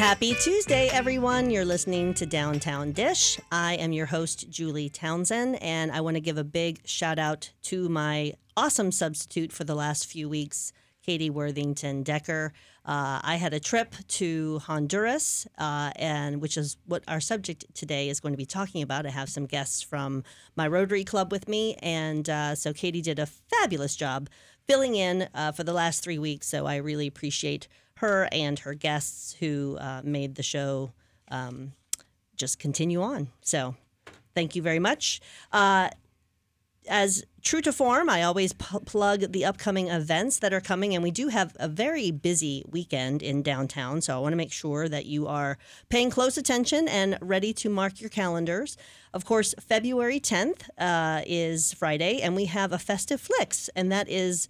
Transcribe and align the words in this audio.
Happy 0.00 0.32
Tuesday, 0.32 0.88
everyone. 0.88 1.50
You're 1.50 1.66
listening 1.66 2.14
to 2.14 2.24
Downtown 2.24 2.92
Dish. 2.92 3.38
I 3.52 3.74
am 3.74 3.92
your 3.92 4.06
host, 4.06 4.48
Julie 4.48 4.88
Townsend, 4.88 5.62
and 5.62 5.92
I 5.92 6.00
want 6.00 6.14
to 6.14 6.22
give 6.22 6.38
a 6.38 6.42
big 6.42 6.80
shout 6.86 7.18
out 7.18 7.52
to 7.64 7.86
my 7.90 8.32
awesome 8.56 8.92
substitute 8.92 9.52
for 9.52 9.64
the 9.64 9.74
last 9.74 10.06
few 10.06 10.26
weeks, 10.26 10.72
Katie 11.04 11.28
Worthington 11.28 12.02
Decker. 12.02 12.54
Uh, 12.86 13.20
I 13.22 13.36
had 13.36 13.52
a 13.52 13.60
trip 13.60 13.94
to 14.08 14.60
Honduras, 14.60 15.46
uh, 15.58 15.90
and 15.96 16.40
which 16.40 16.56
is 16.56 16.78
what 16.86 17.04
our 17.06 17.20
subject 17.20 17.66
today 17.74 18.08
is 18.08 18.20
going 18.20 18.32
to 18.32 18.38
be 18.38 18.46
talking 18.46 18.80
about. 18.80 19.04
I 19.04 19.10
have 19.10 19.28
some 19.28 19.44
guests 19.44 19.82
from 19.82 20.24
my 20.56 20.66
Rotary 20.66 21.04
Club 21.04 21.30
with 21.30 21.46
me, 21.46 21.74
and 21.82 22.26
uh, 22.30 22.54
so 22.54 22.72
Katie 22.72 23.02
did 23.02 23.18
a 23.18 23.26
fabulous 23.26 23.96
job 23.96 24.30
filling 24.66 24.94
in 24.94 25.28
uh, 25.34 25.52
for 25.52 25.62
the 25.62 25.74
last 25.74 26.02
three 26.02 26.18
weeks. 26.18 26.46
So 26.46 26.64
I 26.64 26.76
really 26.76 27.06
appreciate 27.06 27.68
her 28.00 28.28
and 28.32 28.58
her 28.60 28.74
guests 28.74 29.34
who 29.40 29.76
uh, 29.78 30.00
made 30.02 30.34
the 30.34 30.42
show 30.42 30.92
um, 31.28 31.72
just 32.36 32.58
continue 32.58 33.02
on. 33.02 33.28
So 33.42 33.76
thank 34.34 34.56
you 34.56 34.62
very 34.62 34.78
much. 34.78 35.20
Uh, 35.52 35.90
as 36.88 37.22
true 37.42 37.60
to 37.60 37.72
form, 37.72 38.08
I 38.08 38.22
always 38.22 38.54
p- 38.54 38.78
plug 38.86 39.32
the 39.32 39.44
upcoming 39.44 39.88
events 39.88 40.38
that 40.38 40.54
are 40.54 40.62
coming, 40.62 40.94
and 40.94 41.04
we 41.04 41.10
do 41.10 41.28
have 41.28 41.54
a 41.60 41.68
very 41.68 42.10
busy 42.10 42.64
weekend 42.68 43.22
in 43.22 43.42
downtown. 43.42 44.00
So 44.00 44.16
I 44.16 44.18
want 44.18 44.32
to 44.32 44.36
make 44.36 44.50
sure 44.50 44.88
that 44.88 45.04
you 45.04 45.26
are 45.26 45.58
paying 45.90 46.10
close 46.10 46.38
attention 46.38 46.88
and 46.88 47.18
ready 47.20 47.52
to 47.54 47.68
mark 47.68 48.00
your 48.00 48.10
calendars. 48.10 48.78
Of 49.12 49.26
course, 49.26 49.54
February 49.60 50.20
10th 50.20 50.68
uh, 50.78 51.22
is 51.26 51.74
Friday, 51.74 52.22
and 52.22 52.34
we 52.34 52.46
have 52.46 52.72
a 52.72 52.78
Festive 52.78 53.20
Flicks, 53.20 53.68
and 53.76 53.92
that 53.92 54.08
is 54.08 54.48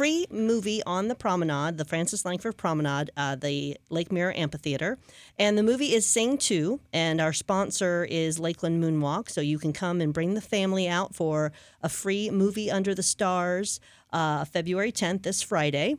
free 0.00 0.26
movie 0.30 0.82
on 0.86 1.08
the 1.08 1.14
promenade, 1.14 1.76
the 1.76 1.84
Frances 1.84 2.24
Langford 2.24 2.56
Promenade, 2.56 3.10
uh, 3.18 3.36
the 3.36 3.76
Lake 3.90 4.10
Mirror 4.10 4.32
Amphitheater. 4.34 4.96
And 5.38 5.58
the 5.58 5.62
movie 5.62 5.92
is 5.92 6.06
Sing 6.06 6.38
2, 6.38 6.80
and 6.94 7.20
our 7.20 7.34
sponsor 7.34 8.06
is 8.08 8.38
Lakeland 8.38 8.82
Moonwalk. 8.82 9.28
So 9.28 9.42
you 9.42 9.58
can 9.58 9.74
come 9.74 10.00
and 10.00 10.14
bring 10.14 10.32
the 10.32 10.40
family 10.40 10.88
out 10.88 11.14
for 11.14 11.52
a 11.82 11.90
free 11.90 12.30
movie 12.30 12.70
under 12.70 12.94
the 12.94 13.02
stars 13.02 13.78
uh, 14.10 14.46
February 14.46 14.90
10th, 14.90 15.22
this 15.22 15.42
Friday. 15.42 15.96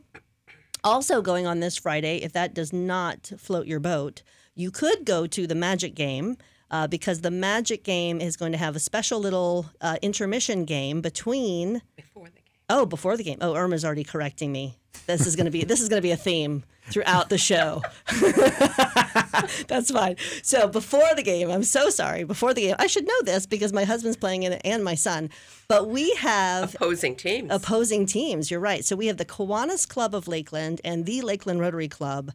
Also, 0.82 1.22
going 1.22 1.46
on 1.46 1.60
this 1.60 1.76
Friday, 1.76 2.16
if 2.24 2.32
that 2.32 2.54
does 2.54 2.72
not 2.72 3.30
float 3.38 3.68
your 3.68 3.78
boat, 3.78 4.24
you 4.56 4.72
could 4.72 5.04
go 5.04 5.28
to 5.28 5.46
the 5.46 5.54
Magic 5.54 5.94
Game. 5.94 6.36
Uh, 6.72 6.86
because 6.88 7.20
the 7.20 7.30
Magic 7.30 7.84
Game 7.84 8.18
is 8.18 8.34
going 8.34 8.50
to 8.50 8.56
have 8.56 8.74
a 8.74 8.80
special 8.80 9.20
little 9.20 9.66
uh, 9.82 9.98
intermission 10.00 10.64
game 10.64 11.02
between 11.02 11.82
before 11.94 12.24
the. 12.24 12.41
Oh, 12.72 12.86
before 12.86 13.18
the 13.18 13.22
game. 13.22 13.36
Oh, 13.42 13.54
Irma's 13.54 13.84
already 13.84 14.02
correcting 14.02 14.50
me. 14.50 14.78
This 15.06 15.26
is 15.26 15.36
going 15.36 15.44
to 15.44 15.50
be 15.50 15.62
this 15.62 15.82
is 15.82 15.90
going 15.90 15.98
to 15.98 16.02
be 16.02 16.10
a 16.10 16.16
theme 16.16 16.64
throughout 16.90 17.28
the 17.28 17.36
show. 17.36 17.82
That's 19.68 19.90
fine. 19.90 20.16
So 20.42 20.68
before 20.68 21.14
the 21.14 21.22
game, 21.22 21.50
I'm 21.50 21.64
so 21.64 21.90
sorry. 21.90 22.24
Before 22.24 22.54
the 22.54 22.62
game, 22.62 22.76
I 22.78 22.86
should 22.86 23.06
know 23.06 23.22
this 23.24 23.44
because 23.44 23.74
my 23.74 23.84
husband's 23.84 24.16
playing 24.16 24.44
in 24.44 24.54
it 24.54 24.62
and 24.64 24.82
my 24.82 24.94
son. 24.94 25.28
But 25.68 25.90
we 25.90 26.14
have 26.14 26.74
opposing 26.74 27.14
teams. 27.14 27.48
Opposing 27.52 28.06
teams. 28.06 28.50
You're 28.50 28.60
right. 28.60 28.86
So 28.86 28.96
we 28.96 29.06
have 29.08 29.18
the 29.18 29.26
Kiwanis 29.26 29.86
Club 29.86 30.14
of 30.14 30.26
Lakeland 30.26 30.80
and 30.82 31.04
the 31.04 31.20
Lakeland 31.20 31.60
Rotary 31.60 31.88
Club, 31.88 32.32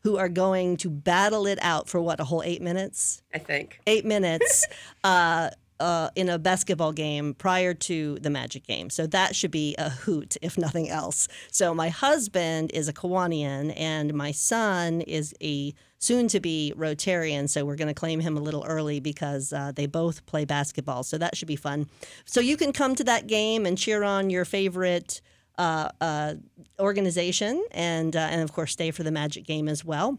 who 0.00 0.16
are 0.16 0.28
going 0.28 0.78
to 0.78 0.90
battle 0.90 1.46
it 1.46 1.60
out 1.62 1.88
for 1.88 2.00
what 2.00 2.18
a 2.18 2.24
whole 2.24 2.42
eight 2.42 2.60
minutes. 2.60 3.22
I 3.32 3.38
think 3.38 3.78
eight 3.86 4.04
minutes. 4.04 4.66
uh, 5.04 5.50
uh, 5.80 6.10
in 6.14 6.28
a 6.28 6.38
basketball 6.38 6.92
game 6.92 7.34
prior 7.34 7.74
to 7.74 8.18
the 8.20 8.30
Magic 8.30 8.66
game. 8.66 8.90
So 8.90 9.06
that 9.08 9.36
should 9.36 9.50
be 9.50 9.74
a 9.76 9.90
hoot, 9.90 10.36
if 10.42 10.56
nothing 10.56 10.88
else. 10.88 11.28
So 11.50 11.74
my 11.74 11.88
husband 11.88 12.70
is 12.72 12.88
a 12.88 12.92
Kiwanian, 12.92 13.72
and 13.76 14.14
my 14.14 14.32
son 14.32 15.00
is 15.02 15.34
a 15.42 15.74
soon 15.98 16.28
to 16.28 16.40
be 16.40 16.72
Rotarian. 16.76 17.48
So 17.48 17.64
we're 17.64 17.76
going 17.76 17.88
to 17.88 17.94
claim 17.94 18.20
him 18.20 18.36
a 18.36 18.40
little 18.40 18.64
early 18.66 19.00
because 19.00 19.52
uh, 19.52 19.72
they 19.74 19.86
both 19.86 20.24
play 20.26 20.44
basketball. 20.44 21.02
So 21.02 21.18
that 21.18 21.36
should 21.36 21.48
be 21.48 21.56
fun. 21.56 21.88
So 22.24 22.40
you 22.40 22.56
can 22.56 22.72
come 22.72 22.94
to 22.96 23.04
that 23.04 23.26
game 23.26 23.66
and 23.66 23.76
cheer 23.76 24.02
on 24.02 24.30
your 24.30 24.44
favorite. 24.44 25.20
Uh, 25.58 25.88
uh 26.02 26.34
organization 26.78 27.64
and 27.70 28.14
uh, 28.14 28.18
and 28.18 28.42
of 28.42 28.52
course 28.52 28.72
stay 28.72 28.90
for 28.90 29.02
the 29.02 29.10
Magic 29.10 29.46
game 29.46 29.68
as 29.68 29.82
well. 29.82 30.18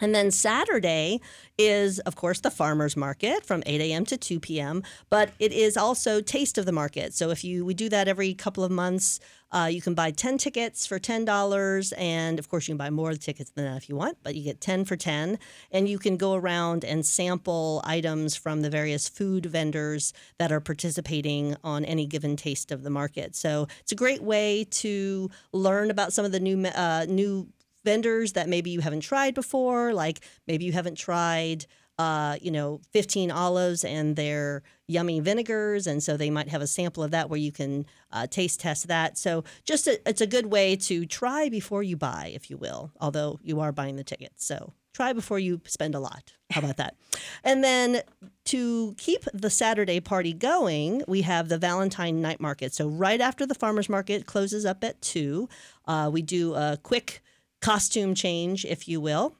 And 0.00 0.14
then 0.14 0.30
Saturday 0.32 1.20
is, 1.56 2.00
of 2.00 2.16
course, 2.16 2.40
the 2.40 2.50
farmers 2.50 2.96
market 2.96 3.46
from 3.46 3.62
8 3.64 3.80
a.m. 3.80 4.04
to 4.06 4.16
2 4.16 4.40
p.m. 4.40 4.82
But 5.08 5.30
it 5.38 5.52
is 5.52 5.76
also 5.76 6.20
Taste 6.20 6.58
of 6.58 6.66
the 6.66 6.72
Market. 6.72 7.14
So 7.14 7.30
if 7.30 7.44
you 7.44 7.64
we 7.64 7.74
do 7.74 7.88
that 7.90 8.08
every 8.08 8.34
couple 8.34 8.64
of 8.64 8.72
months, 8.72 9.20
uh, 9.52 9.66
you 9.66 9.80
can 9.80 9.94
buy 9.94 10.10
10 10.10 10.36
tickets 10.38 10.84
for 10.84 10.98
$10. 10.98 11.92
And 11.96 12.40
of 12.40 12.48
course, 12.48 12.66
you 12.66 12.72
can 12.72 12.78
buy 12.78 12.90
more 12.90 13.12
tickets 13.14 13.50
than 13.50 13.64
that 13.66 13.76
if 13.76 13.88
you 13.88 13.94
want, 13.94 14.18
but 14.24 14.34
you 14.34 14.42
get 14.42 14.60
10 14.60 14.84
for 14.84 14.96
10. 14.96 15.38
And 15.70 15.88
you 15.88 15.98
can 16.00 16.16
go 16.16 16.34
around 16.34 16.84
and 16.84 17.06
sample 17.06 17.80
items 17.84 18.34
from 18.34 18.62
the 18.62 18.70
various 18.70 19.08
food 19.08 19.46
vendors 19.46 20.12
that 20.38 20.50
are 20.50 20.60
participating 20.60 21.56
on 21.62 21.84
any 21.84 22.06
given 22.06 22.34
Taste 22.34 22.72
of 22.72 22.82
the 22.82 22.90
Market. 22.90 23.36
So 23.36 23.68
it's 23.80 23.92
a 23.92 23.96
great 23.96 24.22
way 24.22 24.64
to 24.70 25.30
learn 25.52 25.88
about 25.88 26.12
some 26.12 26.24
of 26.24 26.32
the 26.32 26.40
new 26.40 26.66
uh, 26.66 27.06
new 27.08 27.46
vendors 27.84 28.32
that 28.32 28.48
maybe 28.48 28.70
you 28.70 28.80
haven't 28.80 29.00
tried 29.00 29.34
before, 29.34 29.92
like 29.92 30.20
maybe 30.46 30.64
you 30.64 30.72
haven't 30.72 30.96
tried. 30.96 31.66
Uh, 31.96 32.36
you 32.42 32.50
know, 32.50 32.80
15 32.90 33.30
olives 33.30 33.84
and 33.84 34.16
their 34.16 34.64
yummy 34.88 35.20
vinegars. 35.20 35.86
And 35.86 36.02
so 36.02 36.16
they 36.16 36.28
might 36.28 36.48
have 36.48 36.60
a 36.60 36.66
sample 36.66 37.04
of 37.04 37.12
that 37.12 37.30
where 37.30 37.38
you 37.38 37.52
can 37.52 37.86
uh, 38.10 38.26
taste 38.26 38.58
test 38.58 38.88
that. 38.88 39.16
So 39.16 39.44
just 39.64 39.86
a, 39.86 40.00
it's 40.04 40.20
a 40.20 40.26
good 40.26 40.46
way 40.46 40.74
to 40.74 41.06
try 41.06 41.48
before 41.48 41.84
you 41.84 41.96
buy, 41.96 42.32
if 42.34 42.50
you 42.50 42.56
will, 42.56 42.90
although 43.00 43.38
you 43.44 43.60
are 43.60 43.70
buying 43.70 43.94
the 43.94 44.02
tickets. 44.02 44.44
So 44.44 44.72
try 44.94 45.12
before 45.12 45.38
you 45.38 45.60
spend 45.66 45.94
a 45.94 46.00
lot. 46.00 46.32
How 46.50 46.60
about 46.60 46.78
that? 46.78 46.96
And 47.46 47.62
then 47.62 48.00
to 48.46 48.94
keep 48.96 49.24
the 49.34 49.50
Saturday 49.50 50.00
party 50.00 50.32
going, 50.32 51.02
we 51.06 51.22
have 51.22 51.48
the 51.48 51.58
Valentine 51.58 52.22
night 52.22 52.40
market. 52.40 52.72
So 52.72 52.88
right 52.88 53.20
after 53.20 53.44
the 53.44 53.54
farmers 53.54 53.88
market 53.88 54.24
closes 54.24 54.64
up 54.64 54.82
at 54.82 55.00
two, 55.02 55.48
uh, 55.86 56.10
we 56.12 56.22
do 56.22 56.54
a 56.54 56.78
quick 56.82 57.22
costume 57.64 58.14
change, 58.14 58.66
if 58.66 58.86
you 58.86 59.00
will. 59.00 59.34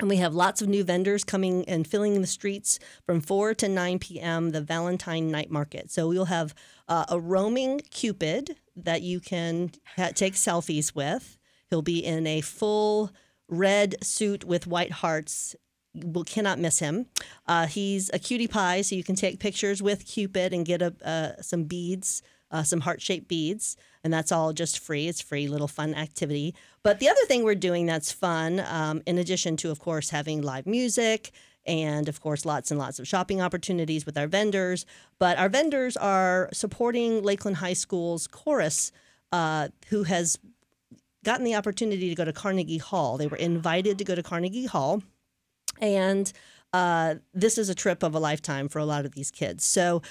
And 0.00 0.08
we 0.08 0.16
have 0.16 0.34
lots 0.34 0.60
of 0.60 0.66
new 0.68 0.82
vendors 0.82 1.22
coming 1.22 1.64
and 1.68 1.86
filling 1.86 2.20
the 2.20 2.26
streets 2.26 2.80
from 3.06 3.20
4 3.20 3.54
to 3.54 3.68
9 3.68 4.00
p.m., 4.00 4.50
the 4.50 4.60
Valentine 4.60 5.30
Night 5.30 5.52
Market. 5.52 5.88
So 5.92 6.08
we'll 6.08 6.24
have 6.24 6.52
uh, 6.88 7.04
a 7.08 7.20
roaming 7.20 7.80
Cupid 7.90 8.56
that 8.74 9.02
you 9.02 9.20
can 9.20 9.70
ha- 9.96 10.10
take 10.12 10.34
selfies 10.34 10.96
with. 10.96 11.38
He'll 11.70 11.80
be 11.80 12.04
in 12.04 12.26
a 12.26 12.40
full 12.40 13.12
red 13.48 14.02
suit 14.02 14.42
with 14.44 14.66
white 14.66 14.90
hearts. 14.90 15.54
We 15.94 16.24
cannot 16.24 16.58
miss 16.58 16.80
him. 16.80 17.06
Uh, 17.46 17.68
he's 17.68 18.10
a 18.12 18.18
cutie 18.18 18.48
pie, 18.48 18.80
so 18.80 18.96
you 18.96 19.04
can 19.04 19.14
take 19.14 19.38
pictures 19.38 19.80
with 19.80 20.06
Cupid 20.06 20.52
and 20.52 20.66
get 20.66 20.82
a, 20.82 20.92
uh, 21.04 21.40
some 21.40 21.64
beads, 21.64 22.20
uh, 22.50 22.64
some 22.64 22.80
heart 22.80 23.00
shaped 23.00 23.28
beads 23.28 23.76
and 24.04 24.12
that's 24.12 24.30
all 24.30 24.52
just 24.52 24.78
free. 24.78 25.08
It's 25.08 25.20
free 25.20 25.48
little 25.48 25.66
fun 25.66 25.94
activity. 25.94 26.54
But 26.82 27.00
the 27.00 27.08
other 27.08 27.24
thing 27.26 27.42
we're 27.42 27.54
doing 27.54 27.86
that's 27.86 28.12
fun, 28.12 28.60
um, 28.60 29.02
in 29.06 29.18
addition 29.18 29.56
to 29.58 29.70
of 29.70 29.80
course 29.80 30.10
having 30.10 30.42
live 30.42 30.66
music 30.66 31.32
and 31.66 32.08
of 32.08 32.20
course 32.20 32.44
lots 32.44 32.70
and 32.70 32.78
lots 32.78 32.98
of 32.98 33.08
shopping 33.08 33.40
opportunities 33.40 34.04
with 34.04 34.18
our 34.18 34.26
vendors, 34.26 34.84
but 35.18 35.38
our 35.38 35.48
vendors 35.48 35.96
are 35.96 36.50
supporting 36.52 37.22
Lakeland 37.22 37.56
High 37.56 37.72
School's 37.72 38.26
chorus, 38.26 38.92
uh, 39.32 39.68
who 39.88 40.02
has 40.02 40.38
gotten 41.24 41.44
the 41.44 41.54
opportunity 41.54 42.10
to 42.10 42.14
go 42.14 42.26
to 42.26 42.32
Carnegie 42.34 42.78
Hall. 42.78 43.16
They 43.16 43.26
were 43.26 43.38
invited 43.38 43.96
to 43.96 44.04
go 44.04 44.14
to 44.14 44.22
Carnegie 44.22 44.66
Hall, 44.66 45.02
and 45.80 46.30
uh, 46.74 47.14
this 47.32 47.56
is 47.56 47.70
a 47.70 47.74
trip 47.74 48.02
of 48.02 48.14
a 48.14 48.18
lifetime 48.18 48.68
for 48.68 48.78
a 48.78 48.84
lot 48.84 49.06
of 49.06 49.14
these 49.14 49.30
kids. 49.30 49.64
So 49.64 50.02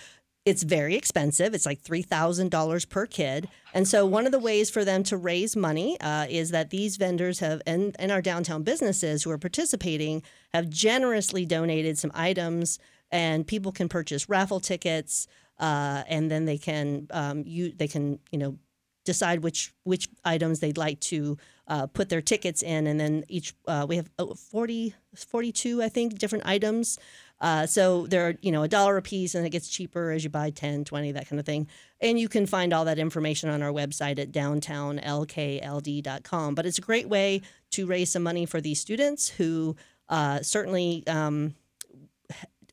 it's 0.46 0.64
very 0.64 0.96
expensive. 0.96 1.54
It's 1.54 1.66
like 1.66 1.82
$3,000 1.82 2.90
per 2.90 3.06
kid. 3.06 3.48
And 3.74 3.88
so, 3.88 4.06
one 4.06 4.26
of 4.26 4.32
the 4.32 4.40
ways 4.40 4.70
for 4.70 4.84
them 4.84 5.04
to 5.04 5.18
raise 5.18 5.56
money 5.56 6.00
uh, 6.02 6.28
is 6.30 6.52
that 6.52 6.70
these 6.70 6.98
vendors 6.98 7.40
have, 7.40 7.62
and, 7.66 7.96
and 7.98 8.12
our 8.12 8.22
downtown 8.22 8.64
businesses 8.64 9.24
who 9.24 9.32
are 9.32 9.38
participating, 9.38 10.22
have 10.54 10.70
generously 10.70 11.46
donated 11.46 11.98
some 11.98 12.12
items, 12.14 12.78
and 13.12 13.48
people 13.48 13.72
can 13.72 13.88
purchase 13.88 14.28
raffle 14.28 14.60
tickets. 14.60 15.28
Uh, 15.60 16.04
and 16.08 16.30
then 16.30 16.46
they 16.46 16.58
can 16.58 17.08
um, 17.12 17.44
you 17.46 17.72
they 17.72 17.88
can 17.88 18.20
you 18.32 18.40
know 18.40 18.58
decide 19.06 19.44
which 19.44 19.74
which 19.84 20.10
items 20.26 20.60
they'd 20.60 20.78
like 20.78 21.00
to 21.00 21.38
uh, 21.68 21.86
put 21.88 22.10
their 22.10 22.22
tickets 22.22 22.62
in 22.62 22.88
and 22.88 23.00
then 23.00 23.24
each 23.28 23.54
uh, 23.68 23.86
we 23.88 23.96
have 23.98 24.10
oh, 24.18 24.34
40 24.34 24.96
42 25.16 25.82
i 25.82 25.90
think 25.90 26.18
different 26.18 26.46
items 26.46 26.98
uh, 27.44 27.68
so 27.68 28.08
they're, 28.08 28.38
you 28.42 28.52
know, 28.54 28.64
a 28.64 28.70
dollar 28.70 28.96
a 28.96 29.02
piece 29.02 29.36
and 29.36 29.46
it 29.46 29.50
gets 29.50 29.68
cheaper 29.68 30.12
as 30.12 30.24
you 30.24 30.30
buy 30.30 30.50
10, 30.50 30.86
20, 30.86 31.12
that 31.12 31.28
kind 31.28 31.42
of 31.42 31.46
thing. 31.46 31.68
And 32.00 32.18
you 32.18 32.30
can 32.30 32.46
find 32.46 32.72
all 32.72 32.86
that 32.86 32.98
information 32.98 33.50
on 33.50 33.62
our 33.62 33.74
website 33.74 34.18
at 34.18 34.32
downtownlkld.com. 34.32 36.56
But 36.56 36.66
it's 36.66 36.78
a 36.78 36.82
great 36.82 37.10
way 37.10 37.42
to 37.72 37.86
raise 37.86 38.14
some 38.14 38.24
money 38.24 38.46
for 38.46 38.62
these 38.62 38.80
students 38.80 39.28
who 39.28 39.76
uh, 40.08 40.42
certainly 40.42 41.06
um, 41.06 41.56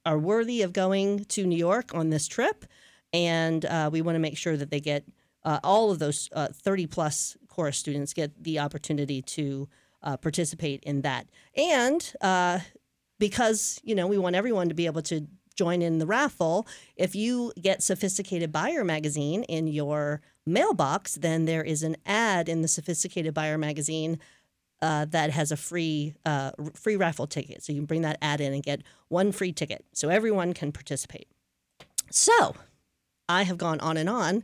are 0.07 0.21
worthy 0.21 0.63
of 0.63 0.73
going 0.73 1.25
to 1.25 1.45
New 1.45 1.59
York 1.59 1.93
on 1.93 2.11
this 2.11 2.29
trip. 2.29 2.65
And 3.13 3.65
uh, 3.65 3.91
we 3.93 4.03
want 4.03 4.15
to 4.15 4.21
make 4.21 4.39
sure 4.39 4.57
that 4.57 4.71
they 4.71 4.79
get 4.79 5.03
uh, 5.45 5.59
all 5.65 5.91
of 5.91 5.99
those 5.99 6.29
uh, 6.33 6.47
30 6.53 6.87
plus 6.87 7.37
chorus 7.49 7.77
students 7.77 8.15
get 8.15 8.41
the 8.41 8.61
opportunity 8.61 9.21
to 9.21 9.69
uh, 10.05 10.17
participate 10.17 10.81
in 10.85 11.03
that. 11.03 11.27
And 11.57 12.13
uh, 12.21 12.61
because 13.21 13.81
you 13.85 13.95
know 13.95 14.09
we 14.09 14.19
want 14.19 14.35
everyone 14.35 14.69
to 14.69 14.75
be 14.75 14.87
able 14.87 15.03
to 15.03 15.29
join 15.55 15.83
in 15.83 15.99
the 15.99 16.07
raffle, 16.07 16.67
if 16.97 17.15
you 17.15 17.53
get 17.61 17.83
Sophisticated 17.83 18.51
Buyer 18.51 18.83
magazine 18.83 19.43
in 19.45 19.67
your 19.69 20.23
mailbox, 20.47 21.17
then 21.17 21.45
there 21.45 21.63
is 21.63 21.83
an 21.83 21.97
ad 22.07 22.49
in 22.49 22.63
the 22.63 22.69
Sophisticated 22.69 23.35
Buyer 23.35 23.59
magazine 23.59 24.19
uh, 24.81 25.05
that 25.11 25.31
has 25.31 25.53
a 25.53 25.57
free 25.57 26.15
uh, 26.25 26.53
free 26.75 26.97
raffle 26.97 27.27
ticket. 27.27 27.63
So 27.63 27.73
you 27.73 27.81
can 27.81 27.87
bring 27.87 28.03
that 28.03 28.19
ad 28.23 28.41
in 28.41 28.53
and 28.55 28.63
get 28.63 28.83
one 29.09 29.31
free 29.31 29.53
ticket, 29.53 29.85
so 29.93 30.09
everyone 30.09 30.55
can 30.55 30.73
participate. 30.73 31.29
So 32.11 32.57
I 33.29 33.43
have 33.45 33.59
gone 33.59 33.81
on 33.81 33.97
and 33.97 34.09
on. 34.09 34.43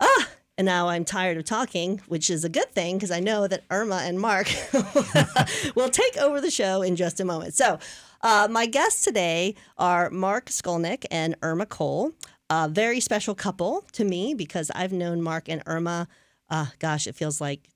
Ah, 0.00 0.30
and 0.56 0.64
now 0.64 0.88
I'm 0.88 1.04
tired 1.04 1.36
of 1.36 1.44
talking, 1.44 2.00
which 2.06 2.30
is 2.30 2.44
a 2.44 2.48
good 2.48 2.70
thing 2.72 2.96
because 2.96 3.10
I 3.10 3.20
know 3.20 3.46
that 3.46 3.64
Irma 3.70 3.96
and 3.96 4.20
Mark 4.20 4.48
will 5.74 5.88
take 5.88 6.16
over 6.16 6.40
the 6.40 6.50
show 6.50 6.82
in 6.82 6.96
just 6.96 7.20
a 7.20 7.24
moment. 7.24 7.54
So, 7.54 7.78
uh, 8.24 8.48
my 8.50 8.66
guests 8.66 9.04
today 9.04 9.54
are 9.78 10.10
Mark 10.10 10.46
Skolnic 10.46 11.04
and 11.10 11.36
Irma 11.42 11.66
Cole, 11.66 12.12
a 12.50 12.68
very 12.68 12.98
special 12.98 13.34
couple 13.34 13.84
to 13.92 14.04
me 14.04 14.34
because 14.34 14.70
I've 14.74 14.92
known 14.92 15.22
Mark 15.22 15.48
and 15.48 15.62
Irma, 15.66 16.08
uh, 16.50 16.66
gosh, 16.78 17.06
it 17.06 17.14
feels 17.14 17.40
like 17.40 17.68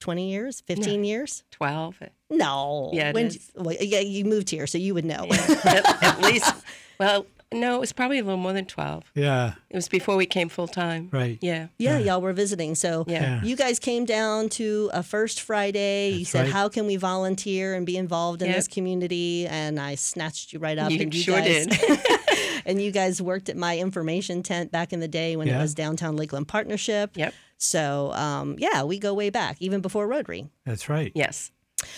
20 0.00 0.30
years, 0.30 0.62
15 0.62 1.04
years? 1.04 1.44
12 1.52 2.02
No. 2.30 2.90
Yeah, 2.92 3.12
when. 3.12 3.30
Well, 3.54 3.76
yeah, 3.80 4.00
you 4.00 4.24
moved 4.24 4.50
here, 4.50 4.66
so 4.66 4.78
you 4.78 4.94
would 4.94 5.04
know. 5.04 5.28
at, 5.30 6.02
at 6.02 6.20
least. 6.22 6.52
Well, 6.98 7.26
no, 7.54 7.76
it 7.76 7.80
was 7.80 7.92
probably 7.92 8.18
a 8.18 8.24
little 8.24 8.38
more 8.38 8.52
than 8.52 8.64
12. 8.66 9.04
Yeah, 9.14 9.54
It 9.70 9.76
was 9.76 9.88
before 9.88 10.16
we 10.16 10.26
came 10.26 10.48
full 10.48 10.68
time. 10.68 11.08
right. 11.12 11.38
Yeah. 11.40 11.68
Yeah, 11.78 11.98
y'all 11.98 12.20
were 12.20 12.32
visiting. 12.32 12.74
So 12.74 13.04
Yeah. 13.06 13.22
Yeah. 13.22 13.42
you 13.44 13.56
guys 13.56 13.78
came 13.78 14.04
down 14.04 14.48
to 14.50 14.90
a 14.92 15.02
first 15.02 15.40
Friday. 15.40 16.10
you 16.10 16.24
said, 16.24 16.42
right. 16.44 16.52
"How 16.52 16.68
can 16.68 16.86
we 16.86 16.96
volunteer 16.96 17.74
and 17.74 17.84
be 17.86 17.96
involved 17.96 18.42
in 18.42 18.48
Yep. 18.48 18.56
this 18.56 18.68
community?" 18.68 19.46
And 19.46 19.78
I 19.80 19.94
snatched 19.94 20.52
you 20.52 20.58
right 20.58 20.78
up. 20.78 20.90
You 20.90 21.00
and 21.00 21.14
you 21.14 21.20
sure 21.22 21.38
guys, 21.40 21.66
did. 21.66 22.00
and 22.66 22.80
you 22.82 22.90
guys 22.90 23.20
worked 23.22 23.48
at 23.48 23.56
my 23.56 23.78
information 23.78 24.42
tent 24.42 24.70
back 24.72 24.92
in 24.92 25.00
the 25.00 25.08
day 25.08 25.36
when 25.36 25.48
it 25.48 25.56
was 25.56 25.74
downtown 25.74 26.16
Lakeland 26.16 26.48
Partnership. 26.48 27.16
Yep. 27.16 27.34
So 27.58 28.12
um, 28.12 28.56
yeah, 28.58 28.82
we 28.82 28.98
go 28.98 29.14
way 29.14 29.30
back, 29.30 29.56
even 29.60 29.80
before 29.80 30.06
Rotary. 30.08 30.46
That's 30.66 30.88
right. 30.88 31.12
Yes. 31.14 31.50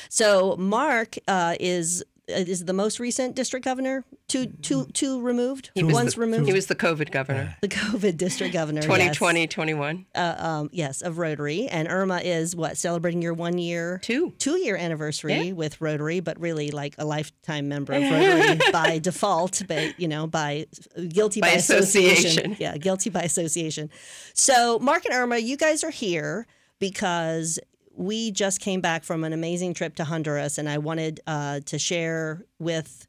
So 0.08 0.56
Mark 0.56 1.16
uh, 1.28 1.56
is 1.60 2.02
is 2.26 2.64
the 2.64 2.72
most 2.72 2.98
recent 2.98 3.34
district 3.36 3.64
governor, 3.64 4.04
two 4.28 4.46
two 4.46 4.86
two 4.94 5.20
removed, 5.20 5.70
He 5.74 5.82
was 5.84 5.92
once 5.94 6.14
the, 6.14 6.20
removed. 6.22 6.46
He 6.46 6.52
was 6.52 6.66
the 6.66 6.74
COVID 6.74 7.10
governor. 7.10 7.56
the 7.60 7.68
COVID 7.68 8.16
district 8.16 8.52
governor. 8.52 8.80
yes. 8.80 8.86
2020, 8.86 9.46
21. 9.46 10.06
uh, 10.14 10.34
um, 10.38 10.70
yes, 10.72 11.02
of 11.02 11.18
Rotary. 11.18 11.68
And 11.68 11.86
Irma 11.88 12.18
is 12.24 12.56
what 12.56 12.76
celebrating 12.78 13.20
your 13.20 13.34
one 13.34 13.58
year, 13.58 14.00
Two. 14.02 14.32
two 14.38 14.56
year 14.58 14.76
anniversary 14.76 15.34
Yeah. 15.48 15.52
with 15.52 15.80
Rotary, 15.80 16.20
but 16.20 16.40
really 16.40 16.70
like 16.70 16.94
a 16.98 17.04
lifetime 17.04 17.68
member 17.68 17.92
of 17.92 18.02
Rotary 18.10 18.58
by 18.72 18.98
default, 18.98 19.62
but 19.68 20.00
you 20.00 20.08
know, 20.08 20.26
by 20.26 20.66
guilty 21.08 21.40
by, 21.40 21.48
By 21.48 21.52
association. 21.54 22.56
Yeah, 22.58 22.76
guilty 22.78 23.10
by 23.10 23.22
association. 23.22 23.90
So, 24.32 24.78
Mark 24.78 25.04
and 25.04 25.14
Irma, 25.14 25.38
you 25.38 25.56
guys 25.56 25.84
are 25.84 25.90
here 25.90 26.46
because 26.78 27.58
we 27.96 28.30
just 28.30 28.60
came 28.60 28.80
back 28.80 29.04
from 29.04 29.24
an 29.24 29.32
amazing 29.32 29.74
trip 29.74 29.96
to 29.96 30.04
Honduras, 30.04 30.58
and 30.58 30.68
I 30.68 30.78
wanted 30.78 31.20
uh, 31.26 31.60
to 31.66 31.78
share 31.78 32.44
with 32.58 33.06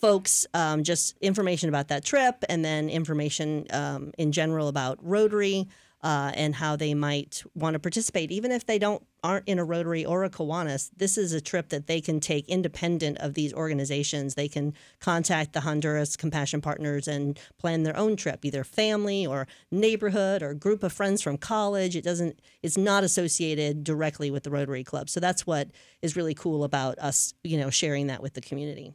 folks 0.00 0.46
um, 0.52 0.82
just 0.82 1.16
information 1.20 1.68
about 1.68 1.88
that 1.88 2.04
trip 2.04 2.44
and 2.48 2.64
then 2.64 2.88
information 2.88 3.66
um, 3.70 4.12
in 4.18 4.32
general 4.32 4.68
about 4.68 4.98
Rotary 5.00 5.68
uh, 6.02 6.32
and 6.34 6.56
how 6.56 6.74
they 6.74 6.94
might 6.94 7.42
want 7.54 7.74
to 7.74 7.78
participate, 7.78 8.32
even 8.32 8.50
if 8.50 8.66
they 8.66 8.78
don't 8.78 9.04
aren't 9.24 9.46
in 9.46 9.60
a 9.60 9.64
Rotary 9.64 10.04
or 10.04 10.24
a 10.24 10.30
Kiwanis. 10.30 10.90
This 10.96 11.16
is 11.16 11.32
a 11.32 11.40
trip 11.40 11.68
that 11.68 11.86
they 11.86 12.00
can 12.00 12.18
take 12.18 12.48
independent 12.48 13.18
of 13.18 13.34
these 13.34 13.54
organizations. 13.54 14.34
They 14.34 14.48
can 14.48 14.74
contact 14.98 15.52
the 15.52 15.60
Honduras 15.60 16.16
Compassion 16.16 16.60
Partners 16.60 17.06
and 17.06 17.38
plan 17.56 17.84
their 17.84 17.96
own 17.96 18.16
trip, 18.16 18.44
either 18.44 18.64
family 18.64 19.24
or 19.24 19.46
neighborhood 19.70 20.42
or 20.42 20.54
group 20.54 20.82
of 20.82 20.92
friends 20.92 21.22
from 21.22 21.38
college. 21.38 21.94
It 21.94 22.02
doesn't. 22.02 22.40
It's 22.62 22.76
not 22.76 23.04
associated 23.04 23.84
directly 23.84 24.30
with 24.30 24.42
the 24.42 24.50
Rotary 24.50 24.82
Club. 24.82 25.08
So 25.08 25.20
that's 25.20 25.46
what 25.46 25.70
is 26.00 26.16
really 26.16 26.34
cool 26.34 26.64
about 26.64 26.98
us, 26.98 27.34
you 27.44 27.58
know, 27.58 27.70
sharing 27.70 28.08
that 28.08 28.22
with 28.22 28.34
the 28.34 28.40
community. 28.40 28.92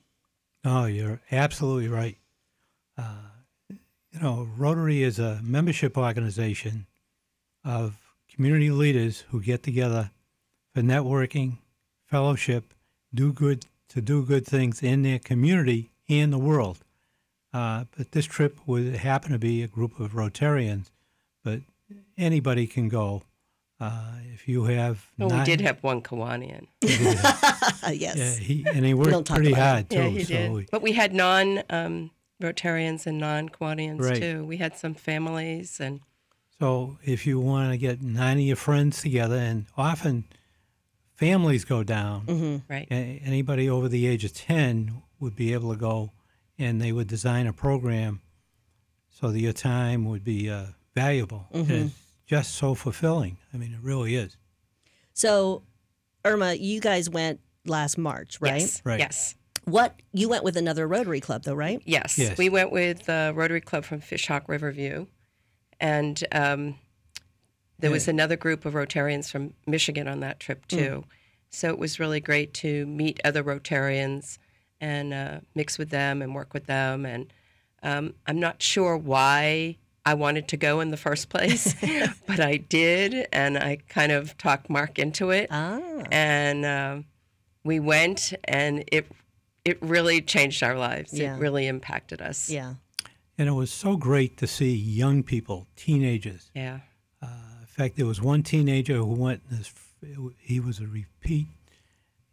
Oh, 0.66 0.86
you're 0.86 1.22
absolutely 1.32 1.88
right. 1.88 2.18
Uh, 2.98 3.30
you 3.70 4.20
know, 4.20 4.50
Rotary 4.58 5.04
is 5.04 5.20
a 5.20 5.40
membership 5.42 5.98
organization 5.98 6.88
of 7.68 7.98
community 8.34 8.72
leaders 8.72 9.26
who 9.30 9.42
get 9.42 9.62
together 9.62 10.12
for 10.74 10.82
networking, 10.82 11.58
fellowship, 12.06 12.74
do 13.14 13.34
good 13.34 13.66
to 13.90 14.02
do 14.02 14.24
good 14.24 14.46
things 14.46 14.82
in 14.82 15.02
their 15.04 15.20
community 15.20 15.92
and 16.10 16.32
the 16.32 16.38
world. 16.38 16.80
Uh, 17.54 17.86
but 17.98 18.12
this 18.12 18.26
trip 18.26 18.58
would 18.66 18.96
happen 18.98 19.32
to 19.32 19.40
be 19.40 19.64
a 19.64 19.68
group 19.68 20.00
of 20.00 20.12
Rotarians, 20.14 20.92
but 21.44 21.62
anybody 22.18 22.68
can 22.68 22.88
go. 22.90 23.24
Uh, 23.80 24.14
if 24.34 24.48
you 24.48 24.64
have, 24.66 25.06
Oh, 25.20 25.28
we 25.28 25.44
did 25.44 25.62
have 25.62 25.84
one 25.84 26.02
Kiwanian. 26.02 26.68
Uh, 27.84 27.92
yes. 27.94 28.18
yeah, 28.18 28.34
he, 28.44 28.66
and 28.74 28.84
he 28.86 28.92
don't 28.94 29.14
worked 29.14 29.30
pretty 29.30 29.52
about 29.54 29.62
hard 29.62 29.90
too. 29.90 29.96
Yeah, 29.98 30.08
he 30.10 30.24
so 30.24 30.34
did. 30.34 30.52
we- 30.52 30.68
But 30.72 30.82
we 30.82 30.94
had 30.94 31.14
non 31.14 31.62
um, 31.70 32.12
Rotarians 32.42 33.06
and 33.06 33.20
non 33.20 33.50
Kiwanians 33.50 34.02
Right. 34.02 34.20
too. 34.22 34.44
We 34.46 34.58
had 34.58 34.76
some 34.78 34.94
families 34.96 35.80
and 35.80 36.02
So 36.60 36.98
if 37.04 37.28
you 37.28 37.40
want 37.40 37.72
to 37.72 37.78
get 37.78 38.02
nine 38.02 38.38
of 38.38 38.44
your 38.44 38.56
friends 38.56 39.02
together, 39.02 39.36
and 39.36 39.66
often 39.78 40.26
families 41.16 41.66
go 41.66 41.84
down, 41.84 42.26
Mm-hmm. 42.26 42.72
right. 42.72 42.88
anybody 42.90 43.70
over 43.70 43.88
the 43.88 44.08
age 44.08 44.24
of 44.26 44.34
10 44.34 45.02
would 45.20 45.36
be 45.36 45.54
able 45.54 45.72
to 45.74 45.80
go 45.80 46.12
and 46.60 46.82
they 46.82 46.92
would 46.92 47.08
design 47.08 47.46
a 47.48 47.54
program 47.54 48.22
so 49.10 49.30
that 49.32 49.40
your 49.40 49.54
time 49.54 50.06
would 50.06 50.24
be 50.24 50.50
uh, 50.50 50.66
valuable. 50.96 51.48
Mm-hmm. 51.54 51.72
it's 51.72 51.96
just 52.26 52.56
so 52.56 52.74
fulfilling. 52.76 53.38
I 53.54 53.58
mean, 53.58 53.74
it 53.74 53.80
really 53.82 54.16
is. 54.16 54.36
So, 55.14 55.64
Irma, 56.26 56.54
you 56.54 56.80
guys 56.82 57.10
went 57.10 57.40
last 57.66 57.98
March, 57.98 58.40
right? 58.42 58.62
Yes. 58.62 58.82
Right. 58.84 59.00
Yes. 59.00 59.36
What 59.66 60.00
you 60.14 60.30
went 60.30 60.44
with 60.44 60.56
another 60.58 60.88
Rotary 60.88 61.20
Club, 61.20 61.44
though, 61.44 61.54
right? 61.54 61.82
Yes. 61.86 62.18
Yes. 62.18 62.38
We 62.38 62.50
went 62.50 62.72
with 62.72 63.06
the 63.06 63.34
Rotary 63.36 63.62
Club 63.62 63.84
from 63.86 64.02
Fishhawk 64.02 64.48
Riverview. 64.48 65.06
And 65.80 66.24
um, 66.32 66.76
there 67.80 67.92
was 67.92 68.08
another 68.08 68.36
group 68.36 68.66
of 68.66 68.74
Rotarians 68.74 69.30
from 69.32 69.54
Michigan 69.66 70.08
on 70.08 70.20
that 70.22 70.40
trip, 70.40 70.68
too. 70.68 71.04
So 71.50 71.70
it 71.70 71.80
was 71.80 72.00
really 72.00 72.20
great 72.20 72.54
to 72.56 72.86
meet 72.86 73.20
other 73.24 73.44
Rotarians 73.44 74.38
and 74.82 75.14
uh, 75.14 75.40
mix 75.56 75.78
with 75.78 75.90
them 75.90 76.22
and 76.22 76.36
work 76.36 76.54
with 76.54 76.66
them. 76.66 77.06
And 77.06 77.32
um, 77.84 78.14
I'm 78.26 78.40
not 78.40 78.62
sure 78.62 78.98
why 78.98 79.78
I 80.06 80.14
wanted 80.14 80.48
to 80.50 80.58
go 80.58 80.80
in 80.82 80.90
the 80.92 80.98
first 80.98 81.30
place, 81.34 81.76
but 82.26 82.40
I 82.40 82.58
did. 82.58 83.28
And 83.32 83.58
I 83.58 83.78
kind 83.90 84.12
of 84.12 84.38
talked 84.38 84.70
Mark 84.70 85.00
into 85.00 85.30
it 85.32 85.48
Ah, 85.52 85.80
and 86.12 86.66
um, 86.66 87.06
we 87.64 87.80
went 87.80 88.34
and 88.46 88.84
it 88.92 89.06
it 89.66 89.78
really 89.82 90.22
changed 90.22 90.64
our 90.64 90.78
lives 90.78 91.12
Yeah. 91.14 91.36
it 91.36 91.40
really 91.40 91.68
impacted 91.68 92.22
us 92.22 92.50
yeah. 92.50 92.76
And 93.38 93.48
it 93.48 93.52
was 93.54 93.72
so 93.72 93.98
great 93.98 94.38
to 94.38 94.48
see 94.48 94.74
young 94.76 95.24
people, 95.24 95.68
teenagers. 95.76 96.50
yeah 96.56 96.80
uh, 97.22 97.28
In 97.62 97.68
fact, 97.68 97.96
there 97.98 98.06
was 98.08 98.22
one 98.22 98.42
teenager 98.44 98.96
who 98.98 99.06
went. 99.14 99.42
This, 99.50 99.74
he 100.40 100.60
was 100.60 100.80
a 100.80 100.88
repeat. 100.88 101.48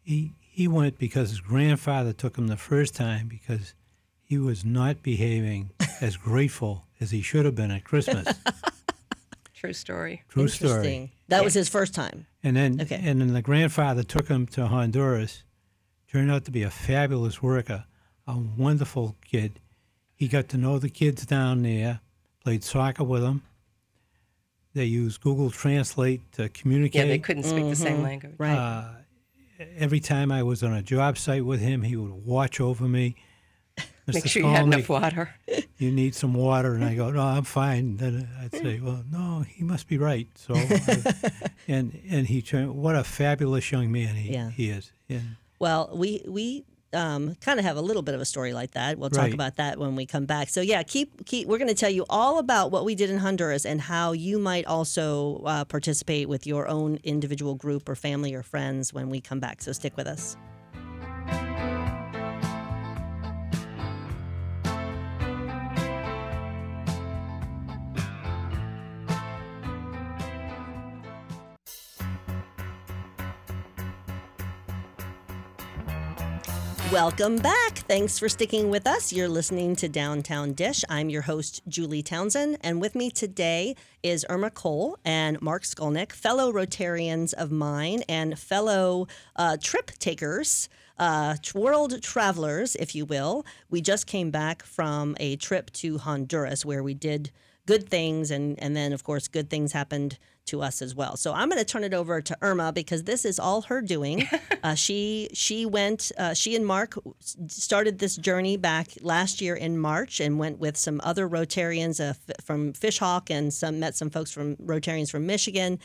He 0.03 0.33
he 0.41 0.69
went 0.69 0.99
because 0.99 1.31
his 1.31 1.41
grandfather 1.41 2.13
took 2.13 2.37
him 2.39 2.47
the 2.47 2.57
first 2.57 2.95
time 2.95 3.27
because 3.29 3.75
he 4.23 4.39
was 4.39 4.65
not 4.65 5.03
behaving 5.03 5.71
as 6.01 6.17
grateful 6.17 6.85
as 7.01 7.11
he 7.11 7.21
should 7.23 7.45
have 7.45 7.55
been 7.55 7.71
at 7.71 7.85
Christmas. 7.85 8.27
true 9.55 9.73
story 9.73 10.23
True 10.29 10.43
Interesting. 10.45 10.69
story. 10.69 11.13
That 11.29 11.43
was 11.45 11.55
his 11.55 11.69
first 11.69 11.95
time. 11.95 12.27
And 12.43 12.57
then 12.57 12.81
Okay. 12.81 13.01
and 13.03 13.21
then 13.21 13.33
the 13.33 13.43
grandfather 13.43 14.03
took 14.03 14.29
him 14.29 14.47
to 14.49 14.67
Honduras. 14.67 15.43
Turned 16.11 16.31
out 16.31 16.45
to 16.45 16.51
be 16.53 16.63
a 16.63 16.71
fabulous 16.71 17.43
worker, 17.43 17.85
a 18.27 18.37
wonderful 18.39 19.17
kid. 19.25 19.59
He 20.25 20.29
got 20.29 20.49
to 20.49 20.57
know 20.57 20.79
the 20.79 20.89
kids 20.89 21.27
down 21.27 21.65
there. 21.65 22.01
Played 22.43 22.65
soccer 22.65 23.05
with 23.05 23.21
them. 23.21 23.43
They 24.73 24.87
used 24.87 25.21
Google 25.21 25.51
Translate 25.51 26.23
to 26.33 26.49
communicate. 26.49 27.03
yeah 27.03 27.09
they 27.09 27.19
couldn't 27.19 27.43
speak 27.43 27.69
the 27.69 27.77
same 27.77 28.01
language 28.01 28.33
Right. 28.39 28.57
Uh, 28.57 28.85
every 29.77 30.01
time 30.01 30.33
I 30.33 30.43
was 30.43 30.63
on 30.63 30.73
a 30.73 30.81
job 30.81 31.19
site 31.19 31.45
with 31.45 31.61
him, 31.61 31.83
he 31.83 31.95
would 31.95 32.25
watch 32.25 32.59
over 32.59 32.89
me. 32.89 33.17
Mr. 34.09 34.15
make 34.15 34.27
sure 34.27 34.43
you 34.45 34.49
had 34.49 34.65
enough 34.65 34.89
water 34.89 35.35
You 35.77 35.91
need 35.93 36.15
some 36.15 36.33
water, 36.33 36.73
and 36.73 36.83
I 36.87 36.95
go, 36.95 37.11
no, 37.11 37.21
I'm 37.21 37.45
fine. 37.45 37.99
Then 37.99 38.27
I'd 38.41 38.53
say, 38.55 38.81
well, 38.81 39.05
no, 39.13 39.41
he 39.47 39.63
must 39.63 39.89
be 39.89 39.99
right. 39.99 40.27
So, 40.37 40.55
I, 40.55 41.03
and 41.69 42.01
and 42.09 42.27
he 42.27 42.41
turned. 42.41 42.75
What 42.77 42.97
a 42.97 43.05
fabulous 43.05 43.71
young 43.71 43.93
man 43.93 44.15
he, 44.15 44.33
Yeah. 44.33 44.49
he 44.49 44.71
is. 44.71 44.91
And 45.11 45.37
well, 45.59 45.91
we 45.93 46.23
we 46.27 46.65
um, 46.95 47.35
kind 47.41 47.59
of 47.59 47.65
have 47.65 47.77
a 47.77 47.83
little 47.83 48.03
bit 48.03 48.15
of 48.15 48.21
a 48.21 48.25
story 48.25 48.53
like 48.53 48.73
that. 48.73 48.99
We'll 48.99 49.11
talk 49.11 49.25
Right. 49.25 49.35
about 49.35 49.57
that 49.57 49.79
when 49.79 49.97
we 49.97 50.07
come 50.07 50.25
back. 50.27 50.49
So 50.49 50.61
yeah, 50.61 50.83
keep 50.83 51.27
keep. 51.27 51.49
We're 51.49 51.59
going 51.59 51.69
to 51.69 51.75
tell 51.75 51.91
you 51.91 52.05
all 52.09 52.39
about 52.39 52.71
what 52.71 52.85
we 52.85 52.95
did 52.95 53.11
in 53.11 53.19
Honduras 53.19 53.67
and 53.67 53.81
how 53.81 54.13
you 54.13 54.39
might 54.39 54.65
also 54.67 55.43
uh, 55.45 55.65
participate 55.65 56.29
with 56.29 56.47
your 56.47 56.69
own 56.69 56.99
individual 57.05 57.55
group 57.55 57.89
or 57.89 57.95
family 57.95 58.35
or 58.35 58.43
friends 58.43 58.93
when 58.93 59.11
we 59.11 59.21
come 59.21 59.41
back. 59.41 59.61
So 59.63 59.73
stick 59.73 59.97
with 59.97 60.07
us. 60.07 60.37
Welcome 76.95 77.39
back. 77.39 77.79
Thanks 77.89 78.21
for 78.21 78.29
sticking 78.29 78.71
with 78.71 78.87
us. 78.87 79.13
You're 79.13 79.29
listening 79.29 79.75
to 79.77 79.89
Downtown 79.89 80.53
Dish. 80.53 80.85
I'm 80.89 81.11
your 81.11 81.23
host, 81.23 81.61
Julie 81.67 82.05
Townsend, 82.05 82.59
and 82.61 82.81
with 82.81 82.95
me 82.95 83.11
today 83.11 83.75
is 84.05 84.25
Irma 84.29 84.51
Cole 84.51 84.97
and 85.05 85.43
Mark 85.43 85.65
Skolnic, 85.65 86.13
fellow 86.13 86.53
Rotarians 86.53 87.35
of 87.35 87.51
mine 87.51 88.05
and 88.09 88.39
fellow 88.39 89.09
uh, 89.35 89.57
trip 89.61 89.91
takers. 89.99 90.69
Uh, 90.97 91.35
world 91.53 92.01
travelers, 92.01 92.77
if 92.77 92.95
you 92.95 93.05
will. 93.05 93.45
We 93.71 93.81
just 93.81 94.07
came 94.07 94.31
back 94.31 94.63
from 94.63 95.17
a 95.19 95.35
trip 95.35 95.73
to 95.73 95.99
Honduras 95.99 96.65
where 96.65 96.85
we 96.85 96.95
did 96.95 97.33
good 97.67 97.89
things, 97.89 98.31
and, 98.31 98.57
and 98.63 98.77
then, 98.77 98.93
of 98.93 99.03
course, 99.03 99.27
good 99.27 99.51
things 99.51 99.73
happened 99.73 100.17
to 100.47 100.63
us 100.63 100.83
as 100.83 100.95
well. 100.95 101.17
So 101.17 101.33
I'm 101.33 101.49
going 101.49 101.59
to 101.59 101.65
turn 101.65 101.85
it 101.85 101.95
over 101.95 102.21
to 102.21 102.37
Irma 102.43 102.73
because 102.73 103.05
this 103.05 103.25
is 103.25 103.39
all 103.39 103.63
her 103.63 103.81
doing. 103.81 104.29
uh, 104.63 104.75
she 104.75 105.29
she 105.33 105.67
went. 105.67 106.13
Uh, 106.19 106.35
she 106.35 106.55
and 106.57 106.67
Mark 106.67 106.95
started 107.49 107.99
this 107.99 108.17
journey 108.17 108.57
back 108.57 108.89
last 109.01 109.41
year 109.41 109.55
in 109.55 109.79
March 109.79 110.21
and 110.21 110.39
went 110.39 110.59
with 110.59 110.77
some 110.77 111.01
other 111.05 111.29
Rotarians 111.29 112.01
uh, 112.01 112.15
f- 112.29 112.45
from 112.45 112.73
Fishhawk 112.73 113.31
and 113.31 113.53
some 113.53 113.81
met 113.81 113.97
some 113.97 114.11
folks 114.11 114.31
from 114.31 114.57
Rotarians 114.57 115.11
from 115.11 115.27
Michigan, 115.27 115.79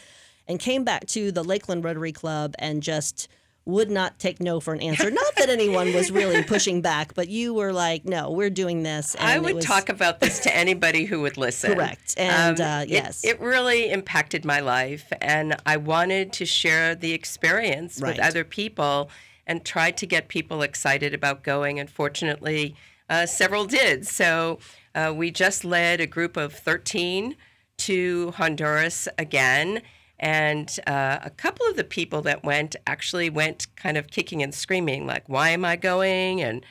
and 0.48 0.60
came 0.60 0.84
back 0.84 1.06
to 1.08 1.32
the 1.32 1.44
Lakeland 1.44 1.84
Rotary 1.84 2.12
Club 2.12 2.56
and 2.60 2.84
just 2.84 3.28
would 3.70 3.90
not 3.90 4.20
take 4.20 4.40
no 4.40 4.60
for 4.60 4.74
an 4.74 4.82
answer. 4.82 5.10
Not 5.10 5.36
that 5.38 5.50
anyone 5.50 5.94
was 5.94 6.12
really 6.12 6.44
pushing 6.56 6.82
back, 6.82 7.14
but 7.14 7.30
you 7.30 7.54
were 7.54 7.72
like, 7.72 8.06
"No, 8.06 8.32
we're 8.32 8.50
doing 8.50 8.84
this." 8.84 9.16
And 9.16 9.28
I 9.30 9.40
would 9.40 9.56
was- 9.56 9.66
talk 9.66 9.90
about 9.90 10.20
this 10.20 10.40
to 10.42 10.56
anybody 10.56 11.06
who 11.06 11.22
would 11.22 11.38
listen. 11.38 11.74
Correct. 11.74 12.16
And, 12.18 12.60
uh, 12.60 12.86
yes. 12.88 13.24
it, 13.24 13.40
really 13.40 13.90
impacted 13.90 14.44
my 14.44 14.60
life, 14.60 15.12
and 15.22 15.56
I 15.66 15.78
wanted 15.78 16.34
to 16.34 16.46
share 16.46 16.94
the 16.96 17.14
experience 17.14 18.00
Right. 18.02 18.18
with 18.18 18.26
other 18.26 18.44
people 18.44 19.10
and 19.48 19.64
tried 19.66 19.98
to 19.98 20.06
get 20.06 20.28
people 20.28 20.62
excited 20.62 21.14
about 21.14 21.44
going. 21.44 21.80
And 21.80 21.90
fortunately, 21.90 22.76
uh, 23.10 23.26
several 23.26 23.66
did. 23.66 24.06
So 24.06 24.60
uh, 24.94 25.14
we 25.16 25.32
just 25.32 25.66
led 25.66 26.00
a 26.00 26.06
group 26.06 26.38
of 26.38 26.54
13 26.54 27.36
to 27.78 28.32
Honduras 28.32 29.08
again. 29.18 29.82
And 30.20 30.70
uh, 30.86 31.20
a 31.24 31.30
couple 31.30 31.66
of 31.68 31.78
the 31.78 31.84
people 31.84 32.22
that 32.24 32.44
went 32.44 32.76
actually 32.86 33.30
went 33.30 33.68
kind 33.76 33.98
of 33.98 34.08
kicking 34.08 34.44
and 34.44 34.54
screaming, 34.54 35.08
like, 35.08 35.24
why 35.28 35.50
am 35.50 35.64
I 35.64 35.78
going? 35.78 36.42
And 36.42 36.66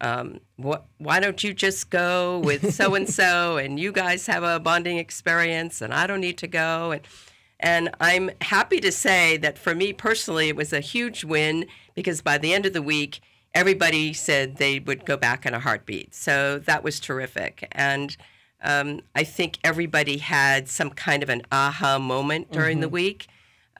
um, 0.00 0.40
what, 0.56 0.86
why 0.98 1.18
don't 1.20 1.42
you 1.42 1.52
just 1.52 1.90
go 1.90 2.38
with 2.38 2.72
so 2.74 2.94
and 2.94 3.08
so 3.08 3.56
and 3.56 3.78
you 3.78 3.92
guys 3.92 4.26
have 4.26 4.42
a 4.42 4.60
bonding 4.60 4.98
experience 4.98 5.82
and 5.82 5.92
I 5.92 6.06
don't 6.06 6.20
need 6.20 6.38
to 6.38 6.46
go? 6.46 6.92
And, 6.92 7.02
and 7.58 7.90
I'm 8.00 8.30
happy 8.40 8.80
to 8.80 8.92
say 8.92 9.36
that 9.38 9.58
for 9.58 9.74
me 9.74 9.92
personally, 9.92 10.48
it 10.48 10.56
was 10.56 10.72
a 10.72 10.80
huge 10.80 11.24
win 11.24 11.66
because 11.94 12.22
by 12.22 12.38
the 12.38 12.54
end 12.54 12.66
of 12.66 12.72
the 12.72 12.82
week, 12.82 13.20
everybody 13.54 14.12
said 14.12 14.56
they 14.56 14.78
would 14.78 15.04
go 15.04 15.16
back 15.16 15.44
in 15.44 15.54
a 15.54 15.60
heartbeat. 15.60 16.14
So 16.14 16.58
that 16.60 16.82
was 16.82 17.00
terrific. 17.00 17.68
And 17.72 18.16
um, 18.62 19.00
I 19.14 19.24
think 19.24 19.58
everybody 19.64 20.18
had 20.18 20.68
some 20.68 20.90
kind 20.90 21.22
of 21.22 21.28
an 21.28 21.42
aha 21.50 21.98
moment 21.98 22.52
during 22.52 22.80
the 22.80 22.88
week. 22.88 23.26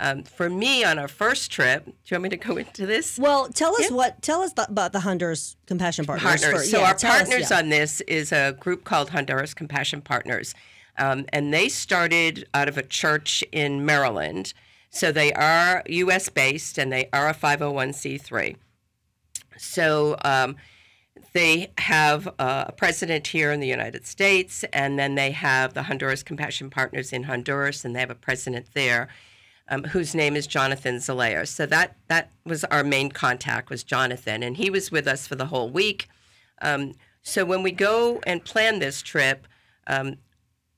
Um, 0.00 0.24
for 0.24 0.50
me, 0.50 0.82
on 0.82 0.98
our 0.98 1.06
first 1.06 1.52
trip, 1.52 1.84
do 1.84 1.92
you 2.06 2.14
want 2.16 2.24
me 2.24 2.28
to 2.30 2.36
go 2.36 2.56
into 2.64 2.86
this? 2.86 3.18
Well, 3.18 3.48
tell 3.48 3.74
us 3.80 3.90
what. 3.90 4.20
Tell 4.22 4.42
us 4.42 4.52
th- 4.52 4.68
about 4.68 4.92
the 4.92 5.00
Honduras 5.00 5.56
Compassion 5.66 6.04
Partners. 6.04 6.24
partners. 6.42 6.52
first. 6.52 6.70
So 6.70 6.80
Yeah, 6.80 6.88
our 6.88 6.94
tell 6.94 7.12
us, 7.12 7.28
partners 7.28 7.50
yeah. 7.50 7.58
on 7.58 7.68
this 7.68 8.00
is 8.02 8.32
a 8.32 8.56
group 8.58 8.84
called 8.84 9.10
Honduras 9.10 9.54
Compassion 9.54 10.00
Partners, 10.00 10.54
um, 10.98 11.26
and 11.32 11.54
they 11.54 11.68
started 11.68 12.48
out 12.52 12.68
of 12.68 12.76
a 12.76 12.82
church 12.82 13.44
in 13.52 13.84
Maryland. 13.86 14.54
So 14.90 15.10
they 15.12 15.32
are 15.32 15.82
U.S. 15.86 16.28
based 16.28 16.76
and 16.76 16.92
they 16.92 17.08
are 17.14 17.28
a 17.28 17.32
501c3. 17.34 18.56
So 19.56 20.16
um, 20.24 20.56
they 21.32 21.72
have 21.78 22.28
a 22.38 22.72
president 22.76 23.26
here 23.28 23.52
in 23.52 23.60
the 23.60 23.66
United 23.66 24.06
States, 24.06 24.64
and 24.72 24.98
then 24.98 25.14
they 25.14 25.30
have 25.30 25.74
the 25.74 25.84
Honduras 25.84 26.22
Compassion 26.22 26.70
Partners 26.70 27.12
in 27.12 27.24
Honduras, 27.24 27.84
and 27.84 27.94
they 27.96 28.00
have 28.00 28.10
a 28.10 28.14
president 28.14 28.66
there. 28.74 29.08
Um, 29.68 29.84
whose 29.84 30.14
name 30.14 30.34
is 30.34 30.46
Jonathan 30.48 30.96
Zalea. 30.96 31.46
So 31.46 31.66
that 31.66 31.96
that 32.08 32.32
was 32.44 32.64
our 32.64 32.82
main 32.82 33.10
contact 33.10 33.70
was 33.70 33.84
Jonathan, 33.84 34.42
and 34.42 34.56
he 34.56 34.68
was 34.68 34.90
with 34.90 35.06
us 35.06 35.26
for 35.26 35.36
the 35.36 35.46
whole 35.46 35.70
week. 35.70 36.08
Um, 36.60 36.94
so 37.22 37.44
when 37.44 37.62
we 37.62 37.70
go 37.70 38.20
and 38.26 38.44
plan 38.44 38.80
this 38.80 39.00
trip, 39.00 39.46
um, 39.86 40.16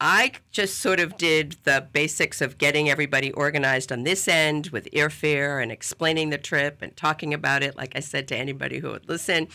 I 0.00 0.32
just 0.50 0.80
sort 0.80 1.00
of 1.00 1.16
did 1.16 1.56
the 1.64 1.88
basics 1.92 2.40
of 2.40 2.58
getting 2.58 2.90
everybody 2.90 3.32
organized 3.32 3.90
on 3.90 4.02
this 4.02 4.28
end 4.28 4.68
with 4.68 4.90
airfare 4.92 5.62
and 5.62 5.72
explaining 5.72 6.30
the 6.30 6.38
trip 6.38 6.82
and 6.82 6.94
talking 6.96 7.32
about 7.32 7.62
it, 7.62 7.76
like 7.76 7.96
I 7.96 8.00
said 8.00 8.28
to 8.28 8.36
anybody 8.36 8.80
who 8.80 8.90
would 8.90 9.08
listen. 9.08 9.48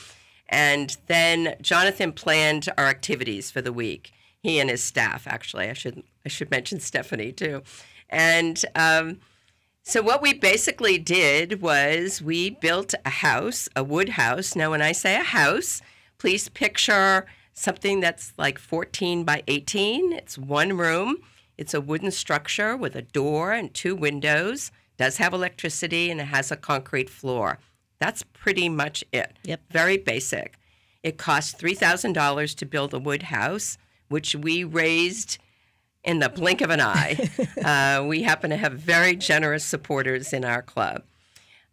And 0.50 0.98
then 1.06 1.56
Jonathan 1.62 2.12
planned 2.12 2.68
our 2.78 2.88
activities 2.88 3.52
for 3.52 3.62
the 3.62 3.72
week. 3.72 4.12
He 4.42 4.60
and 4.60 4.70
his 4.70 4.84
staff, 4.84 5.28
actually. 5.28 5.70
I 5.70 5.74
should 5.74 6.04
I 6.26 6.30
should 6.30 6.52
mention 6.52 6.80
Stephanie 6.82 7.32
too. 7.32 7.62
And 8.10 8.64
um, 8.76 9.20
so 9.84 10.02
what 10.02 10.22
we 10.22 10.34
basically 10.34 10.98
did 10.98 11.62
was 11.62 12.22
we 12.22 12.50
built 12.50 12.94
a 13.06 13.10
house, 13.10 13.70
a 13.76 13.84
wood 13.84 14.10
house. 14.10 14.56
Now, 14.56 14.72
when 14.72 14.82
I 14.82 14.92
say 14.92 15.16
a 15.16 15.24
house, 15.24 15.82
please 16.18 16.50
picture 16.50 17.26
something 17.54 18.00
that's 18.00 18.34
like 18.38 18.58
14 18.58 19.24
by 19.24 19.44
18. 19.48 20.14
It's 20.14 20.38
one 20.38 20.78
room. 20.78 21.18
It's 21.58 21.74
a 21.74 21.82
wooden 21.82 22.12
structure 22.12 22.76
with 22.78 22.96
a 22.96 23.02
door 23.02 23.52
and 23.52 23.74
two 23.74 23.96
windows. 23.96 24.72
Does 24.98 25.18
have 25.18 25.34
electricity 25.34 26.10
and 26.10 26.22
it 26.22 26.26
has 26.26 26.52
a 26.52 26.58
concrete 26.58 27.10
floor. 27.10 27.60
That's 28.00 28.24
pretty 28.24 28.70
much 28.70 29.04
it. 29.12 29.38
Yep. 29.44 29.62
Very 29.72 29.98
basic. 29.98 30.58
It 31.04 31.18
cost 31.18 31.60
$3,000 31.60 32.56
to 32.56 32.66
build 32.66 32.94
a 32.94 33.00
wood 33.00 33.24
house, 33.24 33.78
which 34.10 34.36
we 34.36 34.64
raised 34.64 35.38
in 36.04 36.20
the 36.20 36.30
blink 36.30 36.62
of 36.62 36.70
an 36.70 36.82
eye. 36.82 37.30
uh, 37.64 38.06
we 38.06 38.24
happen 38.24 38.50
to 38.50 38.58
have 38.58 38.74
very 38.74 39.16
generous 39.16 39.64
supporters 39.64 40.34
in 40.34 40.44
our 40.46 40.62
club. 40.62 41.04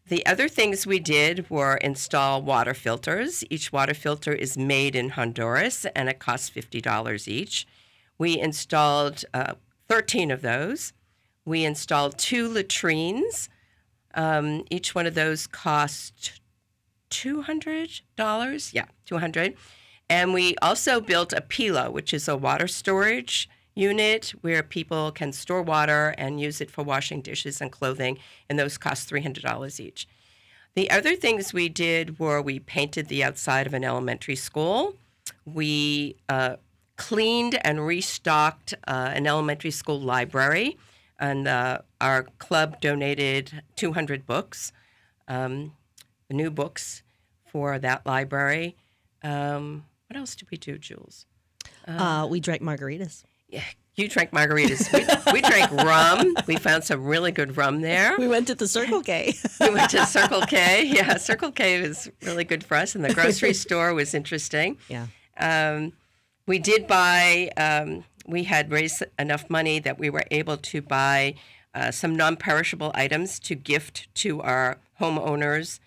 The 0.08 0.24
other 0.24 0.48
things 0.48 0.86
we 0.86 1.00
did 1.00 1.50
were 1.50 1.76
install 1.78 2.40
water 2.40 2.74
filters. 2.74 3.42
Each 3.50 3.72
water 3.72 3.94
filter 3.94 4.32
is 4.32 4.56
made 4.56 4.94
in 4.94 5.10
Honduras 5.10 5.84
and 5.96 6.08
it 6.08 6.20
costs 6.20 6.48
$50 6.50 7.26
each. 7.26 7.66
We 8.16 8.38
installed 8.38 9.24
uh, 9.34 9.54
13 9.88 10.30
of 10.30 10.42
those. 10.42 10.92
We 11.44 11.64
installed 11.64 12.18
two 12.18 12.48
latrines. 12.48 13.48
Um, 14.16 14.64
each 14.70 14.94
one 14.94 15.06
of 15.06 15.14
those 15.14 15.46
cost 15.46 16.40
$200. 17.10 18.72
Yeah, 18.72 18.86
200 19.04 19.54
And 20.08 20.34
we 20.34 20.56
also 20.62 21.00
built 21.00 21.32
a 21.32 21.40
PILA, 21.40 21.90
which 21.90 22.12
is 22.12 22.26
a 22.26 22.36
water 22.36 22.66
storage 22.66 23.48
unit 23.74 24.32
where 24.40 24.62
people 24.62 25.12
can 25.12 25.32
store 25.32 25.62
water 25.62 26.14
and 26.16 26.40
use 26.40 26.60
it 26.60 26.70
for 26.70 26.82
washing 26.82 27.20
dishes 27.20 27.60
and 27.60 27.70
clothing, 27.70 28.18
and 28.48 28.58
those 28.58 28.78
cost 28.78 29.08
$300 29.10 29.78
each. 29.78 30.08
The 30.74 30.90
other 30.90 31.14
things 31.14 31.52
we 31.52 31.68
did 31.68 32.18
were 32.18 32.40
we 32.42 32.58
painted 32.58 33.08
the 33.08 33.22
outside 33.22 33.66
of 33.66 33.74
an 33.74 33.84
elementary 33.84 34.36
school. 34.36 34.94
We 35.44 36.16
uh, 36.28 36.56
cleaned 36.96 37.58
and 37.64 37.86
restocked 37.86 38.74
uh, 38.86 39.12
an 39.14 39.26
elementary 39.26 39.70
school 39.70 40.00
library, 40.00 40.76
and 41.18 41.46
uh, 41.46 41.78
our 42.00 42.24
club 42.38 42.80
donated 42.80 43.62
200 43.76 44.26
books, 44.26 44.72
um, 45.28 45.72
new 46.30 46.50
books 46.50 47.02
for 47.46 47.78
that 47.78 48.04
library. 48.06 48.76
Um, 49.22 49.84
what 50.08 50.16
else 50.18 50.36
did 50.36 50.50
we 50.50 50.56
do, 50.58 50.78
Jules? 50.78 51.26
Uh, 51.86 52.26
we 52.28 52.40
drank 52.40 52.62
margaritas. 52.62 53.24
Yeah, 53.48 53.62
you 53.94 54.08
drank 54.08 54.32
margaritas. 54.32 54.92
We, 54.92 55.32
we 55.34 55.40
drank 55.40 55.70
rum. 55.72 56.34
We 56.46 56.56
found 56.56 56.84
some 56.84 57.04
really 57.04 57.30
good 57.32 57.56
rum 57.56 57.80
there. 57.80 58.16
We 58.18 58.28
went 58.28 58.48
to 58.48 58.54
the 58.54 58.68
Circle 58.68 59.02
K. 59.02 59.34
We 59.60 59.70
went 59.70 59.90
to 59.90 60.04
Circle 60.04 60.42
K. 60.42 60.84
Yeah, 60.84 61.16
Circle 61.16 61.52
K 61.52 61.80
was 61.82 62.10
really 62.22 62.44
good 62.44 62.64
for 62.64 62.76
us, 62.76 62.94
and 62.94 63.04
the 63.04 63.14
grocery 63.14 63.54
store 63.64 63.94
was 63.94 64.14
interesting. 64.14 64.78
yeah. 64.88 65.06
Um, 65.38 65.92
we 66.46 66.58
did 66.58 66.86
buy, 66.86 67.50
um, 67.56 68.04
we 68.26 68.44
had 68.44 68.70
raised 68.70 69.02
enough 69.18 69.50
money 69.50 69.80
that 69.80 69.98
we 69.98 70.10
were 70.10 70.24
able 70.30 70.56
to 70.56 70.80
buy 70.80 71.34
uh, 71.76 71.90
some 71.90 72.16
non 72.16 72.36
perishable 72.36 72.90
items 72.94 73.38
to 73.40 73.54
gift 73.54 74.08
to 74.14 74.40
our 74.42 74.78
homeowners. 75.00 75.78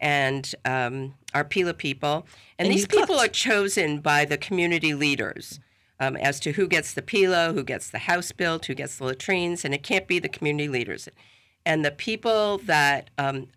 and 0.00 0.54
um, 0.64 1.14
our 1.32 1.44
Pila 1.44 1.74
people. 1.74 2.26
And, 2.58 2.66
And 2.66 2.74
these 2.74 2.86
people 2.86 3.18
are 3.18 3.28
chosen 3.28 4.00
by 4.00 4.24
the 4.24 4.36
community 4.36 4.94
leaders 4.94 5.60
um, 6.00 6.16
as 6.16 6.40
to 6.40 6.52
who 6.52 6.66
gets 6.68 6.94
the 6.94 7.02
Pila, 7.02 7.52
who 7.52 7.64
gets 7.64 7.90
the 7.90 8.00
house 8.00 8.32
built, 8.32 8.66
who 8.66 8.74
gets 8.74 8.98
the 8.98 9.04
latrines, 9.04 9.64
and 9.64 9.72
it 9.74 9.82
can't 9.82 10.06
be 10.06 10.18
the 10.18 10.28
community 10.28 10.68
leaders. 10.68 11.08
And 11.64 11.84
the 11.84 11.90
people 11.90 12.58
that 12.58 13.10
um, 13.18 13.48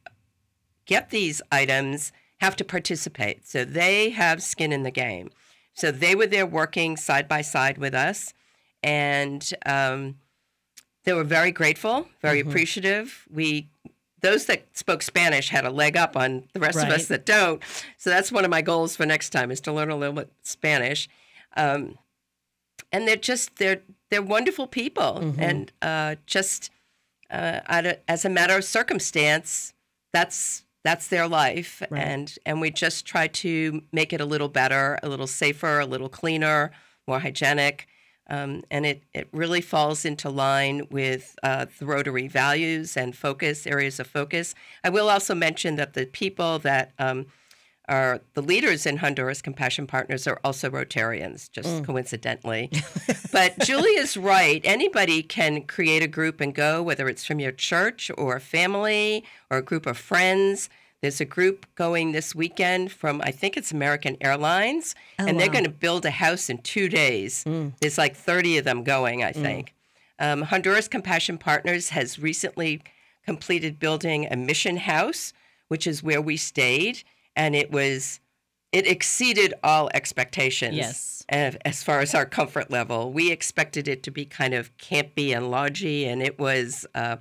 get 0.85 1.09
these 1.09 1.41
items 1.51 2.11
have 2.37 2.55
to 2.57 2.63
participate. 2.63 3.47
So 3.47 3.65
they 3.65 4.11
have 4.11 4.41
skin 4.41 4.71
in 4.71 4.83
the 4.83 4.91
game. 4.91 5.29
So 5.73 5.91
they 5.91 6.15
were 6.15 6.27
there 6.27 6.45
working 6.45 6.97
side 6.97 7.27
by 7.27 7.41
side 7.41 7.77
with 7.77 7.93
us. 7.93 8.33
And 8.83 9.47
um, 9.65 10.15
they 11.07 11.13
were 11.13 11.23
very 11.23 11.53
grateful, 11.53 12.05
very 12.21 12.41
appreciative. 12.41 13.25
We 13.33 13.69
those 14.19 14.45
that 14.47 14.65
spoke 14.77 15.01
Spanish 15.01 15.47
had 15.49 15.63
a 15.65 15.69
leg 15.69 15.95
up 15.95 16.17
on 16.17 16.43
the 16.51 16.59
rest 16.59 16.77
of 16.79 16.89
us 16.89 17.05
that 17.07 17.25
don't. 17.25 17.61
So 17.97 18.09
that's 18.09 18.29
one 18.29 18.43
of 18.43 18.51
my 18.51 18.61
goals 18.61 18.95
for 18.97 19.05
next 19.05 19.29
time 19.29 19.49
is 19.49 19.61
to 19.61 19.71
learn 19.71 19.89
a 19.89 19.95
little 19.95 20.15
bit 20.15 20.29
Spanish. 20.41 21.07
Um, 21.55 21.97
and 22.91 23.07
they're 23.07 23.15
just 23.15 23.55
they're 23.55 23.81
they're 24.09 24.21
wonderful 24.21 24.67
people, 24.67 25.33
and 25.37 25.71
uh, 25.81 26.15
just 26.25 26.71
uh, 27.31 27.61
as 28.09 28.25
a 28.25 28.29
matter 28.29 28.57
of 28.57 28.65
circumstance, 28.65 29.73
that's 30.11 30.65
that's 30.83 31.07
their 31.07 31.27
life, 31.29 31.81
Right. 31.89 32.01
and 32.03 32.35
and 32.45 32.59
we 32.59 32.69
just 32.69 33.05
try 33.05 33.27
to 33.27 33.81
make 33.93 34.11
it 34.11 34.19
a 34.19 34.25
little 34.25 34.49
better, 34.49 34.99
a 35.03 35.07
little 35.07 35.27
safer, 35.27 35.79
a 35.79 35.85
little 35.85 36.09
cleaner, 36.09 36.71
more 37.07 37.19
hygienic. 37.19 37.87
Um, 38.29 38.63
and 38.69 38.85
it, 38.85 39.03
it 39.13 39.27
really 39.31 39.61
falls 39.61 40.03
into 40.03 40.29
line 40.29 40.87
with 40.91 41.37
uh, 41.43 41.67
the 41.79 41.85
Rotary 41.85 42.27
values 42.27 42.97
and 42.97 43.15
focus, 43.15 43.65
areas 43.65 43.99
of 43.99 44.07
focus. 44.07 44.53
I 44.83 44.89
will 44.89 45.09
also 45.09 45.33
mention 45.33 45.75
that 45.77 45.93
the 45.93 46.05
people 46.05 46.59
that 46.59 46.91
um, 46.99 47.27
are 47.87 48.19
the 48.33 48.41
leaders 48.41 48.85
in 48.85 48.97
Honduras 48.97 49.41
Compassion 49.41 49.87
Partners 49.87 50.27
are 50.27 50.39
also 50.43 50.69
Rotarians, 50.69 51.49
just 51.49 51.85
coincidentally. 51.85 52.69
but 53.31 53.57
Julie 53.59 53.91
is 53.91 54.17
right. 54.17 54.59
Anybody 54.65 55.23
can 55.23 55.63
create 55.63 56.03
a 56.03 56.07
group 56.07 56.41
and 56.41 56.53
go, 56.53 56.83
whether 56.83 57.07
it's 57.07 57.25
from 57.25 57.39
your 57.39 57.53
church 57.53 58.11
or 58.17 58.35
a 58.35 58.41
family 58.41 59.23
or 59.49 59.59
a 59.59 59.61
group 59.61 59.85
of 59.85 59.97
friends. 59.97 60.69
There's 61.01 61.21
a 61.21 61.25
group 61.25 61.65
going 61.75 62.11
this 62.11 62.33
weekend 62.33 62.91
from, 62.91 63.21
I 63.23 63.31
think 63.31 63.55
it's 63.55 63.71
American 63.71 64.17
Airlines, 64.19 64.95
and 65.19 65.39
they're 65.39 65.47
going 65.49 65.63
to 65.63 65.69
build 65.69 66.05
a 66.05 66.11
house 66.11 66.49
in 66.49 66.57
two 66.59 66.89
days. 66.89 67.43
There's 67.79 67.97
like 67.99 68.15
30 68.15 68.57
of 68.57 68.65
them 68.65 68.83
going, 68.83 69.23
I 69.23 69.31
think. 69.31 69.73
Um, 70.19 70.41
Honduras 70.41 70.87
Compassion 70.87 71.37
Partners 71.37 71.89
has 71.89 72.17
recently 72.17 72.81
completed 73.23 73.77
building 73.79 74.27
a 74.31 74.35
mission 74.35 74.77
house, 74.77 75.33
which 75.67 75.85
is 75.85 76.01
where 76.01 76.21
we 76.21 76.35
stayed, 76.37 77.03
and 77.35 77.55
it 77.55 77.71
was 77.71 78.19
it 78.71 78.87
exceeded 78.87 79.53
all 79.63 79.89
expectations. 79.93 80.75
Yes. 80.75 81.25
As, 81.29 81.55
as 81.63 81.83
far 81.83 81.99
as 81.99 82.13
our 82.15 82.25
comfort 82.25 82.69
level, 82.71 83.11
we 83.13 83.31
expected 83.31 83.87
it 83.87 84.01
to 84.03 84.11
be 84.11 84.25
kind 84.25 84.53
of 84.53 84.75
campy 84.77 85.35
and 85.35 85.51
lodgy, 85.51 86.05
and 86.05 86.21
it 86.23 86.39
was 86.39 86.85
uh, 86.95 87.17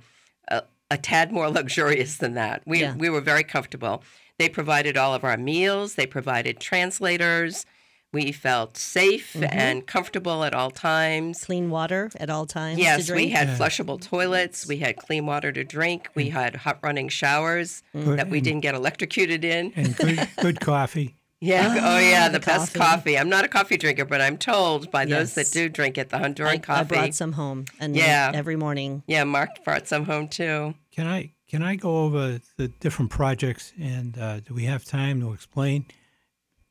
a, 0.89 0.95
a 0.95 0.97
tad 0.97 1.31
more 1.31 1.49
luxurious 1.59 2.17
than 2.17 2.33
that. 2.35 2.61
We 2.65 2.81
Yeah. 2.81 2.95
we 2.95 3.09
were 3.09 3.21
very 3.21 3.43
comfortable. 3.43 4.03
They 4.39 4.49
provided 4.49 4.97
all 4.97 5.13
of 5.15 5.23
our 5.23 5.37
meals. 5.37 5.95
They 5.95 6.05
provided 6.05 6.59
translators. 6.59 7.65
We 8.13 8.31
felt 8.31 8.77
safe 8.77 9.33
Mm-hmm. 9.33 9.45
and 9.51 9.85
comfortable 9.87 10.43
at 10.45 10.53
all 10.53 10.71
times. 10.71 11.43
Clean 11.43 11.69
water 11.69 12.09
at 12.19 12.29
all 12.29 12.45
times. 12.45 12.77
to 12.77 12.83
Yes, 12.83 13.11
we 13.11 13.29
had 13.29 13.47
Yeah. 13.49 13.57
flushable 13.57 13.99
toilets. 14.01 14.65
We 14.67 14.77
had 14.77 14.95
clean 14.97 15.25
water 15.25 15.51
to 15.51 15.63
drink. 15.63 16.09
We 16.15 16.29
had 16.29 16.55
hot 16.55 16.79
running 16.81 17.09
showers 17.09 17.83
Good- 17.93 18.17
that 18.19 18.29
we 18.29 18.39
didn't 18.41 18.61
get 18.61 18.75
electrocuted 18.75 19.43
in. 19.43 19.73
and 19.75 19.95
good, 19.97 20.27
good 20.41 20.59
coffee. 20.61 21.15
Yeah. 21.39 21.75
oh, 21.83 21.99
yeah. 21.99 22.29
The, 22.29 22.39
the 22.39 22.45
best 22.45 22.73
coffee. 22.73 22.79
coffee. 22.79 23.17
I'm 23.17 23.29
not 23.29 23.45
a 23.45 23.47
coffee 23.47 23.77
drinker, 23.77 24.05
but 24.05 24.21
I'm 24.21 24.37
told 24.37 24.89
by 24.91 25.05
those 25.05 25.35
that 25.35 25.51
do 25.51 25.69
drink 25.69 25.97
it, 25.97 26.09
the 26.09 26.17
Honduran 26.17 26.47
I 26.47 26.57
coffee. 26.57 26.95
I 26.95 26.99
brought 26.99 27.13
some 27.15 27.33
home, 27.33 27.65
and 27.79 27.95
Yeah. 27.95 28.31
every 28.33 28.55
morning. 28.55 29.03
yeah, 29.07 29.23
Mark 29.23 29.63
brought 29.63 29.87
some 29.87 30.05
home 30.05 30.27
too. 30.27 30.73
Can 30.91 31.05
I 31.07 31.33
can 31.47 31.61
I 31.61 31.75
go 31.75 32.03
over 32.05 32.39
the 32.57 32.67
different 32.67 33.11
projects 33.11 33.71
and 33.79 34.17
uh, 34.17 34.39
do 34.41 34.53
we 34.53 34.63
have 34.65 34.83
time 34.83 35.21
to 35.21 35.31
explain? 35.31 35.85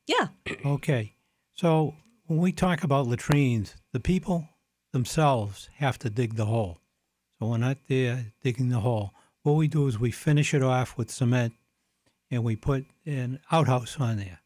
Yeah, 0.07 0.29
Okay, 0.65 1.15
so 1.55 1.95
when 2.27 2.39
we 2.41 2.53
talk 2.53 2.83
about 2.85 3.07
latrines, 3.07 3.75
the 3.93 4.01
people 4.01 4.49
themselves 4.93 5.69
have 5.77 5.99
to 6.01 6.11
dig 6.11 6.35
the 6.37 6.47
hole. 6.47 6.79
So 7.39 7.47
we're 7.49 7.57
not 7.59 7.79
there 7.89 8.33
digging 8.43 8.69
the 8.69 8.81
hole. 8.81 9.13
What 9.43 9.55
we 9.55 9.67
do 9.69 9.87
is 9.89 9.99
we 9.99 10.11
finish 10.11 10.55
it 10.55 10.63
off 10.63 10.97
with 10.97 11.11
cement, 11.11 11.55
and 12.31 12.43
we 12.45 12.57
put 12.57 12.87
an 13.05 13.41
outhouse 13.51 13.99
on 13.99 14.17
there. 14.19 14.41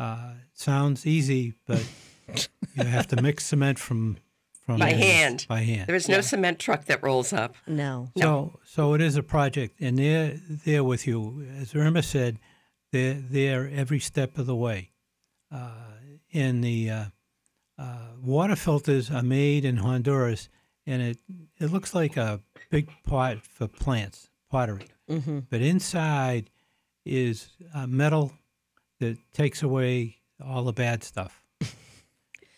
Uh, 0.00 0.32
sounds 0.54 1.06
easy, 1.06 1.52
but 1.66 1.86
you 2.74 2.84
have 2.84 3.06
to 3.08 3.20
mix 3.20 3.44
cement 3.46 3.78
from 3.78 4.16
from 4.64 4.78
By 4.78 4.92
the- 4.92 4.98
hand. 4.98 5.46
By 5.48 5.60
hand. 5.60 5.88
There 5.88 5.96
is 5.96 6.08
no 6.08 6.20
cement 6.20 6.58
truck 6.58 6.84
that 6.86 7.02
rolls 7.02 7.32
up. 7.32 7.54
no. 7.66 8.10
So, 8.16 8.58
so 8.64 8.94
it 8.94 9.00
is 9.00 9.16
a 9.16 9.22
project, 9.22 9.80
and 9.80 9.98
they're 9.98 10.40
there 10.64 10.84
with 10.84 11.06
you. 11.06 11.44
As 11.60 11.74
Irma 11.74 12.02
said, 12.02 12.38
they're 12.92 13.14
there 13.14 13.68
every 13.72 13.98
step 14.00 14.38
of 14.38 14.46
the 14.46 14.54
way. 14.56 14.90
Uh, 15.52 15.70
and 16.32 16.62
the 16.62 16.90
uh, 16.90 17.04
uh, 17.78 18.06
water 18.22 18.56
filters 18.56 19.10
are 19.10 19.22
made 19.24 19.64
in 19.64 19.78
Honduras, 19.78 20.48
and 20.86 21.02
it 21.02 21.18
it 21.58 21.70
looks 21.72 21.94
like 21.94 22.16
a 22.16 22.40
big 22.70 22.88
pot 23.04 23.42
for 23.44 23.66
plants, 23.66 24.30
pottery. 24.50 24.86
Mm-hmm. 25.10 25.40
But 25.50 25.60
inside 25.62 26.48
is 27.04 27.50
uh, 27.74 27.86
metal 27.86 28.32
that 29.00 29.18
takes 29.32 29.62
away 29.62 30.16
all 30.42 30.62
the 30.64 30.72
bad 30.72 31.02
stuff, 31.04 31.42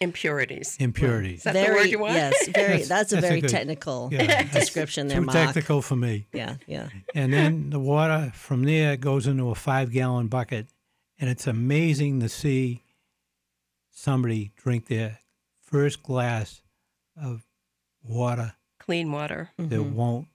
Impurities. 0.00 0.76
impurities. 0.80 1.38
Is 1.38 1.44
that 1.44 1.52
the 1.54 1.60
very 1.60 1.76
word 1.76 1.90
you 1.90 1.98
want? 2.00 2.14
yes, 2.14 2.48
very. 2.48 2.66
That's- 2.82 2.88
That's, 2.88 3.12
a 3.12 3.14
that's 3.16 3.24
a 3.24 3.28
very 3.28 3.40
good- 3.40 3.50
technical 3.50 4.08
Yeah, 4.12 4.42
description 4.52 5.06
there, 5.08 5.18
Too 5.20 5.26
Mark. 5.26 5.36
technical 5.36 5.80
for 5.80 5.96
me. 5.96 6.26
Yeah, 6.32 6.56
yeah. 6.66 6.88
And 7.14 7.32
then 7.32 7.70
the 7.70 7.78
water 7.78 8.32
from 8.34 8.64
there 8.64 8.96
goes 8.96 9.26
into 9.28 9.48
a 9.50 9.54
five 9.54 9.92
gallon 9.92 10.26
bucket. 10.28 10.66
And 11.20 11.30
it's 11.30 11.46
amazing 11.46 12.18
to 12.20 12.28
see 12.28 12.82
somebody 13.90 14.50
drink 14.56 14.88
their 14.88 15.20
first 15.60 16.02
glass 16.02 16.62
of 17.16 17.44
water 18.02 18.54
Clean 18.80 19.10
water. 19.12 19.50
that 19.56 19.70
mm-hmm. 19.70 19.94
won't 19.94 20.26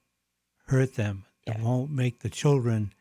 hurt 0.68 0.96
them, 0.96 1.26
that 1.46 1.60
won't 1.60 1.92
make 1.92 2.20
the 2.20 2.30
children 2.30 2.94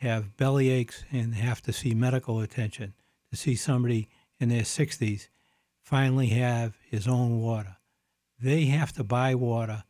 have 0.00 0.36
belly 0.36 0.68
aches 0.70 1.04
and 1.12 1.34
have 1.34 1.60
to 1.62 1.72
see 1.72 1.94
medical 1.94 2.40
attention. 2.40 2.94
To 3.30 3.36
see 3.36 3.54
somebody 3.54 4.08
in 4.40 4.48
their 4.48 4.62
60s 4.62 5.28
finally 5.82 6.28
have 6.28 6.76
his 6.90 7.06
own 7.06 7.40
water. 7.40 7.76
They 8.42 8.64
have 8.66 8.92
to 8.94 9.04
buy 9.04 9.34
water, 9.34 9.84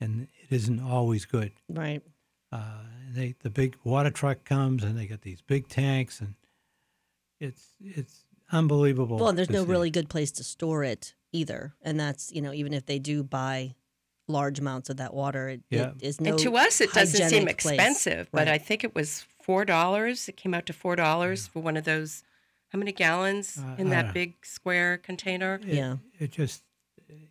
and 0.00 0.22
it 0.42 0.54
isn't 0.54 0.80
always 0.80 1.24
good. 1.26 1.52
Right. 1.68 2.02
Uh, 2.50 2.82
they 3.12 3.34
the 3.40 3.50
big 3.50 3.76
water 3.84 4.10
truck 4.10 4.44
comes 4.44 4.82
and 4.84 4.96
they 4.98 5.06
get 5.06 5.20
these 5.22 5.42
big 5.42 5.68
tanks 5.68 6.20
and 6.20 6.34
it's 7.40 7.74
it's 7.80 8.24
unbelievable. 8.50 9.18
Well, 9.18 9.28
and 9.28 9.36
there's 9.38 9.50
no 9.50 9.64
see. 9.64 9.70
really 9.70 9.90
good 9.90 10.08
place 10.08 10.30
to 10.32 10.44
store 10.44 10.82
it 10.84 11.14
either, 11.32 11.74
and 11.82 11.98
that's 12.00 12.32
you 12.32 12.40
know 12.40 12.52
even 12.52 12.72
if 12.72 12.86
they 12.86 12.98
do 12.98 13.22
buy 13.22 13.74
large 14.28 14.58
amounts 14.58 14.88
of 14.90 14.96
that 14.98 15.12
water, 15.14 15.48
it, 15.48 15.60
Yeah. 15.70 15.90
it 15.90 16.02
is 16.02 16.20
no. 16.20 16.30
and 16.30 16.38
to 16.40 16.56
us, 16.56 16.80
it 16.80 16.92
doesn't 16.92 17.16
seem 17.16 17.24
hygienic 17.24 17.58
place. 17.58 17.74
expensive, 17.74 18.28
but 18.32 18.40
Right. 18.46 18.48
I 18.48 18.58
think 18.58 18.84
it 18.84 18.94
was 18.94 19.26
four 19.48 19.64
dollars. 19.64 20.28
It 20.28 20.36
came 20.36 20.52
out 20.52 20.66
to 20.66 20.74
four 20.74 20.94
dollars 20.94 21.46
for 21.46 21.60
one 21.60 21.78
of 21.78 21.84
those. 21.84 22.22
How 22.68 22.78
many 22.78 22.92
gallons 22.92 23.56
Uh, 23.58 23.76
in 23.78 23.88
that 23.88 24.02
don't- 24.02 24.14
big 24.14 24.34
square 24.44 24.98
container? 24.98 25.54
It, 25.66 25.74
Yeah. 25.76 25.96
it 26.18 26.30
just 26.32 26.62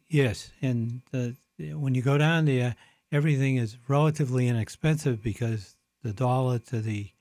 yes, 0.08 0.50
and 0.64 1.04
the, 1.12 1.36
when 1.76 1.94
you 1.94 2.02
go 2.02 2.18
down 2.18 2.46
there, 2.46 2.76
everything 3.12 3.58
is 3.58 3.78
relatively 3.88 4.48
inexpensive 4.48 5.22
because 5.22 5.76
the 6.02 6.12
dollar 6.12 6.58
to 6.72 6.82
the 6.82 7.12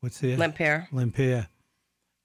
what's 0.00 0.18
there 0.18 0.36
Lemper 0.36 0.88
Limpere 0.90 1.46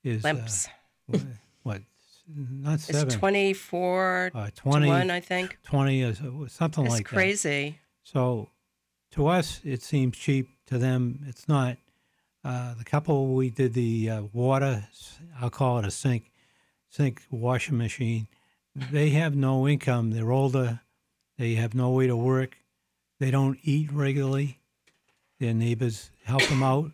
is 0.03 0.25
uh, 0.25 0.29
limps. 0.29 0.67
wha- 1.07 1.19
what 1.63 1.81
not 2.27 2.79
seven. 2.79 3.01
It's 3.03 3.13
seven 3.13 3.19
twenty 3.19 3.53
four 3.53 4.31
uh, 4.33 4.49
to 4.55 4.67
one, 4.67 5.11
I 5.11 5.19
think. 5.19 5.59
20 5.61 6.01
or 6.03 6.15
so- 6.15 6.47
something 6.49 6.85
It's 6.85 6.95
like 6.95 7.07
that. 7.07 7.15
crazy. 7.15 7.77
So 8.01 8.49
to 9.11 9.27
us, 9.27 9.61
it 9.63 9.83
seems 9.83 10.17
cheap. 10.17 10.49
To 10.69 10.79
them, 10.79 11.23
it's 11.27 11.47
not. 11.47 11.77
Uh, 12.45 12.75
the 12.75 12.83
couple 12.83 13.33
we 13.33 13.49
did 13.49 13.73
the 13.73 14.07
uh, 14.09 14.21
water, 14.31 14.87
I'll 15.41 15.49
call 15.49 15.79
it 15.79 15.85
a 15.85 15.89
sink, 15.91 16.31
sink 16.89 17.23
washing 17.31 17.75
machine. 17.77 18.27
They 18.75 19.09
have 19.09 19.35
no 19.35 19.67
income. 19.67 20.11
They're 20.11 20.31
older. 20.31 20.81
They 21.39 21.55
have 21.55 21.73
no 21.73 21.89
way 21.89 22.05
to 22.05 22.15
work. 22.15 22.57
They 23.19 23.31
don't 23.31 23.57
eat 23.63 23.91
regularly. 23.91 24.59
Their 25.39 25.55
neighbors 25.55 26.11
help 26.23 26.43
them 26.47 26.61
out, 26.61 26.91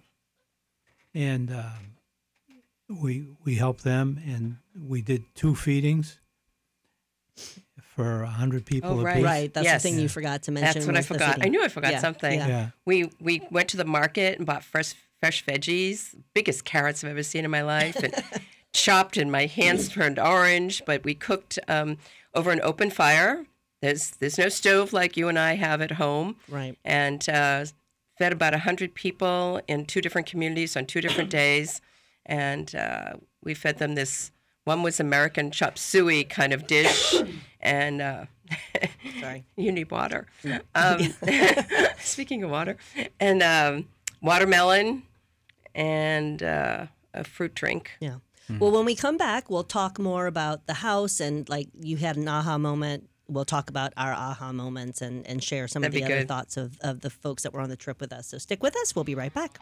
and 1.14 1.52
um, 1.52 1.96
we 2.88 3.28
we 3.44 3.56
help 3.56 3.82
them. 3.82 4.20
And 4.26 4.58
we 4.88 5.02
did 5.02 5.24
two 5.36 5.54
feedings 5.54 6.18
for 7.96 8.24
a 8.24 8.28
hundred 8.30 8.66
people 8.66 8.92
Oh, 8.92 8.94
apiece. 9.02 9.06
right. 9.06 9.24
Right. 9.24 9.54
That's 9.54 9.66
Yes. 9.66 9.84
the 9.84 9.90
thing 9.90 10.00
you 10.00 10.08
forgot 10.08 10.44
to 10.44 10.52
mention. 10.52 10.74
That's 10.74 10.88
what 10.88 10.96
I 10.98 11.02
forgot. 11.02 11.40
I 11.46 11.50
knew 11.50 11.64
I 11.64 11.68
forgot 11.68 11.92
Yeah, 11.92 12.00
something. 12.00 12.40
yeah. 12.40 12.48
Yeah. 12.48 12.68
We 12.86 13.12
we 13.20 13.42
went 13.52 13.70
to 13.70 13.78
the 13.78 13.86
market 13.86 14.38
and 14.38 14.46
bought 14.48 14.64
fresh 14.64 14.94
fresh 15.22 15.46
veggies, 15.46 16.14
biggest 16.34 16.66
carrots 16.66 17.04
I've 17.04 17.12
ever 17.12 17.24
seen 17.24 17.46
in 17.46 17.52
my 17.52 17.62
life, 17.62 17.96
and 17.96 18.14
chopped, 18.74 19.16
and 19.16 19.32
my 19.32 19.46
hands 19.46 19.88
turned 19.88 20.20
orange. 20.20 20.84
But 20.86 21.04
we 21.06 21.14
cooked 21.14 21.58
um, 21.70 21.98
over 22.34 22.52
an 22.52 22.60
open 22.62 22.90
fire. 22.90 23.46
There's 23.82 24.12
there's 24.20 24.38
no 24.38 24.50
stove 24.50 24.92
like 24.94 25.16
you 25.16 25.30
and 25.30 25.40
I 25.40 25.56
have 25.56 25.82
at 25.82 25.92
home, 25.94 26.36
Right. 26.50 26.78
and 26.84 27.28
uh, 27.30 27.66
fed 28.18 28.34
about 28.34 28.54
hundred 28.56 28.94
people 28.96 29.62
in 29.68 29.86
two 29.86 30.02
different 30.02 30.28
communities 30.28 30.76
on 30.76 30.86
two 30.86 31.00
different 31.02 31.30
days, 31.44 31.80
and 32.26 32.76
uh, 32.76 33.14
we 33.44 33.54
fed 33.54 33.78
them 33.78 33.96
this. 33.96 34.32
One 34.66 34.84
was 34.84 35.00
American 35.00 35.50
chop 35.50 35.78
suey 35.80 36.24
kind 36.24 36.54
of 36.54 36.68
dish, 36.68 37.16
and 37.62 38.02
uh, 38.02 38.26
Sorry. 39.20 39.46
you 39.56 39.72
need 39.72 39.90
water. 39.90 40.28
Um, 40.76 41.00
speaking 42.00 42.44
of 42.44 42.52
water, 42.52 42.78
and 43.20 43.42
um, 43.42 43.88
watermelon, 44.22 45.02
and 45.76 46.42
uh, 46.44 46.88
a 47.14 47.24
fruit 47.24 47.54
drink. 47.54 47.92
Yeah. 48.00 48.18
Well, 48.60 48.72
when 48.72 48.84
we 48.84 48.96
come 48.96 49.16
back, 49.16 49.50
we'll 49.50 49.64
talk 49.64 49.98
more 49.98 50.28
about 50.28 50.68
the 50.68 50.74
house 50.74 51.22
and 51.22 51.48
like 51.48 51.70
you 51.80 51.96
had 51.96 52.18
an 52.18 52.28
aha 52.28 52.58
moment. 52.58 53.08
We'll 53.30 53.46
talk 53.46 53.70
about 53.70 53.94
our 53.96 54.12
aha 54.12 54.52
moments 54.52 55.02
and, 55.02 55.26
and 55.26 55.42
share 55.42 55.70
some 55.70 55.84
That'd 55.84 55.96
of 55.96 56.02
the 56.02 56.06
other 56.06 56.22
good. 56.24 56.28
thoughts 56.28 56.58
of, 56.58 56.78
of 56.82 57.00
the 57.00 57.10
folks 57.10 57.44
that 57.44 57.54
were 57.54 57.62
on 57.62 57.70
the 57.70 57.78
trip 57.78 58.02
with 58.02 58.12
us. 58.12 58.28
So 58.28 58.38
stick 58.38 58.62
with 58.62 58.76
us. 58.76 58.94
We'll 58.94 59.06
be 59.06 59.16
right 59.16 59.34
back. 59.34 59.58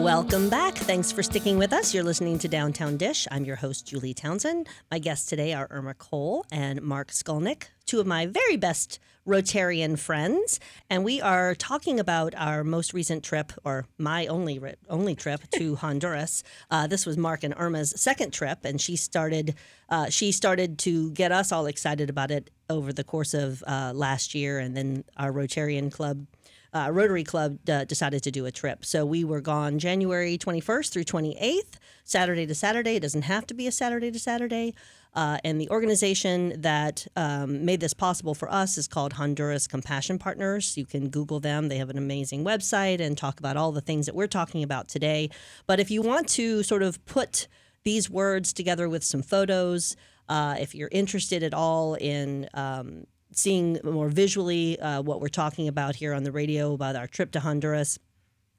Welcome 0.00 0.48
back. 0.48 0.76
Thanks 0.76 1.12
for 1.12 1.22
sticking 1.22 1.58
with 1.58 1.74
us. 1.74 1.92
You're 1.92 2.02
listening 2.02 2.38
to 2.38 2.48
Downtown 2.48 2.96
Dish. 2.96 3.28
I'm 3.30 3.44
your 3.44 3.56
host, 3.56 3.86
Julie 3.86 4.14
Townsend. 4.14 4.66
My 4.90 4.98
guests 4.98 5.26
today 5.28 5.52
are 5.52 5.66
Irma 5.68 5.92
Cole 5.92 6.46
and 6.50 6.80
Mark 6.80 7.08
Skolnic, 7.08 7.64
two 7.84 8.00
of 8.00 8.06
my 8.06 8.24
very 8.24 8.56
best 8.56 8.98
Rotarian 9.28 9.98
friends. 9.98 10.58
And 10.88 11.04
we 11.04 11.20
are 11.20 11.54
talking 11.54 12.00
about 12.00 12.34
our 12.34 12.64
most 12.64 12.94
recent 12.94 13.22
trip, 13.22 13.52
or 13.62 13.84
my 13.98 14.26
only 14.26 14.58
only 14.88 15.14
trip 15.14 15.42
to 15.50 15.76
Honduras. 15.82 16.44
Uh, 16.70 16.86
this 16.86 17.04
was 17.04 17.18
Mark 17.18 17.44
and 17.44 17.52
Irma's 17.58 17.92
second 18.00 18.32
trip, 18.32 18.60
and 18.64 18.80
she 18.80 18.96
started 18.96 19.54
uh, 19.90 20.08
she 20.08 20.32
started 20.32 20.78
to 20.78 21.10
get 21.10 21.30
us 21.30 21.52
all 21.52 21.66
excited 21.66 22.08
about 22.08 22.30
it 22.30 22.48
over 22.70 22.90
the 22.90 23.04
course 23.04 23.34
of 23.34 23.62
uh, 23.66 23.92
last 23.94 24.34
year, 24.34 24.58
and 24.60 24.74
then 24.74 25.04
our 25.18 25.30
Rotarian 25.30 25.92
Club 25.92 26.26
uh, 26.72 26.90
Rotary 26.92 27.24
Club 27.24 27.58
uh, 27.68 27.84
decided 27.84 28.22
to 28.22 28.30
do 28.30 28.46
a 28.46 28.50
trip. 28.50 28.84
So 28.84 29.04
we 29.04 29.24
were 29.24 29.40
gone 29.40 29.78
January 29.78 30.38
21st 30.38 30.92
through 30.92 31.04
28th, 31.04 31.74
Saturday 32.04 32.46
to 32.46 32.54
Saturday. 32.54 32.96
It 32.96 33.00
doesn't 33.00 33.22
have 33.22 33.46
to 33.48 33.54
be 33.54 33.66
a 33.66 33.72
Saturday 33.72 34.10
to 34.10 34.18
Saturday. 34.18 34.74
Uh, 35.12 35.38
and 35.42 35.60
the 35.60 35.68
organization 35.70 36.60
that 36.60 37.06
um, 37.16 37.64
made 37.64 37.80
this 37.80 37.94
possible 37.94 38.34
for 38.34 38.50
us 38.50 38.78
is 38.78 38.86
called 38.86 39.14
Honduras 39.14 39.66
Compassion 39.66 40.18
Partners. 40.18 40.76
You 40.76 40.86
can 40.86 41.08
Google 41.08 41.40
them. 41.40 41.68
They 41.68 41.78
have 41.78 41.90
an 41.90 41.98
amazing 41.98 42.44
website 42.44 43.00
and 43.00 43.18
talk 43.18 43.40
about 43.40 43.56
all 43.56 43.72
the 43.72 43.80
things 43.80 44.06
that 44.06 44.14
we're 44.14 44.28
talking 44.28 44.62
about 44.62 44.88
today. 44.88 45.30
But 45.66 45.80
if 45.80 45.90
you 45.90 46.02
want 46.02 46.28
to 46.30 46.62
sort 46.62 46.82
of 46.82 47.04
put 47.06 47.48
these 47.82 48.08
words 48.08 48.52
together 48.52 48.88
with 48.88 49.02
some 49.02 49.22
photos, 49.22 49.96
uh, 50.28 50.56
if 50.60 50.76
you're 50.76 50.90
interested 50.92 51.42
at 51.42 51.54
all 51.54 51.94
in 51.94 52.48
um, 52.54 53.04
seeing 53.32 53.78
more 53.84 54.08
visually 54.08 54.78
uh, 54.80 55.02
what 55.02 55.20
we're 55.20 55.28
talking 55.28 55.68
about 55.68 55.96
here 55.96 56.12
on 56.14 56.24
the 56.24 56.32
radio 56.32 56.72
about 56.74 56.96
our 56.96 57.06
trip 57.06 57.30
to 57.32 57.40
Honduras, 57.40 57.98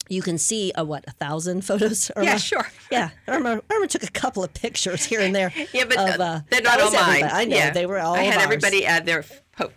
you 0.08 0.20
can 0.22 0.36
see 0.36 0.72
uh, 0.72 0.84
what 0.84 1.04
a 1.06 1.12
thousand 1.12 1.64
photos. 1.64 2.10
Irma? 2.16 2.24
Yeah, 2.26 2.36
sure. 2.36 2.66
Yeah, 2.90 3.10
Irma, 3.28 3.62
Irma 3.70 3.86
took 3.86 4.02
a 4.02 4.10
couple 4.10 4.42
of 4.42 4.52
pictures 4.52 5.04
here 5.04 5.20
and 5.20 5.34
there. 5.34 5.52
Yeah, 5.72 5.84
but 5.84 5.96
of, 5.98 6.20
uh, 6.20 6.24
uh, 6.24 6.40
they're 6.50 6.60
not 6.62 6.80
all 6.80 6.90
mine. 6.92 7.24
I 7.30 7.44
know 7.44 7.56
Yeah. 7.56 7.70
they 7.70 7.86
were 7.86 7.98
all. 8.00 8.14
I 8.14 8.22
had 8.22 8.40
everybody 8.40 8.84
add 8.84 9.06
their 9.06 9.24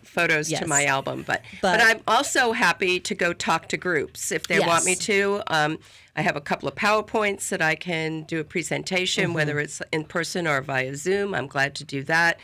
photos 0.02 0.50
Yes. 0.50 0.62
to 0.62 0.66
my 0.66 0.86
album, 0.86 1.22
but, 1.26 1.42
But- 1.62 1.78
but 1.78 1.80
I'm 1.80 2.00
also 2.08 2.52
happy 2.52 2.98
to 3.00 3.14
go 3.14 3.32
talk 3.32 3.68
to 3.68 3.76
groups 3.76 4.32
if 4.32 4.46
they 4.48 4.58
want 4.58 4.84
me 4.84 4.94
to. 4.96 5.42
Um, 5.46 5.78
I 6.16 6.22
have 6.22 6.34
a 6.34 6.40
couple 6.40 6.66
of 6.68 6.74
powerpoints 6.74 7.50
that 7.50 7.60
I 7.62 7.74
can 7.76 8.22
do 8.22 8.40
a 8.40 8.44
presentation, 8.44 9.26
Mm-hmm. 9.26 9.32
whether 9.34 9.60
it's 9.60 9.80
in 9.92 10.04
person 10.04 10.46
or 10.48 10.60
via 10.62 10.96
Zoom. 10.96 11.34
I'm 11.34 11.46
glad 11.46 11.74
to 11.76 11.84
do 11.84 12.02
that. 12.04 12.40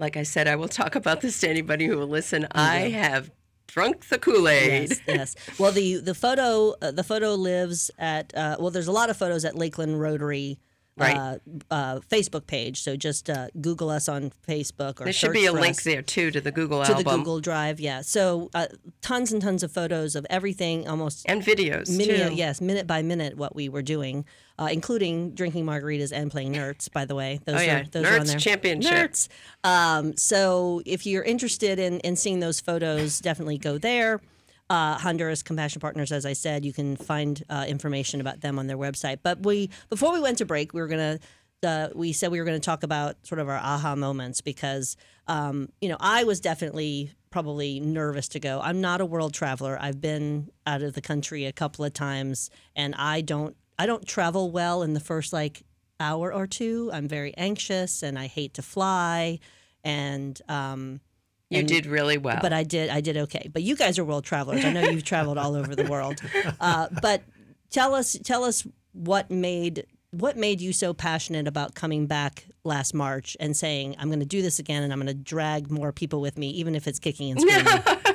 Like 0.00 0.16
I 0.16 0.22
said, 0.24 0.48
I 0.48 0.56
will 0.56 0.68
talk 0.68 0.94
about 0.96 1.20
this 1.20 1.38
to 1.40 1.48
anybody 1.48 1.86
who 1.86 1.98
will 1.98 2.08
listen. 2.08 2.48
I 2.52 2.88
have 2.88 3.30
drunk 3.68 4.08
the 4.08 4.18
Kool 4.18 4.48
Aid. 4.48 4.88
Yes, 4.90 5.00
yes. 5.06 5.36
Well, 5.58 5.72
the 5.72 5.96
the 5.98 6.14
photo 6.14 6.74
uh, 6.82 6.90
the 6.90 7.04
photo 7.04 7.34
lives 7.34 7.90
at 7.98 8.34
uh, 8.34 8.56
well. 8.58 8.70
There's 8.70 8.88
a 8.88 8.92
lot 8.92 9.10
of 9.10 9.16
photos 9.16 9.44
at 9.44 9.54
Lakeland 9.54 10.00
Rotary. 10.00 10.58
Right. 10.96 11.16
Uh, 11.16 11.38
uh, 11.70 12.00
Facebook 12.00 12.46
page. 12.46 12.82
So 12.82 12.94
just 12.94 13.30
uh, 13.30 13.48
Google 13.58 13.88
us 13.88 14.06
on 14.06 14.32
Facebook 14.46 15.00
or 15.00 15.04
There 15.04 15.14
should 15.14 15.32
be 15.32 15.46
a 15.46 15.52
link 15.52 15.78
us. 15.78 15.84
there 15.84 16.02
too 16.02 16.30
to 16.30 16.42
the 16.42 16.50
Google 16.52 16.84
to 16.84 16.90
album 16.92 17.04
the 17.04 17.16
Google 17.16 17.40
Drive. 17.40 17.80
Yeah. 17.80 18.02
So 18.02 18.50
uh, 18.52 18.66
tons 19.00 19.32
and 19.32 19.40
tons 19.40 19.62
of 19.62 19.72
photos 19.72 20.14
of 20.14 20.26
everything, 20.28 20.86
almost 20.86 21.24
and 21.26 21.42
videos 21.42 21.96
minute, 21.96 22.30
too. 22.30 22.34
yes, 22.34 22.60
minute 22.60 22.86
by 22.86 23.00
minute, 23.00 23.38
what 23.38 23.54
we 23.54 23.70
were 23.70 23.80
doing, 23.82 24.26
uh, 24.60 24.68
including 24.70 25.30
drinking 25.34 25.64
margaritas 25.64 26.12
and 26.12 26.30
playing 26.30 26.52
Nerds. 26.54 26.92
By 26.92 27.04
the 27.06 27.14
way, 27.16 27.40
those 27.46 27.56
Oh, 27.56 27.60
yeah. 27.62 27.80
are 27.80 27.84
those 27.90 28.06
are 28.06 28.14
on 28.14 28.20
Nerds 28.20 28.26
there. 28.26 28.38
Championship. 28.38 28.92
Nerds. 28.92 29.28
Um, 29.64 30.16
so 30.16 30.82
if 30.86 31.06
you're 31.06 31.24
interested 31.24 31.78
in 31.80 31.98
in 32.00 32.14
seeing 32.16 32.40
those 32.40 32.60
photos, 32.60 33.18
definitely 33.20 33.58
go 33.58 33.78
there. 33.78 34.20
Uh, 34.68 34.96
Honduras 34.98 35.42
Compassion 35.42 35.80
Partners, 35.80 36.12
as 36.12 36.24
I 36.24 36.32
said, 36.34 36.64
you 36.64 36.72
can 36.72 36.94
find 36.96 37.42
uh, 37.50 37.64
information 37.66 38.20
about 38.20 38.40
them 38.40 38.56
on 38.56 38.68
their 38.68 38.78
website. 38.78 39.18
But 39.20 39.42
we, 39.44 39.68
before 39.88 40.12
we 40.12 40.20
went 40.20 40.38
to 40.38 40.44
break, 40.44 40.72
we 40.72 40.80
were 40.80 40.86
gonna. 40.86 41.18
Uh, 41.62 41.88
we 41.94 42.12
said 42.14 42.30
we 42.30 42.38
were 42.38 42.46
going 42.46 42.58
to 42.58 42.64
talk 42.64 42.82
about 42.84 43.16
sort 43.26 43.38
of 43.38 43.46
our 43.48 43.56
aha 43.58 43.94
moments 43.94 44.40
because, 44.40 44.96
um, 45.28 45.68
you 45.82 45.90
know, 45.90 45.96
I 46.00 46.24
was 46.24 46.40
definitely 46.40 47.12
probably 47.28 47.80
nervous 47.80 48.28
to 48.28 48.40
go. 48.40 48.60
I'm 48.62 48.80
not 48.80 49.02
a 49.02 49.04
world 49.04 49.34
traveler. 49.34 49.76
I've 49.78 50.00
been 50.00 50.50
out 50.66 50.80
of 50.82 50.94
the 50.94 51.02
country 51.02 51.44
a 51.44 51.52
couple 51.52 51.84
of 51.84 51.92
times, 51.92 52.48
and 52.74 52.94
I 52.94 53.20
don't 53.20 53.56
I 53.80 53.86
don't 53.86 54.06
travel 54.06 54.50
well 54.50 54.82
in 54.82 54.92
the 54.92 55.00
first 55.00 55.32
like 55.32 55.62
hour 55.98 56.32
or 56.32 56.46
two. 56.46 56.90
I'm 56.92 57.08
very 57.08 57.32
anxious, 57.36 58.02
and 58.02 58.18
I 58.18 58.26
hate 58.26 58.54
to 58.54 58.62
fly, 58.62 59.38
and 59.82 60.40
um, 60.48 61.00
You 61.48 61.60
and- 61.60 61.68
did 61.68 61.86
really 61.86 62.18
well. 62.18 62.38
but 62.42 62.52
I 62.52 62.62
did 62.62 62.90
I 62.90 63.00
did 63.00 63.16
okay. 63.16 63.48
But 63.52 63.62
you 63.62 63.76
guys 63.76 63.98
are 63.98 64.04
world 64.04 64.24
travelers. 64.24 64.64
I 64.64 64.72
know 64.72 64.82
you've 64.82 65.04
traveled 65.04 65.38
all 65.38 65.54
over 65.54 65.74
the 65.74 65.84
world. 65.90 66.20
Uh, 66.60 66.88
but 67.00 67.22
tell 67.70 67.94
us 67.94 68.16
tell 68.22 68.44
us 68.44 68.66
what 68.92 69.30
made 69.30 69.86
what 70.10 70.36
made 70.36 70.60
you 70.60 70.72
so 70.72 70.92
passionate 70.92 71.46
about 71.48 71.74
coming 71.74 72.06
back 72.06 72.44
last 72.64 72.92
March 72.94 73.36
and 73.40 73.56
saying 73.56 73.94
I'm 73.98 74.08
going 74.08 74.20
to 74.20 74.26
do 74.26 74.42
this 74.42 74.58
again 74.58 74.82
and 74.82 74.92
I'm 74.92 74.98
going 75.00 75.06
to 75.06 75.14
drag 75.14 75.70
more 75.70 75.92
people 75.92 76.20
with 76.20 76.36
me, 76.36 76.50
even 76.50 76.74
if 76.74 76.86
it's 76.86 76.98
kicking 76.98 77.30
and 77.30 77.40
screaming. 77.40 77.82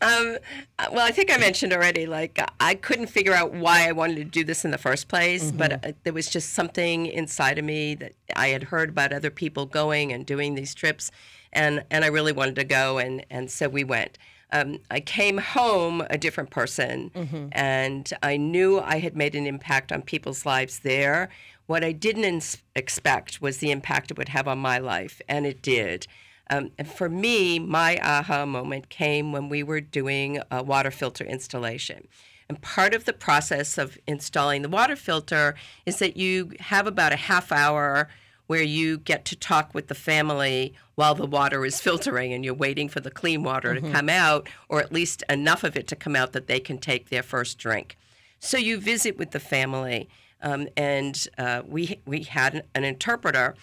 Um, 0.00 0.38
uh, 0.78 0.86
well, 0.92 1.06
I 1.06 1.10
think 1.10 1.32
I 1.32 1.36
mentioned 1.38 1.72
already, 1.72 2.06
like, 2.06 2.38
I 2.60 2.74
couldn't 2.74 3.06
figure 3.08 3.32
out 3.32 3.52
why 3.52 3.88
I 3.88 3.92
wanted 3.92 4.16
to 4.16 4.24
do 4.24 4.44
this 4.44 4.64
in 4.64 4.70
the 4.70 4.78
first 4.78 5.08
place, 5.08 5.52
but 5.52 5.84
uh, 5.84 5.92
there 6.04 6.12
was 6.12 6.28
just 6.28 6.52
something 6.54 7.06
inside 7.06 7.58
of 7.58 7.64
me 7.64 7.94
that 7.96 8.12
I 8.34 8.48
had 8.48 8.64
heard 8.64 8.90
about 8.90 9.12
other 9.12 9.30
people 9.30 9.66
going 9.66 10.12
and 10.12 10.24
doing 10.26 10.54
these 10.54 10.74
trips, 10.74 11.10
and, 11.52 11.84
and 11.90 12.04
I 12.04 12.08
really 12.08 12.32
wanted 12.32 12.56
to 12.56 12.64
go, 12.64 12.98
and, 12.98 13.24
and 13.30 13.50
so 13.50 13.68
we 13.68 13.84
went. 13.84 14.18
Um, 14.52 14.78
I 14.90 15.00
came 15.00 15.38
home 15.38 16.02
a 16.08 16.16
different 16.18 16.50
person, 16.50 17.10
and 17.52 18.10
I 18.22 18.36
knew 18.36 18.80
I 18.80 18.98
had 19.00 19.16
made 19.16 19.34
an 19.34 19.46
impact 19.46 19.90
on 19.92 20.02
people's 20.02 20.46
lives 20.46 20.78
there. 20.80 21.28
What 21.66 21.82
I 21.82 21.90
didn't 21.92 22.24
ins- 22.24 22.62
expect 22.76 23.42
was 23.42 23.58
the 23.58 23.72
impact 23.72 24.10
it 24.12 24.18
would 24.18 24.28
have 24.28 24.46
on 24.46 24.58
my 24.58 24.78
life, 24.78 25.20
and 25.28 25.46
it 25.46 25.62
did. 25.62 26.06
Um, 26.48 26.70
and 26.78 26.88
for 26.88 27.08
me, 27.08 27.58
my 27.58 27.98
aha 28.02 28.46
moment 28.46 28.88
came 28.88 29.32
when 29.32 29.48
we 29.48 29.62
were 29.62 29.80
doing 29.80 30.40
a 30.50 30.62
water 30.62 30.90
filter 30.90 31.24
installation. 31.24 32.06
And 32.48 32.60
part 32.62 32.94
of 32.94 33.04
the 33.04 33.12
process 33.12 33.76
of 33.76 33.98
installing 34.06 34.62
the 34.62 34.68
water 34.68 34.96
filter 34.96 35.56
is 35.84 35.98
that 35.98 36.16
you 36.16 36.52
have 36.60 36.86
about 36.86 37.12
a 37.12 37.16
half 37.16 37.50
hour 37.50 38.08
where 38.46 38.62
you 38.62 38.98
get 38.98 39.24
to 39.24 39.36
talk 39.36 39.74
with 39.74 39.88
the 39.88 39.94
family 39.94 40.72
while 40.94 41.14
the 41.14 41.26
water 41.26 41.64
is 41.64 41.80
filtering 41.80 42.32
and 42.32 42.44
you're 42.44 42.54
waiting 42.54 42.88
for 42.88 43.00
the 43.00 43.10
clean 43.10 43.42
water 43.42 43.74
to 43.74 43.92
come 43.92 44.08
out, 44.08 44.48
or 44.68 44.80
at 44.80 44.92
least 44.92 45.24
enough 45.28 45.64
of 45.64 45.76
it 45.76 45.88
to 45.88 45.96
come 45.96 46.14
out 46.14 46.32
that 46.32 46.46
they 46.46 46.60
can 46.60 46.78
take 46.78 47.08
their 47.08 47.24
first 47.24 47.58
drink. 47.58 47.96
So 48.38 48.56
you 48.56 48.78
visit 48.78 49.18
with 49.18 49.32
the 49.32 49.40
family, 49.40 50.08
um, 50.42 50.68
and 50.76 51.26
uh, 51.38 51.62
we 51.66 51.98
we 52.06 52.22
had 52.22 52.54
an, 52.54 52.62
an 52.74 52.84
interpreter, 52.84 53.56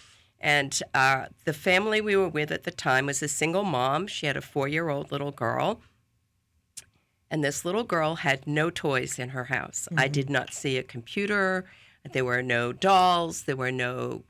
and 0.44 0.78
uh, 0.94 1.28
the 1.46 1.54
family 1.54 2.02
we 2.02 2.18
were 2.18 2.28
with 2.28 2.52
at 2.52 2.66
the 2.66 2.72
time 2.72 3.06
was 3.08 3.24
a 3.24 3.28
single 3.30 3.64
mom. 3.64 4.06
She 4.08 4.26
had 4.26 4.36
a 4.36 4.42
four-year-old 4.42 5.10
little 5.12 5.32
girl, 5.32 5.80
and 7.32 7.44
this 7.44 7.64
little 7.66 7.86
girl 7.86 8.16
had 8.16 8.46
no 8.46 8.70
toys 8.70 9.18
in 9.18 9.30
her 9.30 9.46
house. 9.46 9.88
I 9.98 10.08
did 10.08 10.30
not 10.30 10.54
see 10.54 10.78
a 10.78 10.84
computer. 10.84 11.66
There 12.12 12.26
were 12.26 12.44
no 12.44 12.74
dolls. 12.74 13.44
There 13.44 13.56
were 13.56 13.72
no 13.72 14.24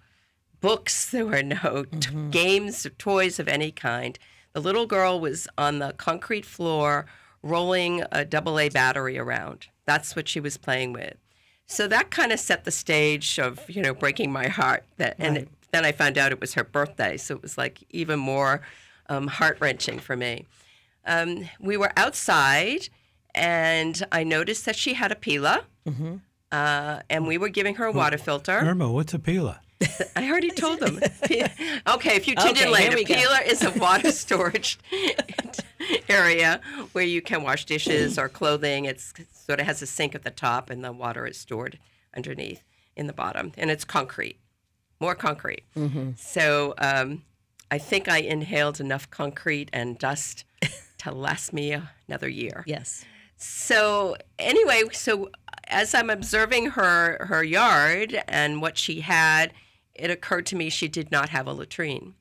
books. 0.62 1.10
There 1.12 1.26
were 1.26 1.43
no 1.43 1.86
t- 1.99 2.15
games 2.30 2.86
or 2.86 2.91
toys 2.91 3.39
of 3.39 3.47
any 3.47 3.71
kind. 3.71 4.17
The 4.54 4.62
little 4.62 4.86
girl 4.86 5.19
was 5.19 5.47
on 5.58 5.80
the 5.80 5.93
concrete 5.97 6.45
floor 6.45 7.06
rolling 7.41 8.04
a 8.12 8.23
double 8.23 8.60
A 8.60 8.69
battery 8.69 9.17
around. 9.17 9.67
That's 9.86 10.15
what 10.15 10.30
she 10.30 10.39
was 10.39 10.58
playing 10.58 10.93
with. 10.93 11.15
So 11.65 11.88
that 11.88 12.12
kind 12.12 12.32
of 12.32 12.39
set 12.39 12.63
the 12.63 12.71
stage 12.71 13.39
of 13.39 13.67
you 13.69 13.82
know 13.82 13.93
breaking 13.95 14.32
my 14.32 14.47
heart. 14.47 14.84
That 14.97 15.15
and 15.17 15.36
Right. 15.38 15.47
Then 15.74 15.84
I 15.84 15.92
found 15.92 16.18
out 16.18 16.32
it 16.32 16.40
was 16.40 16.54
her 16.54 16.64
birthday, 16.64 17.18
so 17.18 17.36
it 17.36 17.42
was 17.42 17.58
like 17.58 17.84
even 17.90 18.20
more 18.20 18.62
um, 19.10 19.28
heart 19.28 19.58
wrenching 19.60 20.00
for 20.00 20.16
me. 20.16 20.46
Um, 21.06 21.50
we 21.60 21.76
were 21.78 21.92
outside, 21.98 22.88
and 23.36 24.02
I 24.12 24.24
noticed 24.24 24.66
that 24.66 24.76
she 24.76 24.94
had 24.94 25.12
a 25.12 25.16
pila, 25.16 25.66
Mm-hmm. 25.86 26.16
uh, 26.52 27.00
and 27.10 27.28
we 27.28 27.38
were 27.38 27.50
giving 27.50 27.76
her 27.76 27.86
a 27.86 27.92
water 27.92 28.18
filter. 28.18 28.54
Irma, 28.60 28.90
what's 28.90 29.14
a 29.14 29.20
pila? 29.20 29.60
I 30.16 30.30
already 30.30 30.52
told 30.52 30.80
them. 30.80 31.00
Okay, 31.96 32.16
if 32.16 32.28
you 32.28 32.36
tuned 32.36 32.58
Okay, 32.58 32.66
in 32.68 32.72
later, 32.72 32.96
we 32.96 33.04
go. 33.04 33.16
is 33.46 33.64
a 33.64 33.72
water 33.72 34.12
storage 34.14 34.80
area 36.10 36.62
where 36.94 37.04
you 37.04 37.22
can 37.22 37.44
wash 37.44 37.66
dishes 37.66 38.18
or 38.18 38.30
clothing. 38.30 38.86
It's 38.86 39.14
sort 39.34 39.60
of 39.60 39.66
has 39.66 39.82
a 39.82 39.86
sink 39.88 40.16
at 40.16 40.24
the 40.24 40.32
top, 40.32 40.70
and 40.70 40.84
the 40.84 40.92
water 40.94 41.26
is 41.28 41.38
stored 41.38 41.80
underneath 42.16 42.64
in 42.96 43.08
the 43.08 43.14
bottom, 43.14 43.52
and 43.58 43.70
it's 43.72 43.84
concrete, 43.84 44.38
more 45.04 45.16
concrete. 45.16 45.63
Mm-hmm. 45.76 46.12
So 46.16 46.74
um, 46.78 47.24
I 47.70 47.78
think 47.78 48.08
I 48.08 48.20
inhaled 48.20 48.80
enough 48.80 49.10
concrete 49.10 49.70
and 49.74 50.00
dust 50.00 50.46
to 51.00 51.12
last 51.12 51.52
me 51.52 51.76
another 52.08 52.30
year. 52.30 52.63
Yes. 52.66 53.04
So 53.36 54.16
anyway, 54.39 54.84
so 54.94 55.30
as 55.68 55.94
I'm 55.94 56.10
observing 56.10 56.68
her 56.72 57.26
her 57.26 57.44
yard 57.44 58.24
and 58.30 58.62
what 58.62 58.78
she 58.78 59.02
had, 59.02 59.54
it 59.94 60.10
occurred 60.10 60.46
to 60.48 60.56
me 60.56 60.70
she 60.70 60.88
did 60.88 61.12
not 61.12 61.30
have 61.30 61.48
a 61.48 61.54
latrine. 61.54 62.13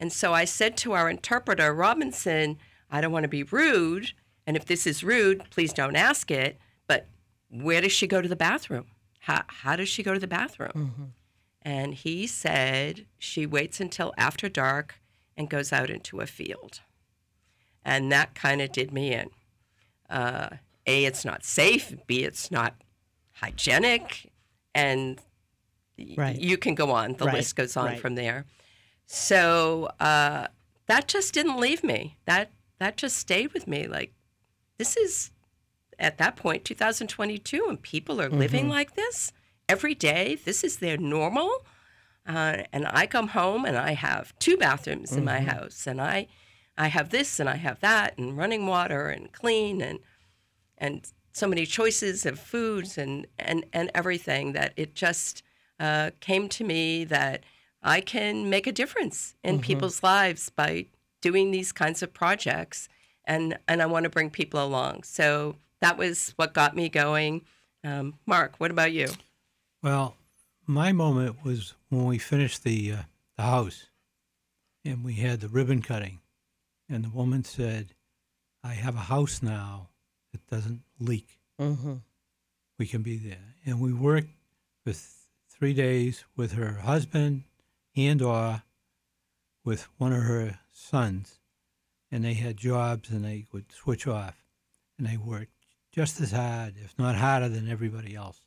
And 0.00 0.10
so 0.10 0.32
I 0.32 0.46
said 0.46 0.76
to 0.78 0.92
our 0.92 1.10
interpreter, 1.10 1.74
Robinson, 1.74 2.56
I 2.90 3.02
don't 3.02 3.12
want 3.12 3.24
to 3.24 3.28
be 3.28 3.42
rude, 3.42 4.12
and 4.46 4.56
if 4.56 4.64
this 4.64 4.86
is 4.86 5.04
rude, 5.04 5.42
please 5.50 5.72
don't 5.72 5.96
ask 5.96 6.30
it, 6.30 6.58
but 6.86 7.06
where 7.50 7.82
does 7.82 7.92
she 7.92 8.06
go 8.06 8.22
to 8.22 8.28
the 8.28 8.36
bathroom? 8.36 8.86
How 9.20 9.42
how 9.46 9.76
does 9.76 9.90
she 9.90 10.02
go 10.02 10.14
to 10.14 10.20
the 10.20 10.26
bathroom? 10.26 10.70
And 11.64 11.94
he 11.94 12.26
said 12.26 13.06
she 13.18 13.46
waits 13.46 13.80
until 13.80 14.12
after 14.18 14.48
dark 14.48 14.96
and 15.36 15.48
goes 15.48 15.72
out 15.72 15.88
into 15.90 16.20
a 16.20 16.26
field. 16.26 16.80
And 17.84 18.12
that 18.12 18.34
kind 18.34 18.60
of 18.60 18.70
did 18.72 18.92
me 18.92 19.12
in. 19.12 19.30
Uh, 20.10 20.48
a 20.86 21.06
it's 21.06 21.24
not 21.24 21.42
safe 21.44 21.94
b 22.06 22.24
it's 22.24 22.50
not 22.50 22.74
hygienic 23.32 24.30
and 24.74 25.18
y- 25.98 26.36
you 26.38 26.58
can 26.58 26.74
go 26.74 26.90
on. 26.90 27.14
The 27.14 27.24
Right, 27.24 27.36
list 27.36 27.56
goes 27.56 27.74
on 27.76 27.86
right. 27.86 28.00
from 28.00 28.14
there. 28.16 28.44
So 29.06 29.88
uh, 30.00 30.48
that 30.86 31.08
just 31.08 31.32
didn't 31.32 31.58
leave 31.58 31.82
me. 31.82 32.16
That 32.26 32.50
that 32.78 32.96
just 32.98 33.16
stayed 33.16 33.52
with 33.54 33.66
me. 33.66 33.86
Like 33.86 34.12
this 34.76 34.96
is 34.96 35.30
at 35.98 36.18
that 36.18 36.36
point 36.36 36.64
2022 36.64 37.66
and 37.68 37.80
people 37.80 38.20
are 38.20 38.28
living 38.28 38.68
like 38.68 38.94
this 38.94 39.32
every 39.68 39.94
day 39.94 40.36
this 40.44 40.64
is 40.64 40.78
their 40.78 40.96
normal 40.96 41.64
uh, 42.26 42.62
and 42.72 42.86
I 42.88 43.06
come 43.06 43.28
home 43.28 43.64
and 43.64 43.76
I 43.76 43.92
have 43.92 44.36
two 44.38 44.56
bathrooms 44.56 45.12
in 45.12 45.24
my 45.24 45.40
house, 45.40 45.86
and 45.86 46.00
I, 46.00 46.26
I 46.76 46.88
have 46.88 47.10
this 47.10 47.38
and 47.38 47.48
I 47.48 47.56
have 47.56 47.80
that, 47.80 48.16
and 48.16 48.36
running 48.36 48.66
water 48.66 49.08
and 49.08 49.30
clean, 49.30 49.82
and 49.82 49.98
and 50.78 51.12
so 51.32 51.46
many 51.46 51.66
choices 51.66 52.24
of 52.24 52.38
foods 52.38 52.96
and 52.96 53.26
and 53.38 53.66
and 53.74 53.90
everything 53.94 54.52
that 54.52 54.72
it 54.76 54.94
just 54.94 55.42
uh, 55.78 56.12
came 56.20 56.48
to 56.48 56.64
me 56.64 57.04
that 57.04 57.44
I 57.82 58.00
can 58.00 58.48
make 58.48 58.66
a 58.66 58.72
difference 58.72 59.34
in 59.44 59.60
people's 59.60 60.02
lives 60.02 60.48
by 60.48 60.86
doing 61.20 61.50
these 61.50 61.72
kinds 61.72 62.02
of 62.02 62.14
projects, 62.14 62.88
and 63.26 63.58
and 63.68 63.82
I 63.82 63.86
want 63.86 64.04
to 64.04 64.10
bring 64.10 64.30
people 64.30 64.64
along. 64.64 65.02
So 65.02 65.56
that 65.82 65.98
was 65.98 66.32
what 66.36 66.54
got 66.54 66.74
me 66.74 66.88
going. 66.88 67.42
Um, 67.84 68.14
Mark, 68.24 68.54
what 68.56 68.70
about 68.70 68.92
you? 68.92 69.08
Well, 69.84 70.16
my 70.66 70.92
moment 70.92 71.44
was 71.44 71.74
when 71.90 72.06
we 72.06 72.16
finished 72.16 72.64
the 72.64 72.92
uh, 72.92 73.02
the 73.36 73.42
house, 73.42 73.84
and 74.82 75.04
we 75.04 75.12
had 75.12 75.42
the 75.42 75.48
ribbon 75.50 75.82
cutting, 75.82 76.20
and 76.88 77.04
the 77.04 77.10
woman 77.10 77.44
said, 77.44 77.92
"I 78.62 78.72
have 78.72 78.94
a 78.94 79.10
house 79.12 79.42
now 79.42 79.90
that 80.32 80.46
doesn't 80.46 80.84
leak. 80.98 81.38
Mm-hmm. 81.60 81.96
We 82.78 82.86
can 82.86 83.02
be 83.02 83.18
there." 83.18 83.56
And 83.66 83.78
we 83.78 83.92
worked 83.92 84.30
for 84.86 84.94
th- 84.94 85.04
three 85.50 85.74
days 85.74 86.24
with 86.34 86.52
her 86.52 86.76
husband 86.76 87.42
and 87.94 88.22
or 88.22 88.62
with 89.66 89.86
one 89.98 90.14
of 90.14 90.22
her 90.22 90.60
sons, 90.72 91.40
and 92.10 92.24
they 92.24 92.32
had 92.32 92.56
jobs 92.56 93.10
and 93.10 93.22
they 93.22 93.44
would 93.52 93.70
switch 93.70 94.06
off, 94.06 94.46
and 94.96 95.06
they 95.06 95.18
worked 95.18 95.52
just 95.92 96.22
as 96.22 96.32
hard, 96.32 96.76
if 96.82 96.98
not 96.98 97.16
harder, 97.16 97.50
than 97.50 97.68
everybody 97.68 98.14
else 98.14 98.43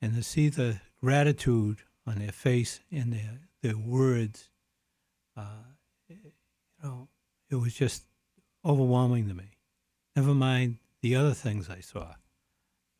and 0.00 0.14
to 0.14 0.22
see 0.22 0.48
the 0.48 0.80
gratitude 1.00 1.78
on 2.06 2.18
their 2.18 2.32
face 2.32 2.80
and 2.90 3.12
their 3.12 3.40
their 3.62 3.76
words, 3.76 4.50
uh, 5.36 5.72
you 6.08 6.32
know, 6.82 7.08
it 7.50 7.56
was 7.56 7.74
just 7.74 8.04
overwhelming 8.64 9.28
to 9.28 9.34
me. 9.34 9.58
Never 10.14 10.34
mind 10.34 10.78
the 11.02 11.16
other 11.16 11.34
things 11.34 11.68
I 11.68 11.80
saw, 11.80 12.14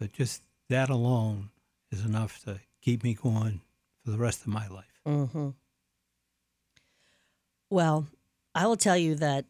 but 0.00 0.12
just 0.12 0.42
that 0.68 0.90
alone 0.90 1.50
is 1.90 2.04
enough 2.04 2.42
to 2.44 2.60
keep 2.82 3.04
me 3.04 3.14
going 3.14 3.60
for 4.04 4.10
the 4.10 4.18
rest 4.18 4.42
of 4.42 4.48
my 4.48 4.66
life. 4.68 5.00
Mm-hmm. 5.06 5.50
Well, 7.70 8.06
I 8.54 8.66
will 8.66 8.76
tell 8.76 8.96
you 8.96 9.14
that 9.16 9.44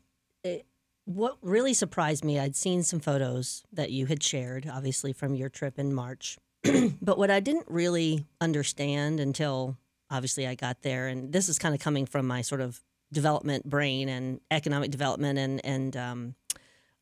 what 1.05 1.39
really 1.41 1.73
surprised 1.73 2.23
me, 2.23 2.39
I'd 2.39 2.55
seen 2.55 2.83
some 2.83 3.01
photos 3.01 3.65
that 3.73 3.91
you 3.91 4.07
had 4.07 4.23
shared, 4.23 4.71
obviously 4.71 5.15
from 5.15 5.35
your 5.35 5.49
trip 5.49 5.79
in 5.79 5.95
March. 5.95 6.37
but 7.03 7.19
what 7.19 7.31
I 7.31 7.41
didn't 7.41 7.67
really 7.69 8.27
understand 8.41 9.21
until 9.21 9.77
obviously 10.11 10.47
I 10.47 10.55
got 10.55 10.83
there, 10.83 11.09
and 11.09 11.33
this 11.33 11.49
is 11.49 11.59
kind 11.59 11.75
of 11.75 11.81
coming 11.81 12.07
from 12.07 12.27
my 12.27 12.43
sort 12.43 12.61
of 12.61 12.81
development 13.13 13.69
brain 13.69 14.09
and 14.09 14.41
economic 14.51 14.91
development 14.91 15.39
and 15.39 15.65
and 15.65 15.97
um, 15.97 16.35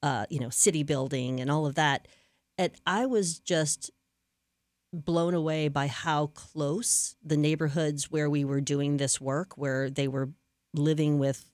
uh, 0.02 0.26
you 0.30 0.40
know 0.40 0.50
city 0.50 0.82
building 0.82 1.40
and 1.40 1.50
all 1.50 1.66
of 1.66 1.74
that. 1.76 2.08
And 2.58 2.72
I 2.86 3.06
was 3.06 3.38
just 3.38 3.90
blown 4.92 5.34
away 5.34 5.68
by 5.68 5.88
how 5.88 6.28
close 6.28 7.16
the 7.22 7.36
neighborhoods 7.36 8.10
where 8.10 8.30
we 8.30 8.44
were 8.44 8.60
doing 8.60 8.96
this 8.96 9.20
work, 9.20 9.56
where 9.58 9.90
they 9.90 10.08
were 10.08 10.30
living 10.72 11.18
with 11.18 11.50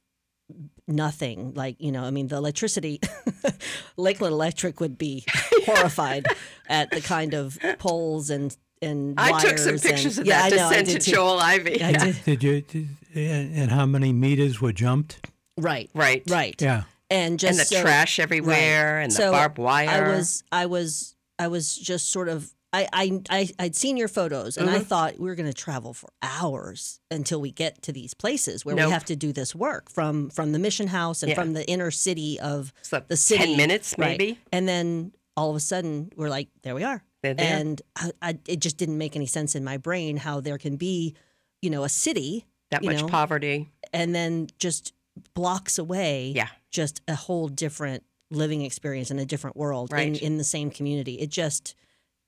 nothing. 0.86 1.54
Like, 1.54 1.76
you 1.80 1.92
know, 1.92 2.04
I 2.04 2.10
mean, 2.10 2.28
the 2.28 2.36
electricity, 2.36 3.00
Lakeland 3.96 4.32
Electric 4.32 4.80
would 4.80 4.98
be 4.98 5.24
horrified 5.64 6.26
at 6.68 6.90
the 6.90 7.00
kind 7.00 7.34
of 7.34 7.58
poles 7.78 8.30
and 8.30 8.56
and 8.80 9.14
I 9.18 9.40
took 9.40 9.58
some 9.58 9.78
pictures 9.78 10.18
and, 10.18 10.26
of 10.26 10.26
yeah, 10.26 10.38
that 10.40 10.46
I 10.46 10.50
to 10.50 10.56
know, 10.56 10.70
send 10.70 10.86
to 10.88 10.92
did 10.94 11.02
too. 11.02 11.10
Joel 11.12 11.38
Ivy. 11.38 11.82
I 11.82 11.92
did. 11.92 12.16
Did 12.24 12.42
you? 12.42 12.60
Did, 12.62 12.88
and, 13.14 13.54
and 13.56 13.70
how 13.70 13.86
many 13.86 14.12
meters 14.12 14.60
were 14.60 14.72
jumped? 14.72 15.28
Right, 15.56 15.88
Right. 15.94 16.22
right, 16.28 16.60
Yeah. 16.60 16.84
and 17.10 17.38
just 17.38 17.50
and 17.52 17.60
the 17.60 17.64
so- 17.76 17.82
trash 17.82 18.18
everywhere 18.18 18.98
and 19.00 19.12
the 19.12 19.16
So 19.16 19.30
barbed 19.30 19.58
wire. 19.58 19.88
I 19.88 20.16
was 20.16 20.42
I 20.50 20.66
was 20.66 21.14
I 21.38 21.46
was 21.48 21.76
just 21.76 22.10
sort 22.10 22.28
of 22.28 22.52
I 22.72 22.88
I, 22.92 23.20
I 23.30 23.48
I'd 23.60 23.76
seen 23.76 23.96
your 23.98 24.08
photos 24.08 24.56
and 24.56 24.68
I 24.68 24.76
Mm-hmm. 24.76 24.84
thought 24.84 25.18
we 25.20 25.28
were 25.28 25.34
going 25.36 25.48
to 25.48 25.54
travel 25.54 25.92
for 25.94 26.08
hours 26.22 26.98
until 27.10 27.40
we 27.40 27.52
get 27.52 27.82
to 27.82 27.92
these 27.92 28.14
places 28.14 28.64
where 28.64 28.74
Nope. 28.74 28.86
we 28.86 28.92
have 28.92 29.04
to 29.04 29.14
do 29.16 29.32
this 29.32 29.54
work 29.54 29.90
from 29.90 30.30
from 30.30 30.50
the 30.52 30.58
mission 30.58 30.88
house 30.88 31.22
and 31.22 31.28
Yeah. 31.30 31.34
from 31.36 31.52
the 31.52 31.64
inner 31.68 31.90
city 31.92 32.40
of 32.40 32.72
It's 32.80 32.92
like 32.92 33.06
the 33.08 33.16
city 33.16 33.44
10 33.44 33.56
minutes, 33.56 33.94
Right. 33.98 34.18
maybe. 34.18 34.38
and 34.50 34.66
then 34.66 35.12
all 35.36 35.50
of 35.50 35.56
a 35.56 35.60
sudden 35.60 36.10
we're 36.16 36.28
like 36.28 36.48
there 36.62 36.74
we 36.74 36.84
are 36.84 37.02
there. 37.22 37.34
and 37.38 37.80
I, 37.96 38.10
I, 38.20 38.38
it 38.46 38.60
just 38.60 38.76
didn't 38.76 38.98
make 38.98 39.16
any 39.16 39.26
sense 39.26 39.54
in 39.54 39.64
my 39.64 39.76
brain 39.78 40.16
how 40.16 40.40
there 40.40 40.58
can 40.58 40.76
be 40.76 41.14
you 41.60 41.70
know 41.70 41.84
a 41.84 41.88
city 41.88 42.44
that 42.70 42.82
much 42.82 43.00
know, 43.00 43.08
poverty. 43.08 43.70
and 43.92 44.14
then 44.14 44.48
just 44.58 44.92
blocks 45.34 45.78
away 45.78 46.32
Yeah. 46.34 46.48
just 46.70 47.02
a 47.08 47.14
whole 47.14 47.48
different 47.48 48.02
living 48.30 48.62
experience 48.62 49.10
in 49.10 49.18
a 49.18 49.26
different 49.26 49.56
world 49.56 49.92
in, 49.92 50.14
in 50.16 50.38
the 50.38 50.44
same 50.44 50.70
community 50.70 51.14
it 51.20 51.28
just 51.30 51.74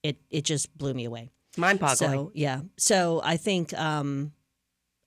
it 0.03 0.19
it 0.31 0.45
just 0.45 0.77
blew 0.77 0.93
me 0.93 1.05
away 1.07 1.31
Mind 1.57 1.79
boggling. 1.79 1.97
so 2.11 2.31
yeah 2.35 2.61
so 2.77 3.21
i 3.25 3.37
think 3.39 3.73
um 3.79 4.33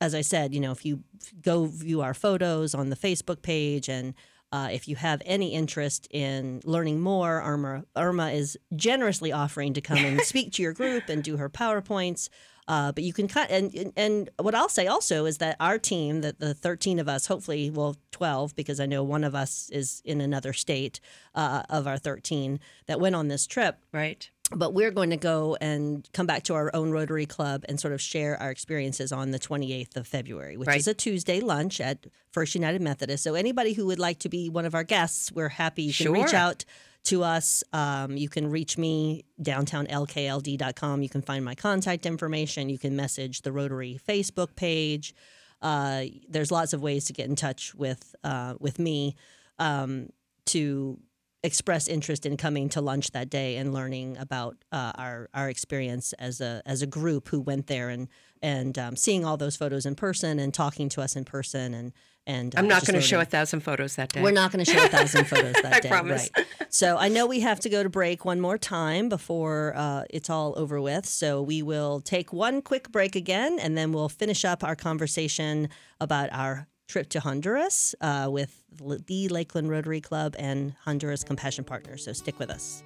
as 0.01 0.15
i 0.15 0.21
said 0.21 0.53
you 0.55 0.59
know 0.59 0.71
if 0.71 0.85
you 0.85 1.03
go 1.41 1.65
view 1.65 2.01
our 2.01 2.13
photos 2.15 2.73
on 2.73 2.89
the 2.89 2.95
facebook 2.95 3.41
page 3.43 3.89
and 3.89 4.15
uh, 4.51 4.69
if 4.71 4.87
you 4.87 4.95
have 4.95 5.21
any 5.25 5.53
interest 5.53 6.07
in 6.11 6.61
learning 6.63 6.99
more, 6.99 7.41
Irma, 7.41 7.83
Irma 7.95 8.31
is 8.31 8.57
generously 8.75 9.31
offering 9.31 9.73
to 9.73 9.81
come 9.81 9.97
and 9.97 10.21
speak 10.23 10.53
to 10.53 10.61
your 10.61 10.73
group 10.73 11.09
and 11.09 11.23
do 11.23 11.37
her 11.37 11.49
PowerPoints. 11.49 12.29
Uh, 12.69 12.91
but 12.91 13.01
you 13.03 13.13
can 13.13 13.29
cut 13.29 13.49
and 13.49 13.93
and- 13.95 14.29
what 14.39 14.53
I'll 14.53 14.67
say 14.67 14.87
also 14.87 15.25
is 15.25 15.37
that 15.37 15.55
our 15.59 15.77
team, 15.79 16.19
that 16.19 16.39
the 16.39 16.53
thirteen 16.53 16.99
of 16.99 17.07
us, 17.07 17.25
hopefully, 17.27 17.69
well, 17.69 17.95
twelve, 18.11 18.57
because 18.57 18.81
I 18.81 18.85
know 18.85 19.03
one 19.03 19.23
of 19.23 19.33
us 19.33 19.69
is 19.71 20.01
in 20.03 20.19
another 20.19 20.51
state 20.51 20.99
uh, 21.33 21.63
of 21.69 21.87
our 21.87 21.97
thirteen 21.97 22.59
that 22.87 22.99
went 22.99 23.15
on 23.15 23.29
this 23.29 23.47
trip 23.47 23.77
right. 23.93 24.29
But 24.55 24.73
we're 24.73 24.91
going 24.91 25.09
to 25.09 25.17
go 25.17 25.57
and 25.59 26.07
come 26.13 26.25
back 26.25 26.43
to 26.43 26.53
our 26.53 26.71
own 26.73 26.91
Rotary 26.91 27.25
Club 27.25 27.65
and 27.67 27.79
sort 27.79 27.93
of 27.93 27.99
share 28.01 28.41
our 28.41 28.49
experiences 28.49 29.11
on 29.11 29.31
the 29.31 29.39
28th 29.39 29.97
of 29.97 30.07
February, 30.07 30.55
which 30.55 30.67
Right. 30.67 30.79
is 30.79 30.87
a 30.87 30.93
Tuesday 30.93 31.41
lunch 31.41 31.81
at 31.81 32.05
First 32.31 32.55
United 32.55 32.81
Methodist. 32.81 33.23
So 33.23 33.35
anybody 33.35 33.73
who 33.73 33.85
would 33.87 33.99
like 33.99 34.19
to 34.19 34.29
be 34.29 34.49
one 34.49 34.65
of 34.65 34.73
our 34.73 34.83
guests, 34.85 35.31
we're 35.33 35.49
happy. 35.49 35.83
You 35.83 35.93
can 35.93 36.11
reach 36.13 36.33
out 36.33 36.63
to 37.05 37.23
us. 37.23 37.63
Um, 37.73 38.15
you 38.17 38.29
can 38.29 38.49
reach 38.49 38.77
me 38.77 39.25
downtownlkld.com. 39.41 41.01
You 41.03 41.09
can 41.09 41.21
find 41.21 41.43
my 41.43 41.55
contact 41.55 42.05
information. 42.05 42.69
You 42.69 42.77
can 42.77 42.95
message 42.95 43.41
the 43.41 43.51
Rotary 43.51 43.99
Facebook 44.07 44.55
page. 44.55 45.13
Uh, 45.61 46.05
there's 46.27 46.51
lots 46.51 46.73
of 46.73 46.81
ways 46.81 47.05
to 47.05 47.13
get 47.13 47.27
in 47.27 47.35
touch 47.35 47.73
with 47.75 48.13
uh, 48.23 48.53
with 48.59 48.77
me 48.79 49.15
um, 49.59 50.09
to 50.45 50.99
express 51.43 51.87
interest 51.87 52.25
in 52.25 52.35
coming 52.35 52.67
to 52.69 52.81
lunch 52.81 53.11
that 53.11 53.29
day 53.29 53.57
and 53.57 53.73
learning 53.73 54.17
about 54.17 54.57
uh, 54.71 54.91
our 54.95 55.29
our 55.33 55.49
experience 55.49 56.13
as 56.13 56.41
a 56.41 56.61
as 56.65 56.81
a 56.81 56.87
group 56.87 57.29
who 57.29 57.39
went 57.39 57.67
there 57.67 57.89
and 57.89 58.07
and 58.41 58.77
um, 58.77 58.95
seeing 58.95 59.23
all 59.23 59.37
those 59.37 59.55
photos 59.55 59.85
in 59.85 59.95
person 59.95 60.39
and 60.39 60.53
talking 60.53 60.89
to 60.89 61.01
us 61.01 61.15
in 61.15 61.23
person 61.23 61.73
and 61.73 61.93
and 62.25 62.53
I'm 62.57 62.65
uh, 62.65 62.67
not 62.67 62.85
going 62.85 62.99
to 62.99 63.01
show 63.01 63.21
a 63.21 63.25
thousand 63.25 63.61
photos 63.61 63.95
that 63.95 64.11
day. 64.11 64.21
We're 64.21 64.31
not 64.31 64.51
going 64.51 64.63
to 64.63 64.69
show 64.69 64.83
a 64.83 64.89
thousand 64.89 65.25
photos 65.29 65.53
that 65.53 65.73
I 65.73 65.79
day, 65.79 65.87
promise. 65.87 66.29
right? 66.35 66.45
So 66.69 66.97
I 66.97 67.07
know 67.07 67.25
we 67.25 67.39
have 67.39 67.61
to 67.61 67.69
go 67.69 67.83
to 67.83 67.89
break 67.89 68.25
one 68.25 68.41
more 68.41 68.57
time 68.57 69.07
before 69.07 69.73
uh, 69.77 70.03
it's 70.09 70.29
all 70.29 70.53
over 70.57 70.81
with. 70.81 71.05
So 71.05 71.41
we 71.41 71.61
will 71.61 72.01
take 72.01 72.33
one 72.33 72.61
quick 72.61 72.91
break 72.91 73.15
again, 73.15 73.59
and 73.59 73.77
then 73.77 73.93
we'll 73.93 74.09
finish 74.09 74.43
up 74.43 74.61
our 74.61 74.75
conversation 74.75 75.69
about 76.01 76.29
our 76.33 76.67
trip 76.87 77.09
to 77.09 77.19
Honduras 77.19 77.95
uh, 78.01 78.27
with 78.31 78.63
the 78.79 79.27
Lakeland 79.29 79.69
Rotary 79.69 80.01
Club 80.01 80.35
and 80.39 80.73
Honduras 80.83 81.23
Compassion 81.23 81.63
Partners. 81.63 82.05
So 82.05 82.13
stick 82.13 82.39
with 82.39 82.49
us. 82.49 82.83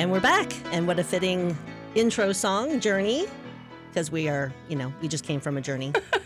And 0.00 0.10
we're 0.10 0.20
back. 0.20 0.50
And 0.72 0.86
what 0.86 0.98
a 0.98 1.04
fitting 1.04 1.58
intro 1.94 2.32
song, 2.32 2.80
Journey, 2.80 3.26
because 3.88 4.10
we 4.10 4.30
are, 4.30 4.50
you 4.68 4.76
know, 4.76 4.90
we 5.02 5.08
just 5.08 5.24
came 5.24 5.40
from 5.40 5.58
a 5.58 5.60
journey. 5.60 5.92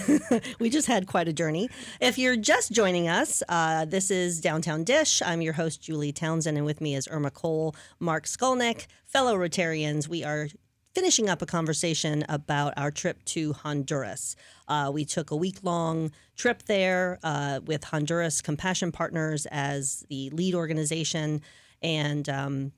we 0.58 0.70
just 0.70 0.86
had 0.86 1.06
quite 1.06 1.28
a 1.28 1.32
journey. 1.32 1.68
If 2.00 2.18
you're 2.18 2.36
just 2.36 2.72
joining 2.72 3.08
us, 3.08 3.42
uh, 3.48 3.84
this 3.84 4.10
is 4.10 4.40
Downtown 4.40 4.84
Dish. 4.84 5.22
I'm 5.24 5.42
your 5.42 5.52
host, 5.54 5.82
Julie 5.82 6.12
Townsend, 6.12 6.56
and 6.56 6.66
with 6.66 6.80
me 6.80 6.94
is 6.94 7.08
Irma 7.10 7.30
Cole, 7.30 7.74
Mark 7.98 8.24
Skolnic, 8.24 8.86
fellow 9.06 9.36
Rotarians. 9.36 10.08
We 10.08 10.24
are 10.24 10.48
finishing 10.94 11.28
up 11.28 11.42
a 11.42 11.46
conversation 11.46 12.24
about 12.28 12.74
our 12.76 12.90
trip 12.90 13.24
to 13.24 13.52
Honduras. 13.52 14.36
Uh, 14.68 14.90
we 14.92 15.04
took 15.04 15.30
a 15.30 15.36
week 15.36 15.58
long 15.62 16.10
trip 16.36 16.62
there 16.64 17.18
uh, 17.22 17.60
with 17.64 17.84
Honduras 17.84 18.40
Compassion 18.40 18.92
Partners 18.92 19.46
as 19.50 20.04
the 20.08 20.30
lead 20.30 20.54
organization. 20.54 21.40
And 21.82 22.28
um, 22.28 22.72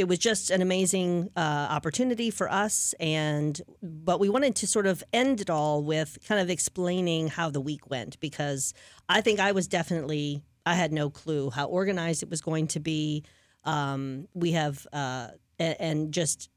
it 0.00 0.08
was 0.08 0.18
just 0.18 0.50
an 0.50 0.62
amazing 0.62 1.28
uh, 1.36 1.66
opportunity 1.70 2.30
for 2.30 2.50
us 2.50 2.94
and 2.98 3.60
but 3.82 4.18
we 4.18 4.30
wanted 4.30 4.56
to 4.56 4.66
sort 4.66 4.86
of 4.86 5.04
end 5.12 5.42
it 5.42 5.50
all 5.50 5.82
with 5.84 6.16
kind 6.26 6.40
of 6.40 6.48
explaining 6.48 7.28
how 7.28 7.50
the 7.50 7.60
week 7.60 7.90
went 7.90 8.18
because 8.18 8.72
i 9.10 9.20
think 9.20 9.38
i 9.38 9.52
was 9.52 9.68
definitely 9.68 10.42
i 10.64 10.74
had 10.74 10.90
no 10.90 11.10
clue 11.10 11.50
how 11.50 11.66
organized 11.66 12.22
it 12.22 12.30
was 12.30 12.40
going 12.40 12.66
to 12.66 12.80
be. 12.80 13.24
Um, 13.64 14.26
we 14.32 14.52
have 14.52 14.86
uh, 14.90 15.28
and, 15.58 15.76
and 15.78 16.14
just 16.14 16.48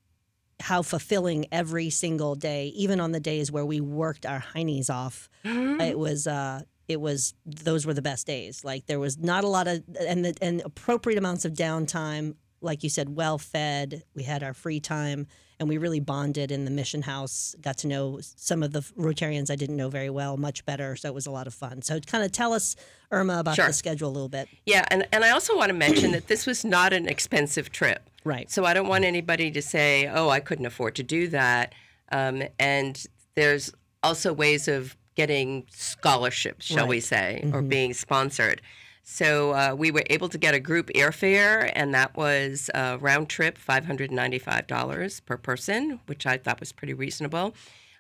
how 0.61 0.81
fulfilling 0.81 1.45
every 1.51 1.89
single 1.89 2.35
day 2.35 2.67
even 2.67 3.01
on 3.01 3.11
the 3.11 3.19
days 3.19 3.51
where 3.51 3.65
we 3.65 3.81
worked 3.81 4.25
our 4.25 4.41
heinies 4.55 4.89
off 4.89 5.29
it 5.43 5.99
was 5.99 6.27
uh, 6.27 6.61
it 6.87 6.99
was 6.99 7.33
those 7.45 7.85
were 7.85 7.93
the 7.93 8.01
best 8.01 8.27
days. 8.27 8.63
Like 8.63 8.85
there 8.85 8.99
was 8.99 9.17
not 9.17 9.43
a 9.43 9.47
lot 9.47 9.67
of 9.67 9.83
and 9.99 10.25
the, 10.25 10.35
and 10.41 10.61
appropriate 10.61 11.17
amounts 11.17 11.45
of 11.45 11.53
downtime 11.53 12.35
like 12.63 12.83
you 12.83 12.89
said, 12.89 13.15
well 13.15 13.37
fed. 13.37 14.03
We 14.15 14.23
had 14.23 14.41
our 14.43 14.53
free 14.53 14.79
time 14.79 15.27
and 15.59 15.69
we 15.69 15.77
really 15.77 15.99
bonded 15.99 16.51
in 16.51 16.65
the 16.65 16.71
mission 16.71 17.01
house. 17.03 17.55
Got 17.61 17.77
to 17.79 17.87
know 17.87 18.19
some 18.21 18.63
of 18.63 18.71
the 18.71 18.79
Rotarians 18.97 19.51
I 19.51 19.55
didn't 19.55 19.75
know 19.77 19.89
very 19.89 20.09
well, 20.09 20.35
much 20.37 20.65
better. 20.65 20.95
So 20.95 21.07
it 21.09 21.13
was 21.13 21.25
a 21.27 21.31
lot 21.31 21.45
of 21.47 21.53
fun. 21.53 21.81
So 21.81 21.99
kind 21.99 22.23
of 22.23 22.31
tell 22.31 22.53
us, 22.53 22.75
Irma, 23.11 23.39
about 23.39 23.55
Sure. 23.55 23.67
the 23.67 23.73
schedule 23.73 24.09
a 24.09 24.11
little 24.11 24.29
bit. 24.29 24.47
Yeah, 24.65 24.85
and, 24.89 25.07
and 25.11 25.23
I 25.23 25.29
also 25.29 25.55
want 25.55 25.69
to 25.69 25.73
mention 25.73 26.11
that 26.11 26.27
this 26.27 26.45
was 26.45 26.65
not 26.65 26.91
an 26.93 27.07
expensive 27.07 27.71
trip. 27.71 28.09
Right. 28.23 28.49
So 28.49 28.65
I 28.65 28.73
don't 28.73 28.87
want 28.87 29.03
anybody 29.03 29.51
to 29.51 29.61
say, 29.61 30.07
oh, 30.07 30.29
I 30.29 30.39
couldn't 30.39 30.65
afford 30.65 30.95
to 30.95 31.03
do 31.03 31.27
that. 31.27 31.73
Um, 32.11 32.43
and 32.59 33.05
there's 33.35 33.71
also 34.01 34.33
ways 34.33 34.67
of 34.67 34.95
getting 35.15 35.65
scholarships, 35.69 36.65
shall 36.65 36.87
we 36.87 36.95
Right. 36.97 37.03
say, 37.03 37.49
or 37.53 37.61
being 37.61 37.93
sponsored. 37.93 38.61
So 39.03 39.51
uh, 39.51 39.75
we 39.77 39.91
were 39.91 40.03
able 40.09 40.29
to 40.29 40.37
get 40.37 40.55
a 40.55 40.59
group 40.61 40.89
airfare, 40.95 41.69
and 41.75 41.93
that 41.93 42.15
was 42.15 42.69
uh, 42.73 42.97
round 43.01 43.27
trip 43.27 43.57
$595 43.57 45.25
per 45.25 45.37
person, 45.37 45.99
which 46.05 46.25
I 46.25 46.37
thought 46.37 46.61
was 46.61 46.71
pretty 46.71 46.93
reasonable. 46.93 47.53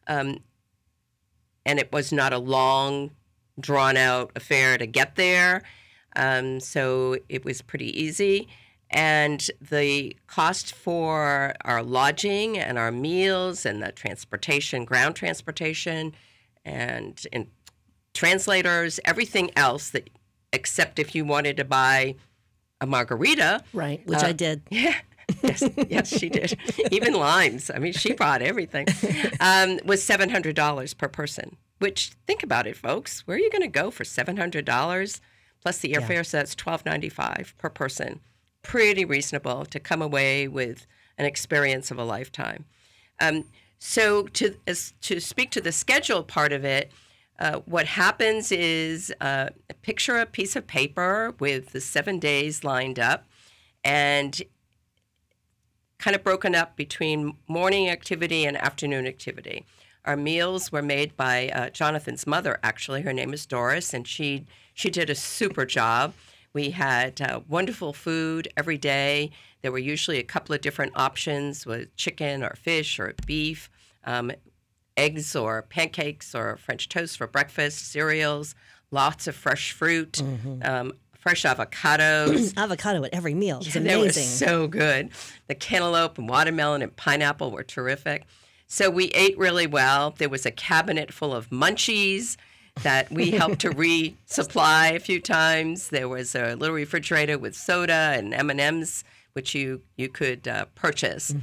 Um, 0.07 0.39
and 1.65 1.77
it 1.77 1.91
was 1.91 2.13
not 2.13 2.31
a 2.31 2.37
long, 2.37 3.11
drawn 3.59 3.97
out 3.97 4.31
affair 4.37 4.77
to 4.77 4.87
get 4.87 5.15
there. 5.15 5.63
Um, 6.15 6.61
so 6.61 7.17
it 7.27 7.43
was 7.43 7.61
pretty 7.61 8.01
easy. 8.01 8.47
And 8.89 9.45
the 9.59 10.15
cost 10.27 10.73
for 10.73 11.53
our 11.65 11.83
lodging 11.83 12.57
and 12.57 12.77
our 12.77 12.91
meals 12.91 13.65
and 13.65 13.83
the 13.83 13.91
transportation, 13.91 14.85
ground 14.85 15.15
transportation, 15.15 16.13
and, 16.63 17.21
and 17.33 17.47
translators, 18.13 19.01
everything 19.03 19.51
else 19.57 19.89
that, 19.89 20.09
except 20.53 20.99
if 20.99 21.13
you 21.15 21.25
wanted 21.25 21.57
to 21.57 21.65
buy 21.65 22.15
a 22.79 22.85
margarita, 22.85 23.63
Right. 23.73 24.05
Which 24.07 24.19
I 24.23 24.31
did. 24.31 24.61
yeah. 24.69 24.95
Yes, 25.41 25.63
yes, 25.89 26.17
she 26.19 26.27
did. 26.29 26.57
Even 26.91 27.13
limes. 27.13 27.71
I 27.73 27.79
mean, 27.79 27.93
she 27.93 28.11
brought 28.13 28.41
everything. 28.41 28.85
Um, 29.39 29.79
was 29.85 30.03
seven 30.03 30.29
hundred 30.29 30.53
dollars 30.55 30.93
per 30.93 31.07
person. 31.07 31.55
Which 31.79 32.11
think 32.27 32.43
about 32.43 32.67
it, 32.67 32.75
folks. 32.75 33.21
Where 33.25 33.37
are 33.37 33.39
you 33.39 33.49
going 33.49 33.61
to 33.61 33.67
go 33.69 33.89
for 33.89 34.03
seven 34.03 34.35
hundred 34.35 34.65
dollars 34.65 35.21
plus 35.61 35.77
the 35.79 35.93
airfare? 35.93 36.25
So 36.25 36.37
that's 36.37 36.53
twelve 36.55 36.85
ninety 36.85 37.07
five 37.07 37.55
per 37.57 37.69
person. 37.69 38.19
Pretty 38.63 39.05
reasonable 39.05 39.65
to 39.65 39.79
come 39.79 40.01
away 40.01 40.47
with 40.49 40.85
an 41.17 41.25
experience 41.25 41.89
of 41.89 41.97
a 41.97 42.03
lifetime. 42.03 42.65
Um, 43.21 43.45
so 43.79 44.23
to 44.23 44.55
as, 44.67 44.93
to 45.03 45.21
speak 45.21 45.51
to 45.51 45.61
the 45.61 45.71
schedule 45.71 46.23
part 46.23 46.51
of 46.51 46.65
it, 46.65 46.91
uh, 47.39 47.59
what 47.65 47.85
happens 47.87 48.51
is 48.51 49.13
uh, 49.19 49.49
picture 49.81 50.17
a 50.17 50.25
piece 50.25 50.55
of 50.55 50.67
paper 50.67 51.33
with 51.39 51.71
the 51.71 51.81
seven 51.81 52.19
days 52.19 52.63
lined 52.63 52.99
up, 52.99 53.25
and 53.83 54.41
kind 55.97 56.15
of 56.15 56.23
broken 56.23 56.53
up 56.53 56.75
between 56.75 57.37
morning 57.47 57.89
activity 57.89 58.45
and 58.45 58.57
afternoon 58.57 59.07
activity. 59.07 59.65
Our 60.05 60.17
meals 60.17 60.71
were 60.71 60.81
made 60.81 61.15
by 61.15 61.49
uh, 61.49 61.69
Jonathan's 61.69 62.27
mother. 62.27 62.59
Actually, 62.61 63.03
her 63.03 63.13
name 63.13 63.33
is 63.33 63.45
Doris, 63.45 63.93
and 63.93 64.07
she 64.07 64.45
she 64.73 64.89
did 64.89 65.09
a 65.09 65.15
super 65.15 65.65
job. 65.65 66.13
We 66.51 66.71
had 66.71 67.21
uh, 67.21 67.41
wonderful 67.47 67.93
food 67.93 68.47
every 68.57 68.77
day. 68.77 69.31
There 69.61 69.71
were 69.71 69.79
usually 69.79 70.19
a 70.19 70.23
couple 70.23 70.53
of 70.53 70.61
different 70.61 70.91
options 70.95 71.65
with 71.65 71.95
chicken 71.95 72.43
or 72.43 72.55
fish 72.55 72.99
or 72.99 73.13
beef, 73.25 73.69
um, 74.03 74.31
eggs 74.97 75.35
or 75.35 75.61
pancakes 75.63 76.35
or 76.35 76.57
French 76.57 76.89
toast 76.89 77.17
for 77.17 77.27
breakfast, 77.27 77.91
cereals, 77.91 78.55
lots 78.91 79.27
of 79.27 79.35
fresh 79.35 79.71
fruit, 79.71 80.21
um, 80.61 80.93
fresh 81.17 81.43
avocados. 81.43 82.53
Avocado 82.57 83.03
at 83.03 83.13
every 83.13 83.33
meal. 83.33 83.59
It's 83.61 83.75
were 83.75 83.81
amazing. 83.81 84.23
so 84.23 84.67
good. 84.67 85.09
The 85.47 85.55
cantaloupe 85.55 86.17
and 86.17 86.29
watermelon 86.29 86.81
and 86.81 86.95
pineapple 86.95 87.51
were 87.51 87.63
terrific. 87.63 88.25
So 88.67 88.89
we 88.89 89.05
ate 89.09 89.37
really 89.37 89.67
well. 89.67 90.15
There 90.17 90.29
was 90.29 90.45
a 90.45 90.51
cabinet 90.51 91.13
full 91.13 91.33
of 91.33 91.49
munchies 91.49 92.37
that 92.81 93.11
we 93.11 93.31
helped 93.31 93.59
to 93.61 93.69
resupply 93.71 94.95
a 94.95 94.99
few 94.99 95.19
times. 95.21 95.89
There 95.89 96.09
was 96.09 96.33
a 96.35 96.55
little 96.55 96.75
refrigerator 96.75 97.37
with 97.37 97.55
soda 97.55 98.13
and 98.15 98.33
M 98.33 98.49
and 98.49 98.59
M's, 98.59 99.03
which 99.33 99.53
you 99.53 99.81
you 99.95 100.09
could 100.09 100.47
uh, 100.47 100.65
purchase. 100.75 101.35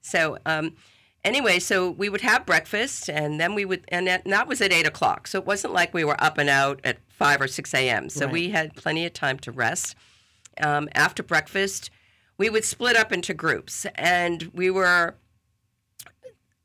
So 0.00 0.38
um, 0.46 0.76
anyway, 1.24 1.58
so 1.58 1.90
we 1.90 2.08
would 2.08 2.20
have 2.22 2.46
breakfast, 2.46 3.08
and 3.08 3.40
then 3.40 3.54
we 3.54 3.64
would, 3.64 3.84
and 3.88 4.06
that, 4.06 4.24
and 4.24 4.32
that 4.32 4.48
was 4.48 4.60
at 4.60 4.72
eight 4.72 4.86
o'clock. 4.86 5.26
So 5.26 5.38
it 5.38 5.46
wasn't 5.46 5.72
like 5.72 5.94
we 5.94 6.04
were 6.04 6.22
up 6.22 6.38
and 6.38 6.48
out 6.48 6.80
at 6.84 6.98
five 7.08 7.40
or 7.40 7.48
six 7.48 7.74
a.m. 7.74 8.08
So 8.08 8.26
we 8.26 8.50
had 8.50 8.74
plenty 8.74 9.04
of 9.06 9.12
time 9.12 9.38
to 9.40 9.52
rest 9.52 9.96
um, 10.60 10.88
after 10.94 11.22
breakfast, 11.22 11.90
we 12.36 12.50
would 12.50 12.64
split 12.64 12.96
up 12.96 13.12
into 13.12 13.34
groups, 13.34 13.86
and 13.94 14.50
we 14.54 14.70
were. 14.70 15.16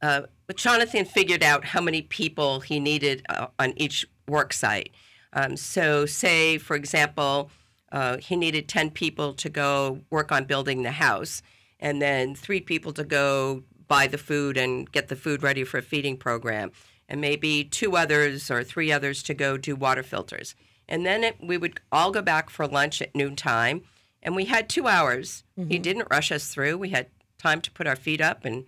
Uh, 0.01 0.23
Jonathan 0.55 1.05
figured 1.05 1.41
out 1.41 1.65
how 1.65 1.81
many 1.81 2.01
people 2.01 2.59
he 2.59 2.79
needed 2.79 3.25
uh, 3.29 3.47
on 3.57 3.73
each 3.77 4.05
work 4.27 4.51
site. 4.51 4.91
Um, 5.31 5.55
so, 5.55 6.05
say 6.05 6.57
for 6.57 6.75
example, 6.75 7.49
uh, 7.91 8.17
he 8.17 8.35
needed 8.35 8.67
ten 8.67 8.91
people 8.91 9.33
to 9.33 9.49
go 9.49 10.01
work 10.09 10.31
on 10.31 10.45
building 10.45 10.83
the 10.83 10.91
house, 10.91 11.41
and 11.79 12.01
then 12.01 12.35
three 12.35 12.61
people 12.61 12.93
to 12.93 13.03
go 13.03 13.63
buy 13.93 14.07
the 14.07 14.17
food 14.17 14.57
and 14.57 14.91
get 14.91 15.07
the 15.07 15.15
food 15.15 15.43
ready 15.43 15.63
for 15.63 15.77
a 15.77 15.81
feeding 15.83 16.17
program, 16.17 16.71
and 17.07 17.21
maybe 17.21 17.63
two 17.63 17.95
others 17.95 18.49
or 18.49 18.63
three 18.63 18.91
others 18.91 19.21
to 19.21 19.33
go 19.35 19.55
do 19.55 19.75
water 19.75 20.01
filters. 20.01 20.55
And 20.87 21.05
then 21.05 21.23
it, 21.23 21.35
we 21.39 21.57
would 21.57 21.79
all 21.91 22.11
go 22.11 22.23
back 22.23 22.49
for 22.49 22.65
lunch 22.67 23.01
at 23.03 23.15
noontime, 23.15 23.83
And 24.23 24.35
we 24.35 24.45
had 24.45 24.69
two 24.69 24.87
hours. 24.87 25.43
He 25.55 25.61
mm-hmm. 25.61 25.81
didn't 25.81 26.07
rush 26.09 26.31
us 26.31 26.47
through. 26.47 26.77
We 26.77 26.89
had 26.89 27.07
time 27.37 27.61
to 27.61 27.71
put 27.71 27.87
our 27.87 27.95
feet 27.95 28.21
up 28.21 28.45
and 28.45 28.65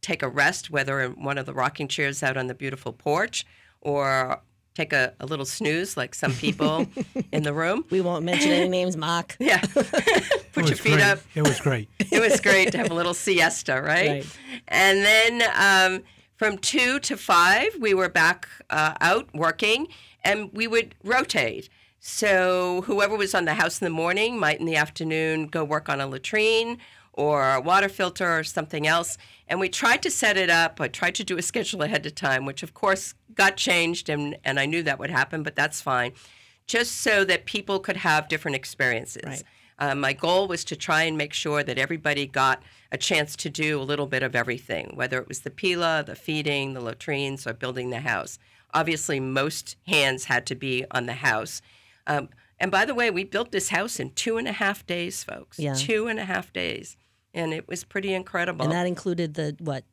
take 0.00 0.22
a 0.22 0.28
rest, 0.28 0.70
whether 0.70 1.00
in 1.00 1.24
one 1.24 1.38
of 1.38 1.46
the 1.46 1.54
rocking 1.54 1.88
chairs 1.88 2.22
out 2.22 2.36
on 2.36 2.46
the 2.46 2.54
beautiful 2.54 2.92
porch 2.92 3.46
or 3.80 4.42
take 4.78 4.92
a, 4.92 5.12
a 5.18 5.26
little 5.26 5.44
snooze 5.44 5.96
like 5.96 6.14
some 6.14 6.32
people 6.32 6.86
in 7.32 7.42
the 7.42 7.52
room. 7.52 7.84
We 7.90 8.00
won't 8.00 8.24
mention 8.24 8.52
any 8.52 8.68
names, 8.68 8.96
Mock. 9.04 9.36
Yeah. 9.40 9.60
Put 10.52 10.68
your 10.68 10.76
feet 10.76 10.94
great. 10.94 11.04
up. 11.04 11.18
It 11.34 11.42
was 11.42 11.60
great. 11.60 11.88
It 11.98 12.20
was 12.20 12.40
great 12.40 12.72
to 12.72 12.78
have 12.78 12.90
a 12.90 12.94
little 12.94 13.14
siesta, 13.14 13.82
right? 13.82 14.08
Right. 14.08 14.38
And 14.68 14.98
then 15.04 15.42
um, 15.56 16.04
from 16.36 16.58
two 16.58 17.00
to 17.00 17.16
five, 17.16 17.70
we 17.80 17.92
were 17.92 18.08
back 18.08 18.48
uh, 18.70 18.94
out 19.00 19.28
working, 19.34 19.88
and 20.24 20.50
we 20.52 20.68
would 20.68 20.94
rotate. 21.02 21.68
So 21.98 22.82
whoever 22.82 23.16
was 23.16 23.34
on 23.34 23.44
the 23.44 23.54
house 23.54 23.80
in 23.80 23.84
the 23.84 23.90
morning 23.90 24.38
might 24.38 24.60
in 24.60 24.66
the 24.66 24.76
afternoon 24.76 25.48
go 25.48 25.64
work 25.64 25.88
on 25.88 26.00
a 26.00 26.06
latrine 26.06 26.78
or 27.18 27.52
a 27.54 27.60
water 27.60 27.88
filter 27.88 28.38
or 28.38 28.44
something 28.44 28.86
else. 28.86 29.18
And 29.48 29.58
we 29.58 29.68
tried 29.68 30.02
to 30.02 30.10
set 30.10 30.36
it 30.36 30.50
up. 30.50 30.80
I 30.80 30.86
tried 30.86 31.16
to 31.16 31.24
do 31.24 31.36
a 31.36 31.42
schedule 31.42 31.82
ahead 31.82 32.06
of 32.06 32.14
time, 32.14 32.46
which 32.46 32.62
of 32.62 32.74
course 32.74 33.14
got 33.34 33.56
changed, 33.56 34.08
and, 34.08 34.38
and 34.44 34.60
I 34.60 34.66
knew 34.66 34.84
that 34.84 35.00
would 35.00 35.10
happen, 35.10 35.42
but 35.42 35.56
that's 35.56 35.80
fine. 35.80 36.12
Just 36.68 37.00
so 37.00 37.24
that 37.24 37.44
people 37.44 37.80
could 37.80 37.96
have 37.96 38.28
different 38.28 38.54
experiences. 38.54 39.24
Right. 39.26 39.42
Uh, 39.80 39.94
my 39.96 40.12
goal 40.12 40.46
was 40.46 40.64
to 40.66 40.76
try 40.76 41.02
and 41.02 41.18
make 41.18 41.32
sure 41.32 41.64
that 41.64 41.76
everybody 41.76 42.26
got 42.26 42.62
a 42.92 42.98
chance 42.98 43.34
to 43.36 43.50
do 43.50 43.80
a 43.80 43.82
little 43.82 44.06
bit 44.06 44.22
of 44.22 44.36
everything, 44.36 44.92
whether 44.94 45.18
it 45.18 45.26
was 45.26 45.40
the 45.40 45.50
pila, 45.50 46.04
the 46.06 46.14
feeding, 46.14 46.74
the 46.74 46.80
latrines, 46.80 47.48
or 47.48 47.52
building 47.52 47.90
the 47.90 48.00
house. 48.00 48.38
Obviously, 48.72 49.18
most 49.18 49.76
hands 49.88 50.26
had 50.26 50.46
to 50.46 50.54
be 50.54 50.84
on 50.92 51.06
the 51.06 51.14
house. 51.14 51.62
Um, 52.06 52.28
and 52.60 52.70
by 52.70 52.84
the 52.84 52.94
way, 52.94 53.10
we 53.10 53.24
built 53.24 53.50
this 53.50 53.70
house 53.70 53.98
in 53.98 54.10
two 54.12 54.36
and 54.36 54.46
a 54.46 54.52
half 54.52 54.86
days, 54.86 55.24
folks. 55.24 55.58
Yeah. 55.58 55.74
Two 55.74 56.06
and 56.06 56.18
a 56.18 56.24
half 56.24 56.52
days. 56.52 56.96
And 57.38 57.52
it 57.54 57.68
was 57.68 57.84
pretty 57.84 58.12
incredible. 58.14 58.64
And 58.64 58.72
that 58.72 58.86
included 58.86 59.34
the 59.34 59.56
what, 59.60 59.84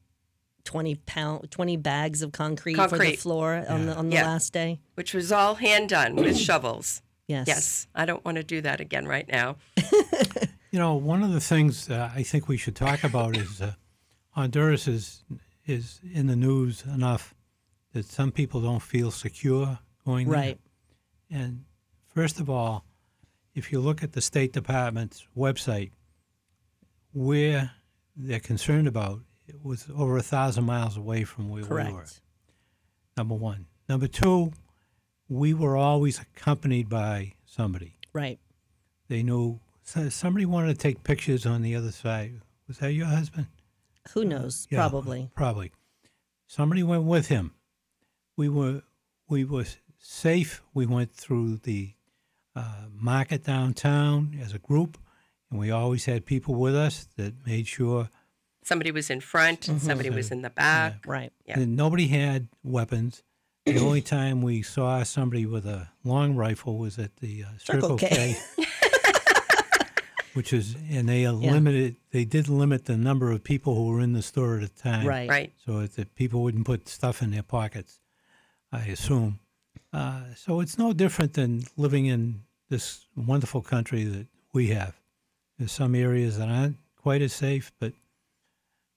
twenty 0.63 0.95
pound, 0.95 1.51
twenty 1.51 1.77
bags 1.77 2.21
of 2.21 2.31
concrete, 2.31 2.75
for 2.75 2.81
the 2.83 2.89
Concrete. 2.89 3.19
floor 3.19 3.63
on 3.69 3.85
the 3.85 3.95
on 3.95 4.09
the 4.09 4.15
Yeah. 4.15 4.27
last 4.27 4.51
day. 4.51 4.79
which 4.95 5.13
was 5.13 5.31
all 5.31 5.55
hand 5.55 5.89
done 5.89 6.15
with 6.15 6.37
shovels. 6.37 7.01
Yes. 7.27 7.47
Yes, 7.47 7.87
I 7.95 8.05
don't 8.05 8.23
want 8.23 8.37
to 8.37 8.43
do 8.43 8.61
that 8.61 8.79
again 8.79 9.07
right 9.07 9.27
now. 9.27 9.55
You 10.71 10.79
know, 10.79 10.93
one 10.95 11.23
of 11.23 11.31
the 11.31 11.39
things 11.39 11.89
uh, 11.89 12.11
I 12.13 12.21
think 12.23 12.49
we 12.49 12.57
should 12.57 12.75
talk 12.75 13.03
about 13.05 13.37
is 13.37 13.61
uh, 13.61 13.73
Honduras 14.31 14.87
is 14.89 15.23
is 15.65 16.01
in 16.13 16.27
the 16.27 16.35
news 16.35 16.83
enough 16.85 17.33
that 17.93 18.05
some 18.05 18.31
people 18.31 18.59
don't 18.61 18.81
feel 18.81 19.09
secure 19.09 19.79
going 20.05 20.27
there. 20.29 20.37
Right. 20.39 20.59
And 21.31 21.63
first 22.13 22.39
of 22.41 22.49
all, 22.49 22.83
if 23.53 23.71
you 23.71 23.79
look 23.79 24.03
at 24.03 24.11
the 24.11 24.21
State 24.21 24.51
Department's 24.51 25.25
website, 25.35 25.91
where 27.16 27.72
they're 28.16 28.39
concerned 28.39 28.88
about, 28.88 29.22
it 29.47 29.63
was 29.63 29.88
over 29.95 30.18
a 30.18 30.22
thousand 30.24 30.66
miles 30.66 30.97
away 30.97 31.24
from 31.24 31.49
where 31.49 31.63
we 31.63 31.70
were. 31.70 31.84
Correct. 31.84 32.22
Number 33.18 33.36
one. 33.36 33.68
Number 33.88 34.07
two, 34.07 34.51
we 35.30 35.53
were 35.53 35.78
always 35.78 36.20
accompanied 36.20 36.89
by 36.89 37.34
somebody. 37.45 37.97
Right. 38.13 38.39
They 39.07 39.24
knew 39.24 39.59
somebody 39.84 40.45
wanted 40.45 40.74
to 40.74 40.80
take 40.80 41.03
pictures 41.03 41.45
on 41.45 41.61
the 41.61 41.76
other 41.76 41.91
side. 41.91 42.41
Was 42.68 42.80
that 42.80 42.93
your 42.93 43.05
husband? 43.05 43.47
Who 44.13 44.26
knows? 44.26 44.68
Yeah, 44.70 44.80
Probably. 44.80 45.30
Probably. 45.36 45.72
Somebody 46.47 46.84
went 46.84 47.03
with 47.03 47.28
him. 47.28 47.53
We 48.36 48.49
were 48.49 48.82
we 49.28 49.45
were 49.45 49.66
safe. 49.99 50.61
We 50.74 50.86
went 50.86 51.11
through 51.11 51.57
the 51.57 51.93
uh, 52.55 52.86
market 52.91 53.43
downtown 53.43 54.38
as 54.41 54.53
a 54.53 54.59
group, 54.59 54.97
and 55.49 55.59
we 55.59 55.71
always 55.71 56.05
had 56.05 56.25
people 56.25 56.55
with 56.55 56.75
us 56.75 57.07
that 57.17 57.45
made 57.45 57.67
sure 57.67 58.09
Somebody 58.63 58.89
was 58.91 59.11
in 59.11 59.21
front 59.21 59.67
and 59.67 59.79
somebody 59.79 60.09
was 60.09 60.31
in 60.31 60.41
the 60.41 60.49
back. 60.49 61.05
Right. 61.05 61.31
Yeah. 61.45 61.59
that 61.59 61.67
nobody 61.67 62.07
had 62.07 62.47
weapons. 62.63 63.21
The 63.65 63.77
only 63.85 64.01
time 64.01 64.41
we 64.41 64.63
saw 64.63 65.03
somebody 65.03 65.45
with 65.45 65.67
a 65.67 65.89
long 66.03 66.35
rifle 66.35 66.79
was 66.79 66.97
at 66.97 67.15
the 67.17 67.43
uh, 67.43 67.47
Circle 67.59 67.97
Circle, 67.97 67.97
K. 67.99 68.37
K. 68.57 68.65
Which 70.33 70.51
is, 70.51 70.75
and 70.89 71.07
they 71.07 71.27
limited. 71.27 71.95
They 72.09 72.25
did 72.25 72.49
limit 72.49 72.85
the 72.85 72.97
number 72.97 73.31
of 73.31 73.43
people 73.43 73.75
who 73.75 73.85
were 73.85 74.01
in 74.01 74.13
the 74.13 74.23
store 74.23 74.57
at 74.57 74.63
a 74.63 74.67
time. 74.67 75.05
Right. 75.05 75.29
Right. 75.29 75.53
so 75.63 75.85
that 75.85 76.15
people 76.15 76.41
wouldn't 76.41 76.65
put 76.65 76.89
stuff 76.89 77.21
in 77.21 77.29
their 77.29 77.43
pockets, 77.43 77.99
I 78.71 78.85
assume. 78.85 79.39
Uh, 79.93 80.21
so 80.35 80.59
it's 80.59 80.77
no 80.77 80.91
different 80.91 81.33
than 81.33 81.65
living 81.77 82.07
in 82.07 82.41
this 82.69 83.05
wonderful 83.15 83.61
country 83.61 84.03
that 84.05 84.27
we 84.51 84.67
have. 84.69 84.99
There's 85.58 85.72
some 85.72 85.95
areas 85.95 86.38
that 86.38 86.49
aren't 86.49 86.78
quite 87.01 87.22
as 87.22 87.34
safe, 87.34 87.72
but 87.80 87.93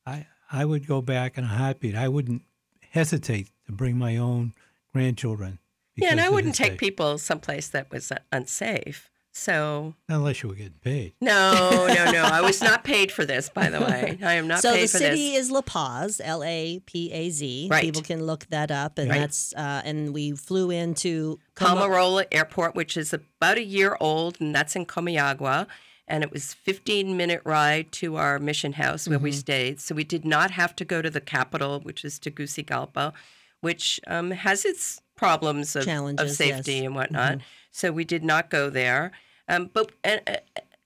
I 0.06 0.26
I 0.50 0.64
would 0.64 0.86
go 0.86 1.00
back 1.02 1.38
in 1.38 1.44
a 1.44 1.48
heartbeat. 1.48 1.94
I 1.94 2.08
wouldn't 2.08 2.42
hesitate 2.90 3.48
to 3.66 3.72
bring 3.72 3.96
my 3.98 4.16
own 4.16 4.54
grandchildren. 4.92 5.58
Yeah, 5.96 6.10
and 6.10 6.20
I 6.20 6.28
wouldn't 6.30 6.54
take 6.54 6.72
safe. 6.72 6.80
people 6.80 7.18
someplace 7.18 7.68
that 7.68 7.90
was 7.90 8.10
uh, 8.12 8.18
unsafe. 8.32 9.10
So 9.30 9.94
unless 10.08 10.42
you 10.42 10.48
were 10.48 10.54
getting 10.56 10.78
paid. 10.82 11.12
no, 11.20 11.86
no, 11.88 12.10
no. 12.10 12.22
I 12.24 12.40
was 12.40 12.60
not 12.60 12.82
paid 12.82 13.12
for 13.12 13.24
this, 13.24 13.48
by 13.48 13.68
the 13.70 13.80
way. 13.80 14.18
I 14.22 14.34
am 14.34 14.48
not 14.48 14.62
so 14.62 14.72
paid 14.72 14.84
the 14.84 14.88
for 14.88 14.98
city 14.98 15.30
this. 15.32 15.44
is 15.46 15.50
La 15.52 15.60
Paz, 15.60 16.20
L 16.24 16.42
A 16.42 16.80
P 16.86 17.12
A 17.12 17.30
Z. 17.30 17.68
Right. 17.70 17.82
People 17.84 18.02
can 18.02 18.24
look 18.24 18.46
that 18.46 18.70
up, 18.72 18.98
and 18.98 19.10
Right. 19.10 19.18
that's 19.20 19.52
uh, 19.54 19.82
and 19.84 20.12
we 20.14 20.32
flew 20.32 20.70
into 20.70 21.38
Como- 21.54 21.82
Palmerola 21.82 22.24
Airport, 22.32 22.74
which 22.74 22.96
is 22.96 23.12
about 23.12 23.58
a 23.58 23.62
year 23.64 23.96
old, 24.00 24.40
and 24.40 24.52
that's 24.54 24.74
in 24.74 24.86
Comayagua. 24.86 25.66
And 26.08 26.24
it 26.24 26.32
was 26.32 26.54
15 26.54 27.16
minute 27.16 27.42
ride 27.44 27.92
to 27.92 28.16
our 28.16 28.38
mission 28.38 28.72
house 28.72 29.06
where 29.06 29.18
Mm-hmm. 29.18 29.24
we 29.24 29.32
stayed. 29.32 29.80
So 29.80 29.94
we 29.94 30.04
did 30.04 30.24
not 30.24 30.50
have 30.52 30.74
to 30.76 30.84
go 30.84 31.02
to 31.02 31.10
the 31.10 31.20
capital, 31.20 31.80
which 31.80 32.04
is 32.04 32.18
Tegucigalpa, 32.18 33.12
which 33.60 34.00
um, 34.06 34.30
has 34.30 34.64
its 34.64 35.00
problems 35.16 35.76
of, 35.76 35.86
of 36.18 36.30
safety 36.30 36.74
yes. 36.76 36.84
and 36.84 36.94
whatnot. 36.94 37.38
So 37.70 37.92
we 37.92 38.04
did 38.04 38.24
not 38.24 38.50
go 38.50 38.70
there. 38.70 39.12
Um, 39.48 39.70
but 39.72 39.92
uh, 40.04 40.18
uh, 40.26 40.36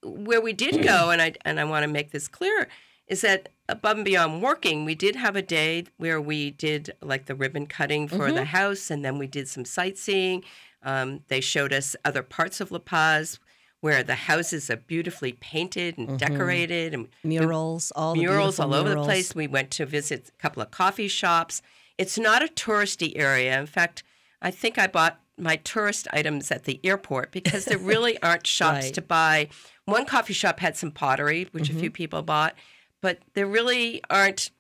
where 0.03 0.41
we 0.41 0.53
did 0.53 0.83
go, 0.83 1.11
and 1.11 1.23
I 1.23 1.35
and 1.45 1.61
I 1.61 1.65
want 1.65 1.85
to 1.85 1.89
make 1.89 2.11
this 2.11 2.29
clear, 2.29 2.69
is 3.07 3.21
that 3.21 3.51
above 3.69 3.97
and 3.97 4.05
beyond 4.05 4.43
working, 4.43 4.85
we 4.85 4.95
did 4.95 5.17
have 5.17 5.37
a 5.37 5.43
day 5.43 5.85
where 5.99 6.21
we 6.21 6.51
did 6.51 6.93
like 7.03 7.27
the 7.27 7.35
ribbon 7.35 7.67
cutting 7.67 8.09
for 8.09 8.33
the 8.33 8.45
house, 8.47 8.91
and 8.91 9.05
then 9.05 9.19
we 9.19 9.27
did 9.27 9.49
some 9.49 9.65
sightseeing. 9.65 10.45
Um, 10.83 11.21
they 11.29 11.41
showed 11.41 11.73
us 11.73 11.95
other 12.05 12.23
parts 12.23 12.61
of 12.61 12.73
La 12.73 12.79
Paz 12.79 13.39
where 13.83 14.03
the 14.05 14.15
houses 14.15 14.71
are 14.71 14.77
beautifully 14.77 15.33
painted 15.33 15.99
and 15.99 16.17
decorated, 16.19 16.95
and 16.95 17.09
murals, 17.25 17.93
all 17.97 18.15
the 18.15 18.21
murals 18.21 18.59
all 18.61 18.73
over 18.73 18.89
the 18.91 19.03
place. 19.03 19.35
We 19.35 19.47
went 19.49 19.71
to 19.73 19.85
visit 19.85 20.31
a 20.31 20.41
couple 20.41 20.63
of 20.63 20.71
coffee 20.71 21.09
shops. 21.09 21.61
It's 21.99 22.17
not 22.17 22.43
a 22.43 22.47
touristy 22.47 23.13
area. 23.17 23.59
In 23.59 23.67
fact, 23.67 24.05
I 24.41 24.51
think 24.53 24.79
I 24.79 24.87
bought 24.87 25.19
my 25.37 25.57
tourist 25.57 26.07
items 26.13 26.53
at 26.53 26.63
the 26.65 26.79
airport 26.85 27.33
because 27.33 27.65
there 27.65 27.77
really 27.93 28.23
aren't 28.23 28.47
shops 28.47 28.85
Right. 28.87 28.95
to 28.95 29.03
buy. 29.03 29.49
One 29.85 30.05
coffee 30.07 30.33
shop 30.33 30.61
had 30.61 30.77
some 30.77 30.93
pottery, 30.93 31.49
which 31.51 31.69
a 31.69 31.73
few 31.73 31.91
Mm-hmm. 31.91 31.93
people 31.95 32.23
bought, 32.23 32.55
but 33.01 33.19
there 33.35 33.47
really 33.49 34.01
aren't 34.09 34.51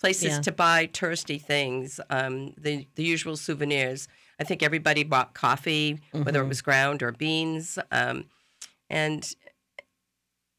places 0.00 0.30
Yeah. 0.32 0.40
to 0.40 0.50
buy 0.52 0.86
touristy 0.86 1.40
things. 1.40 2.00
Um, 2.08 2.54
the 2.56 2.86
the 2.94 3.04
usual 3.04 3.36
souvenirs. 3.36 4.08
I 4.40 4.44
think 4.44 4.62
everybody 4.62 5.04
bought 5.04 5.34
coffee, 5.34 6.00
whether 6.12 6.38
Mm-hmm. 6.40 6.46
it 6.46 6.48
was 6.48 6.62
ground 6.62 7.02
or 7.02 7.12
beans, 7.12 7.78
um, 7.90 8.24
and 8.92 9.34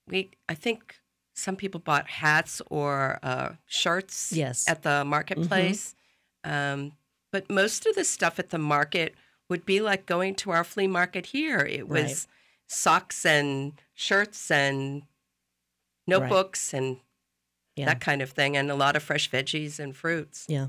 we. 0.08 0.32
I 0.50 0.54
think 0.56 0.96
some 1.36 1.56
people 1.56 1.80
bought 1.80 2.08
hats 2.08 2.62
or 2.70 3.20
uh, 3.24 3.54
shirts 3.66 4.32
Yes. 4.34 4.68
at 4.70 4.84
the 4.84 5.04
marketplace. 5.06 5.96
Um, 6.44 6.92
but 7.32 7.50
most 7.50 7.86
of 7.88 7.96
the 7.96 8.04
stuff 8.06 8.38
at 8.38 8.50
the 8.52 8.60
market 8.60 9.16
would 9.50 9.66
be 9.66 9.80
like 9.82 10.06
going 10.06 10.36
to 10.36 10.52
our 10.52 10.64
flea 10.64 10.86
market 10.88 11.28
here. 11.28 11.60
It 11.60 11.88
was 11.88 12.04
Right. 12.04 12.28
socks 12.68 13.26
and 13.26 13.74
shirts 13.96 14.52
and 14.52 15.04
notebooks 16.06 16.74
and 16.74 16.98
Yeah. 17.76 17.86
that 17.86 18.02
kind 18.02 18.22
of 18.22 18.30
thing, 18.32 18.56
and 18.56 18.70
a 18.70 18.76
lot 18.76 18.96
of 18.96 19.02
fresh 19.02 19.30
veggies 19.32 19.80
and 19.80 19.96
fruits. 19.96 20.46
Yeah. 20.48 20.68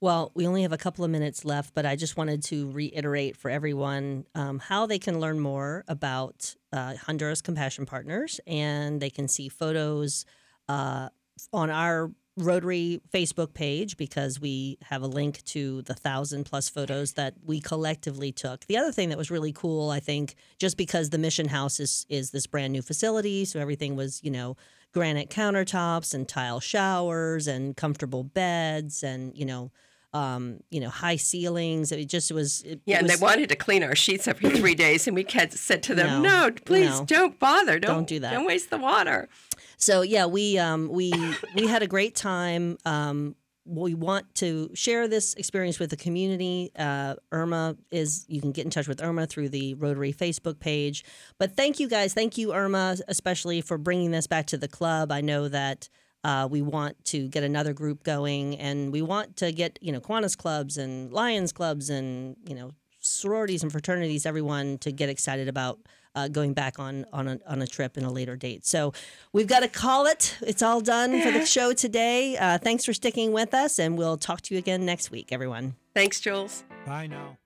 Well, 0.00 0.30
we 0.34 0.46
only 0.46 0.62
have 0.62 0.72
a 0.72 0.78
couple 0.78 1.04
of 1.04 1.10
minutes 1.10 1.44
left, 1.44 1.74
but 1.74 1.84
I 1.84 1.96
just 1.96 2.16
wanted 2.16 2.44
to 2.44 2.70
reiterate 2.70 3.36
for 3.36 3.50
everyone 3.50 4.26
um, 4.36 4.60
how 4.60 4.86
they 4.86 5.00
can 5.00 5.18
learn 5.18 5.40
more 5.40 5.84
about 5.88 6.54
uh, 6.72 6.94
Honduras 6.96 7.42
Compassion 7.42 7.86
Partners, 7.86 8.40
and 8.46 9.00
they 9.00 9.10
can 9.10 9.28
see 9.28 9.48
photos 9.48 10.24
uh, 10.68 11.08
on 11.52 11.70
our 11.70 12.10
Rotary 12.38 13.00
Facebook 13.12 13.52
page 13.52 13.96
because 13.96 14.40
we 14.40 14.78
have 14.82 15.02
a 15.02 15.08
link 15.08 15.42
to 15.46 15.82
the 15.82 15.94
thousand 15.94 16.44
plus 16.44 16.68
photos 16.68 17.14
that 17.14 17.34
we 17.44 17.60
collectively 17.60 18.30
took. 18.30 18.64
The 18.66 18.76
other 18.76 18.92
thing 18.92 19.08
that 19.08 19.18
was 19.18 19.30
really 19.30 19.52
cool, 19.52 19.90
I 19.90 19.98
think, 19.98 20.36
just 20.58 20.76
because 20.76 21.10
the 21.10 21.18
mission 21.18 21.48
house 21.48 21.80
is 21.80 22.06
is 22.08 22.30
this 22.30 22.46
brand 22.46 22.72
new 22.72 22.82
facility, 22.82 23.44
so 23.44 23.58
everything 23.58 23.96
was 23.96 24.20
you 24.22 24.30
know 24.30 24.56
granite 24.92 25.30
countertops 25.30 26.14
and 26.14 26.28
tile 26.28 26.60
showers 26.60 27.46
and 27.46 27.76
comfortable 27.76 28.24
beds 28.24 29.02
and 29.02 29.36
you 29.36 29.44
know 29.44 29.70
um, 30.12 30.60
you 30.70 30.80
know, 30.80 30.88
high 30.88 31.16
ceilings. 31.16 31.92
It 31.92 32.06
just 32.06 32.32
was. 32.32 32.62
It, 32.62 32.80
Yeah, 32.86 32.96
it 32.96 33.00
and 33.00 33.10
they 33.10 33.16
wanted 33.16 33.48
to 33.50 33.56
clean 33.56 33.82
our 33.82 33.94
sheets 33.94 34.26
every 34.26 34.50
three 34.50 34.74
days, 34.86 35.06
and 35.06 35.14
we 35.14 35.24
kept, 35.24 35.52
said 35.52 35.82
to 35.84 35.94
them, 35.94 36.22
No, 36.22 36.48
"No, 36.48 36.50
please 36.64 37.00
no. 37.00 37.04
don't 37.06 37.38
bother. 37.38 37.78
Don't, 37.78 37.94
Don't 37.94 38.06
do 38.06 38.20
that. 38.20 38.32
Don't 38.32 38.46
waste 38.46 38.70
the 38.70 38.78
water." 38.78 39.28
So 39.76 40.02
yeah, 40.02 40.26
we 40.26 40.58
um, 40.58 40.88
we 40.88 41.12
we 41.54 41.66
had 41.66 41.82
a 41.82 41.86
great 41.86 42.14
time. 42.14 42.78
Um, 42.84 43.36
we 43.64 43.92
want 43.94 44.34
to 44.36 44.70
share 44.74 45.08
this 45.08 45.34
experience 45.34 45.78
with 45.78 45.90
the 45.90 45.96
community. 45.96 46.72
Uh, 46.76 47.16
Irma 47.30 47.76
is 47.90 48.24
you 48.26 48.40
can 48.40 48.50
get 48.50 48.64
in 48.64 48.70
touch 48.70 48.88
with 48.88 49.02
Irma 49.02 49.26
through 49.26 49.50
the 49.50 49.74
Rotary 49.74 50.12
Facebook 50.12 50.58
page. 50.58 51.04
But 51.38 51.54
thank 51.54 51.78
you 51.78 51.86
guys, 51.88 52.14
thank 52.14 52.38
you 52.38 52.54
Irma, 52.54 52.96
especially 53.08 53.60
for 53.60 53.76
bringing 53.76 54.10
this 54.10 54.26
back 54.26 54.46
to 54.46 54.56
the 54.56 54.68
club. 54.68 55.12
I 55.12 55.20
know 55.20 55.48
that. 55.48 55.88
Uh, 56.24 56.48
we 56.50 56.62
want 56.62 57.02
to 57.06 57.28
get 57.28 57.42
another 57.44 57.72
group 57.72 58.02
going, 58.02 58.56
and 58.56 58.92
we 58.92 59.02
want 59.02 59.36
to 59.36 59.52
get 59.52 59.78
you 59.80 59.92
know 59.92 60.00
Kiwanis 60.00 60.36
clubs 60.36 60.76
and 60.76 61.12
Lions 61.12 61.52
clubs 61.52 61.90
and 61.90 62.36
you 62.46 62.54
know 62.54 62.72
sororities 63.00 63.62
and 63.62 63.70
fraternities, 63.70 64.26
everyone 64.26 64.78
to 64.78 64.92
get 64.92 65.08
excited 65.08 65.48
about 65.48 65.78
uh, 66.14 66.28
going 66.28 66.52
back 66.52 66.78
on 66.78 67.06
on 67.12 67.28
a, 67.28 67.38
on 67.46 67.62
a 67.62 67.66
trip 67.66 67.96
in 67.96 68.04
a 68.04 68.12
later 68.12 68.36
date. 68.36 68.66
So 68.66 68.92
we've 69.32 69.46
got 69.46 69.60
to 69.60 69.68
call 69.68 70.06
it. 70.06 70.36
It's 70.40 70.62
all 70.62 70.80
done 70.80 71.22
for 71.22 71.30
the 71.30 71.46
show 71.56 71.72
today. 71.72 72.36
Uh, 72.36 72.58
thanks 72.58 72.84
for 72.84 72.92
sticking 72.92 73.32
with 73.32 73.54
us, 73.54 73.78
and 73.78 73.96
we'll 73.96 74.16
talk 74.16 74.40
to 74.42 74.54
you 74.54 74.58
again 74.58 74.84
next 74.84 75.10
week, 75.10 75.32
everyone. 75.32 75.74
Thanks, 75.94 76.20
Jules. 76.20 76.64
Bye 76.86 77.06
now. 77.06 77.38